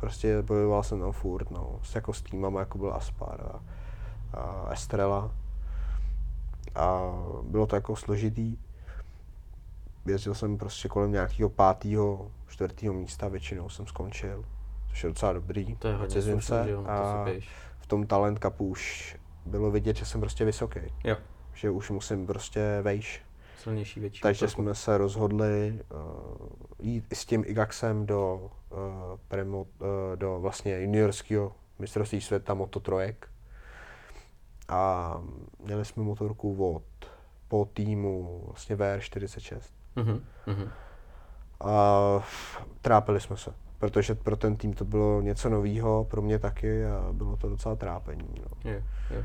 prostě 0.00 0.42
bojoval 0.42 0.82
jsem 0.82 1.00
tam 1.00 1.12
furt, 1.12 1.50
no, 1.50 1.78
s, 1.82 1.94
jako 1.94 2.12
s 2.12 2.22
týmama, 2.22 2.60
jako 2.60 2.78
byl 2.78 2.92
Aspar 2.94 3.40
a, 3.40 3.60
a 4.38 4.68
Estrela. 4.72 5.30
A 6.74 7.00
bylo 7.42 7.66
to 7.66 7.76
jako 7.76 7.96
složitý. 7.96 8.56
Jezdil 10.06 10.34
jsem 10.34 10.58
prostě 10.58 10.88
kolem 10.88 11.12
nějakého 11.12 11.48
pátého, 11.50 12.30
čtvrtého 12.48 12.94
místa, 12.94 13.28
většinou 13.28 13.68
jsem 13.68 13.86
skončil, 13.86 14.44
což 14.90 15.04
je 15.04 15.08
docela 15.08 15.32
dobrý. 15.32 15.76
To 15.76 15.88
je 15.88 15.94
hodně 15.94 16.22
slušný, 16.22 16.56
jo, 16.66 16.82
to 16.82 16.90
a 16.90 17.24
píš. 17.24 17.48
v 17.78 17.86
tom 17.86 18.06
Talent 18.06 18.38
Cupu 18.38 18.68
už 18.68 19.16
bylo 19.46 19.70
vidět, 19.70 19.96
že 19.96 20.06
jsem 20.06 20.20
prostě 20.20 20.44
vysoký, 20.44 20.80
Jo, 21.04 21.16
že 21.54 21.70
už 21.70 21.90
musím 21.90 22.26
prostě 22.26 22.78
vejš. 22.82 23.22
silnější, 23.58 24.00
větší. 24.00 24.20
Takže 24.20 24.46
motorku. 24.46 24.62
jsme 24.62 24.74
se 24.74 24.98
rozhodli 24.98 25.80
uh, 25.92 26.46
jít 26.78 27.04
s 27.12 27.24
tím 27.26 27.44
IGAXem 27.46 28.06
do, 28.06 28.50
uh, 28.70 28.78
premo, 29.28 29.60
uh, 29.60 29.66
do 30.14 30.40
vlastně 30.40 30.80
juniorského 30.80 31.52
mistrovství 31.78 32.20
světa 32.20 32.54
Moto 32.54 32.80
trojek. 32.80 33.28
A 34.68 35.14
měli 35.64 35.84
jsme 35.84 36.02
motorku 36.02 36.74
od 36.74 36.82
po 37.48 37.68
týmu 37.74 38.42
vlastně 38.46 38.76
VR46. 38.76 39.60
Mhm, 39.96 40.24
mhm. 40.46 40.70
A 41.60 42.24
trápili 42.82 43.20
jsme 43.20 43.36
se, 43.36 43.54
protože 43.78 44.14
pro 44.14 44.36
ten 44.36 44.56
tým 44.56 44.72
to 44.72 44.84
bylo 44.84 45.20
něco 45.20 45.48
novýho, 45.48 46.04
pro 46.04 46.22
mě 46.22 46.38
taky 46.38 46.86
a 46.86 47.12
bylo 47.12 47.36
to 47.36 47.48
docela 47.48 47.76
trápení. 47.76 48.34
No. 48.40 48.70
Jo, 48.70 48.82
jo. 49.10 49.24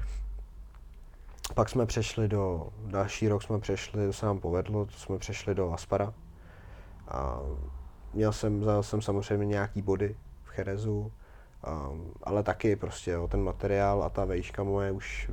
Pak 1.54 1.70
jsme 1.70 1.86
přešli 1.86 2.28
do, 2.28 2.70
další 2.86 3.28
rok 3.28 3.44
jsme 3.44 3.60
přešli, 3.60 4.06
to 4.06 4.14
se 4.14 4.26
nám 4.26 4.40
povedlo, 4.40 4.86
to 4.86 4.92
jsme 4.92 5.18
přešli 5.18 5.56
do 5.56 5.74
Aspara. 5.74 6.14
A 7.08 7.40
měl 8.14 8.34
jsem, 8.34 8.64
zajel 8.64 8.84
jsem 8.84 9.02
samozřejmě 9.02 9.46
nějaký 9.46 9.82
body 9.82 10.16
v 10.44 10.50
Cherezu, 10.50 11.12
ale 12.24 12.44
taky 12.44 12.76
prostě 12.76 13.18
o 13.18 13.28
ten 13.28 13.44
materiál 13.44 14.04
a 14.04 14.10
ta 14.10 14.26
vejška 14.26 14.64
moje 14.64 14.92
už 14.92 15.32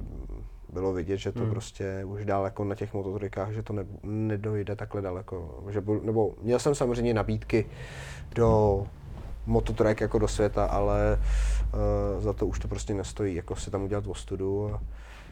bylo 0.74 0.92
vidět, 0.92 1.16
že 1.16 1.32
to 1.32 1.40
Hmm. 1.40 1.50
prostě 1.50 2.04
už 2.04 2.24
daleko 2.24 2.64
na 2.64 2.74
těch 2.74 2.94
mototrikách, 2.94 3.52
že 3.52 3.62
to 3.62 3.72
ne, 3.72 3.86
nedojde 4.02 4.76
takhle 4.76 5.02
daleko. 5.02 5.64
Že 5.70 5.80
byl, 5.80 6.00
nebo 6.04 6.34
měl 6.42 6.58
jsem 6.58 6.74
samozřejmě 6.74 7.14
nabídky 7.14 7.66
do 8.34 8.86
mototrek 9.46 10.00
jako 10.00 10.18
do 10.18 10.28
světa, 10.28 10.64
ale 10.66 11.18
uh, 12.16 12.22
za 12.22 12.32
to 12.32 12.46
už 12.46 12.58
to 12.58 12.68
prostě 12.68 12.94
nestojí, 12.94 13.34
jako 13.34 13.56
si 13.56 13.70
tam 13.70 13.82
udělat 13.82 14.06
ostudu 14.06 14.74
a, 14.74 14.80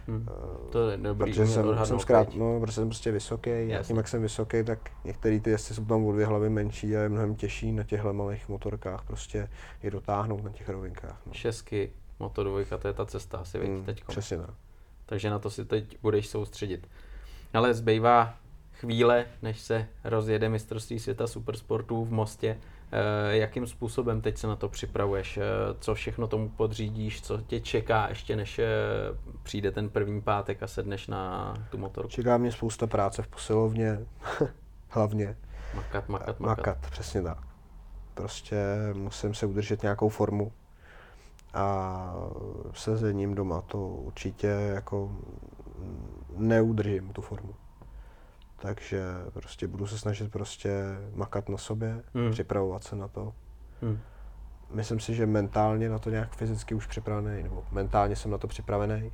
Hm. 0.08 0.26
eh, 0.30 0.70
To 0.70 0.90
je 0.90 0.96
dobrý, 0.96 1.30
protože 1.32 1.46
jsem, 1.46 1.66
jsem 1.84 1.98
zkrát, 2.00 2.28
teď. 2.28 2.36
no, 2.38 2.60
protože 2.60 2.72
jsem 2.74 2.88
prostě 2.88 3.10
vysoký 3.12 3.50
a 3.50 3.54
Jasně. 3.54 3.86
tím, 3.88 3.96
jak 3.96 4.08
jsem 4.08 4.22
vysoký, 4.22 4.64
tak 4.64 4.78
některé 5.04 5.40
ty 5.40 5.50
jezdci 5.50 5.74
jsou 5.74 5.84
tam 5.84 6.04
o 6.06 6.12
dvě 6.12 6.26
hlavy 6.26 6.50
menší 6.50 6.96
a 6.96 7.00
je 7.00 7.08
mnohem 7.08 7.34
těžší 7.34 7.72
na 7.72 7.82
těchto 7.84 8.12
malých 8.12 8.48
motorkách 8.48 9.04
prostě 9.06 9.48
je 9.82 9.90
dotáhnout 9.90 10.44
na 10.44 10.50
těch 10.50 10.68
rovinkách. 10.68 11.20
No. 11.26 11.32
Šestky, 11.32 11.90
Moto 12.18 12.44
dvojka, 12.44 12.78
to 12.78 12.88
je 12.88 12.94
ta 12.94 13.06
cesta 13.06 13.38
asi, 13.38 13.58
mm, 13.58 13.64
Mm, 13.74 13.84
teď. 13.84 14.04
přesně 14.08 14.36
tak. 14.38 14.50
Takže 15.12 15.30
na 15.30 15.38
to 15.38 15.50
si 15.50 15.64
teď 15.64 15.98
budeš 16.02 16.28
soustředit. 16.28 16.88
Ale 17.54 17.74
zbývá 17.74 18.34
chvíle, 18.72 19.26
než 19.42 19.60
se 19.60 19.86
rozjede 20.04 20.48
mistrovství 20.48 20.98
světa 20.98 21.26
supersportů 21.26 22.04
v 22.04 22.12
Mostě. 22.12 22.58
Eh, 22.92 23.36
jakým 23.36 23.66
způsobem 23.66 24.20
teď 24.20 24.38
se 24.38 24.46
na 24.46 24.56
to 24.56 24.68
připravuješ? 24.68 25.36
Eh, 25.36 25.42
co 25.80 25.94
všechno 25.94 26.26
tomu 26.26 26.48
podřídíš? 26.48 27.22
Co 27.22 27.38
tě 27.38 27.60
čeká 27.60 28.08
ještě, 28.08 28.36
než 28.36 28.58
eh, 28.58 28.68
přijde 29.42 29.70
ten 29.70 29.90
první 29.90 30.20
pátek 30.20 30.62
a 30.62 30.66
sedneš 30.66 31.06
na 31.06 31.54
tu 31.70 31.78
motorku? 31.78 32.10
Čeká 32.10 32.38
mě 32.38 32.52
spousta 32.52 32.86
práce 32.86 33.22
v 33.22 33.28
posilovně, 33.28 33.98
hlavně. 34.88 35.36
Makat, 35.74 36.08
makat, 36.08 36.40
makat. 36.40 36.66
Makat, 36.66 36.90
přesně 36.90 37.22
tak. 37.22 37.38
Prostě 38.14 38.56
musím 38.92 39.34
se 39.34 39.46
udržet 39.46 39.82
nějakou 39.82 40.08
formu 40.08 40.52
a 41.54 42.14
sezením 42.72 43.34
doma 43.34 43.60
to 43.60 43.88
určitě 43.88 44.46
jako 44.46 45.12
neudržím 46.36 47.08
tu 47.12 47.22
formu. 47.22 47.54
Takže 48.56 49.02
prostě 49.32 49.68
budu 49.68 49.86
se 49.86 49.98
snažit 49.98 50.32
prostě 50.32 50.82
makat 51.14 51.48
na 51.48 51.56
sobě, 51.58 52.02
Hmm. 52.14 52.30
připravovat 52.30 52.84
se 52.84 52.96
na 52.96 53.08
to. 53.08 53.34
Hm. 53.82 53.98
Myslím 54.70 55.00
si, 55.00 55.14
že 55.14 55.26
mentálně 55.26 55.88
na 55.88 55.98
to 55.98 56.10
nějak 56.10 56.36
fyzicky 56.36 56.74
už 56.74 56.86
připravený, 56.86 57.42
nebo 57.42 57.64
mentálně 57.70 58.16
jsem 58.16 58.30
na 58.30 58.38
to 58.38 58.46
připravený. 58.48 59.12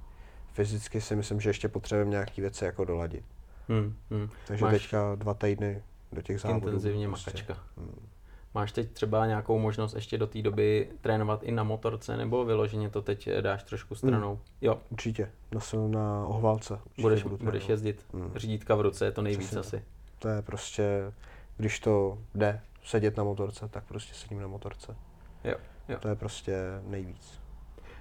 Fyzicky 0.52 1.00
si 1.00 1.16
myslím, 1.16 1.40
že 1.40 1.50
ještě 1.50 1.68
potřebujeme 1.68 2.10
nějaké 2.10 2.42
věci 2.42 2.64
jako 2.64 2.84
doladit. 2.84 3.24
Hm. 3.68 3.94
Hm. 4.10 4.28
Takže 4.46 4.64
Máš 4.64 4.72
teďka 4.74 5.14
dva 5.14 5.34
týdny 5.34 5.82
do 6.12 6.22
těch 6.22 6.40
závodů. 6.40 6.66
intenzivně 6.66 7.08
prostě. 7.08 7.30
makačka. 7.30 7.56
Hmm. 7.76 8.08
Máš 8.54 8.72
teď 8.72 8.92
třeba 8.92 9.26
nějakou 9.26 9.58
možnost 9.58 9.94
ještě 9.94 10.18
do 10.18 10.26
té 10.26 10.42
doby 10.42 10.88
trénovat 11.00 11.42
i 11.42 11.52
na 11.52 11.62
motorce, 11.62 12.16
nebo 12.16 12.44
vyloženě 12.44 12.90
to 12.90 13.02
teď 13.02 13.28
dáš 13.40 13.62
trošku 13.62 13.94
stranou? 13.94 14.34
Hmm. 14.34 14.42
Jo. 14.60 14.78
Určitě, 14.90 15.30
na, 15.52 15.88
na 15.88 16.26
ohvalce. 16.26 16.74
Určitě 16.74 17.02
budeš, 17.02 17.22
budeš 17.22 17.68
jezdit, 17.68 18.06
hmm. 18.12 18.32
řídítka 18.36 18.74
v 18.74 18.80
ruce, 18.80 19.04
je 19.04 19.12
to 19.12 19.22
nejvíc 19.22 19.46
Přesně. 19.46 19.60
asi. 19.60 19.84
To 20.18 20.28
je 20.28 20.42
prostě, 20.42 21.12
když 21.56 21.80
to 21.80 22.18
jde 22.34 22.60
sedět 22.84 23.16
na 23.16 23.24
motorce, 23.24 23.68
tak 23.68 23.84
prostě 23.84 24.14
sedím 24.14 24.40
na 24.40 24.46
motorce. 24.46 24.96
Jo, 25.44 25.54
jo. 25.88 25.98
To 26.00 26.08
je 26.08 26.14
prostě 26.14 26.56
nejvíc. 26.86 27.40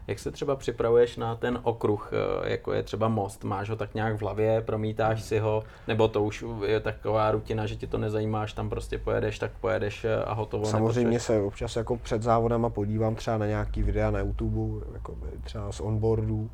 Jak 0.07 0.19
se 0.19 0.31
třeba 0.31 0.55
připravuješ 0.55 1.17
na 1.17 1.35
ten 1.35 1.59
okruh, 1.63 2.11
eh, 2.13 2.49
jako 2.49 2.73
je 2.73 2.83
třeba 2.83 3.07
most? 3.07 3.43
Máš 3.43 3.69
ho 3.69 3.75
tak 3.75 3.93
nějak 3.93 4.15
v 4.15 4.21
hlavě, 4.21 4.61
promítáš 4.61 5.23
si 5.23 5.39
ho, 5.39 5.63
nebo 5.87 6.07
to 6.07 6.23
už 6.23 6.45
je 6.65 6.79
taková 6.79 7.31
rutina, 7.31 7.65
že 7.65 7.75
ti 7.75 7.87
to 7.87 7.97
nezajímáš, 7.97 8.53
tam 8.53 8.69
prostě 8.69 8.97
pojedeš, 8.97 9.39
tak 9.39 9.51
pojedeš 9.61 10.05
eh, 10.05 10.23
a 10.23 10.33
hotovo? 10.33 10.65
Samozřejmě 10.65 11.19
se 11.19 11.41
občas 11.41 11.75
jako 11.75 11.97
před 11.97 12.23
závodama 12.23 12.69
podívám 12.69 13.15
třeba 13.15 13.37
na 13.37 13.45
nějaký 13.45 13.83
videa 13.83 14.11
na 14.11 14.19
YouTube, 14.19 14.85
jako 14.93 15.17
třeba 15.43 15.71
z 15.71 15.79
onboardů, 15.79 16.49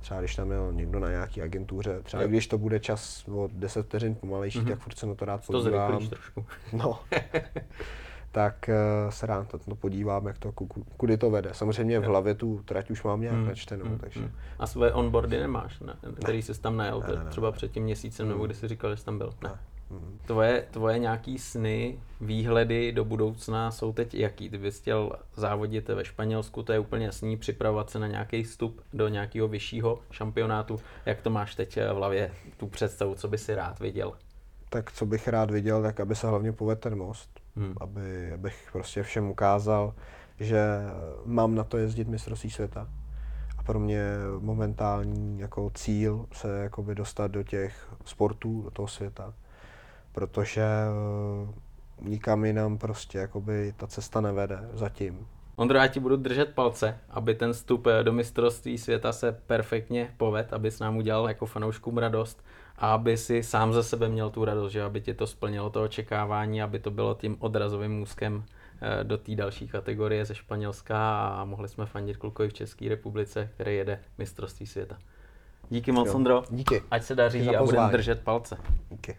třeba 0.00 0.20
když 0.20 0.36
tam 0.36 0.50
je 0.50 0.58
někdo 0.70 1.00
na 1.00 1.10
nějaký 1.10 1.42
agentuře, 1.42 2.00
třeba 2.02 2.22
jo. 2.22 2.28
když 2.28 2.46
to 2.46 2.58
bude 2.58 2.80
čas 2.80 3.28
o 3.28 3.48
10 3.52 3.86
vteřin 3.86 4.14
pomalejší, 4.14 4.60
mm-hmm. 4.60 4.68
tak 4.68 4.78
furt 4.78 4.98
se 4.98 5.06
na 5.06 5.14
to 5.14 5.24
rád 5.24 5.46
podívám. 5.46 5.98
To 5.98 6.08
trošku. 6.08 6.46
No. 6.72 6.98
tak 8.36 8.68
uh, 8.68 9.10
se 9.10 9.26
rád 9.26 9.48
to, 9.48 9.58
to 9.58 9.74
podívám, 9.74 10.26
jak 10.26 10.38
to, 10.38 10.52
kudy 10.96 11.16
to 11.16 11.30
vede. 11.30 11.50
Samozřejmě 11.52 12.00
v 12.00 12.04
hlavě 12.04 12.34
tu 12.34 12.62
trať 12.64 12.90
už 12.90 13.02
mám 13.02 13.20
nějak 13.20 13.36
hmm. 13.36 13.46
načtenou, 13.46 13.84
hmm. 13.84 13.98
takže... 13.98 14.20
Hmm. 14.20 14.30
A 14.58 14.66
své 14.66 14.92
onboardy 14.92 15.40
nemáš, 15.40 15.80
ne? 15.80 15.94
který 16.14 16.42
jsi 16.42 16.60
tam 16.60 16.76
najel, 16.76 17.00
ne, 17.00 17.16
ne, 17.16 17.24
ne, 17.24 17.30
třeba 17.30 17.52
před 17.52 17.72
tím 17.72 17.82
měsícem, 17.82 18.28
nebo 18.28 18.38
hmm. 18.38 18.46
kdy 18.46 18.54
jsi 18.54 18.68
říkal, 18.68 18.90
že 18.90 18.96
jsi 18.96 19.04
tam 19.04 19.18
byl? 19.18 19.32
Ne. 19.42 19.48
ne. 19.48 19.58
Tvoje, 20.26 20.66
tvoje 20.70 20.98
nějaký 20.98 21.38
sny, 21.38 21.98
výhledy 22.20 22.92
do 22.92 23.04
budoucna 23.04 23.70
jsou 23.70 23.92
teď 23.92 24.14
jaký? 24.14 24.50
Ty 24.50 24.58
bys 24.58 24.80
chtěl 24.80 25.12
závodit 25.34 25.88
ve 25.88 26.04
Španělsku, 26.04 26.62
to 26.62 26.72
je 26.72 26.78
úplně 26.78 27.06
jasný, 27.06 27.36
připravovat 27.36 27.90
se 27.90 27.98
na 27.98 28.06
nějaký 28.06 28.42
vstup 28.42 28.80
do 28.92 29.08
nějakého 29.08 29.48
vyššího 29.48 29.98
šampionátu. 30.10 30.80
Jak 31.06 31.22
to 31.22 31.30
máš 31.30 31.54
teď 31.54 31.76
v 31.76 31.94
hlavě, 31.94 32.30
tu 32.56 32.66
představu, 32.66 33.14
co 33.14 33.28
by 33.28 33.38
si 33.38 33.54
rád 33.54 33.80
viděl? 33.80 34.12
Tak 34.68 34.92
co 34.92 35.06
bych 35.06 35.28
rád 35.28 35.50
viděl, 35.50 35.82
tak 35.82 36.00
aby 36.00 36.14
se 36.14 36.28
hlavně 36.28 36.52
povedl 36.52 36.80
ten 36.80 36.98
most 36.98 37.45
hmm. 37.56 37.74
aby, 37.80 38.32
abych 38.32 38.68
prostě 38.72 39.02
všem 39.02 39.30
ukázal, 39.30 39.94
že 40.40 40.60
mám 41.24 41.54
na 41.54 41.64
to 41.64 41.76
jezdit 41.78 42.08
mistrovství 42.08 42.50
světa. 42.50 42.88
A 43.58 43.62
pro 43.62 43.80
mě 43.80 44.02
momentální 44.38 45.38
jako 45.38 45.70
cíl 45.74 46.26
se 46.32 46.58
jakoby 46.58 46.94
dostat 46.94 47.30
do 47.30 47.42
těch 47.42 47.88
sportů, 48.04 48.62
do 48.62 48.70
toho 48.70 48.88
světa. 48.88 49.34
Protože 50.12 50.62
eh, 50.62 51.52
nikam 52.00 52.44
jinam 52.44 52.78
prostě 52.78 53.18
jakoby 53.18 53.74
ta 53.76 53.86
cesta 53.86 54.20
nevede 54.20 54.68
zatím. 54.72 55.26
Ondro, 55.56 55.78
já 55.78 55.86
ti 55.86 56.00
budu 56.00 56.16
držet 56.16 56.54
palce, 56.54 56.98
aby 57.10 57.34
ten 57.34 57.52
vstup 57.52 57.86
do 58.02 58.12
mistrovství 58.12 58.78
světa 58.78 59.12
se 59.12 59.32
perfektně 59.32 60.14
poved, 60.16 60.52
aby 60.52 60.70
s 60.70 60.80
nám 60.80 60.96
udělal 60.96 61.28
jako 61.28 61.46
fanouškům 61.46 61.98
radost 61.98 62.44
aby 62.78 63.16
si 63.16 63.42
sám 63.42 63.72
ze 63.72 63.82
sebe 63.82 64.08
měl 64.08 64.30
tu 64.30 64.44
radost, 64.44 64.72
že 64.72 64.82
aby 64.82 65.00
ti 65.00 65.14
to 65.14 65.26
splnilo 65.26 65.70
to 65.70 65.82
očekávání, 65.82 66.62
aby 66.62 66.78
to 66.78 66.90
bylo 66.90 67.14
tím 67.14 67.36
odrazovým 67.38 68.02
úzkem 68.02 68.44
eh, 68.80 69.04
do 69.04 69.18
té 69.18 69.34
další 69.34 69.68
kategorie 69.68 70.24
ze 70.24 70.34
Španělska 70.34 71.28
a 71.28 71.44
mohli 71.44 71.68
jsme 71.68 71.86
fandit 71.86 72.16
klukovi 72.16 72.48
v 72.48 72.52
České 72.52 72.88
republice, 72.88 73.50
který 73.54 73.76
jede 73.76 74.00
mistrovství 74.18 74.66
světa. 74.66 74.98
Díky 75.70 75.92
moc. 75.92 76.16
Díky. 76.50 76.82
Ať 76.90 77.02
se 77.02 77.14
daří 77.14 77.56
a 77.56 77.64
budeme 77.64 77.92
držet 77.92 78.20
palce. 78.20 78.56
Díky. 78.90 79.16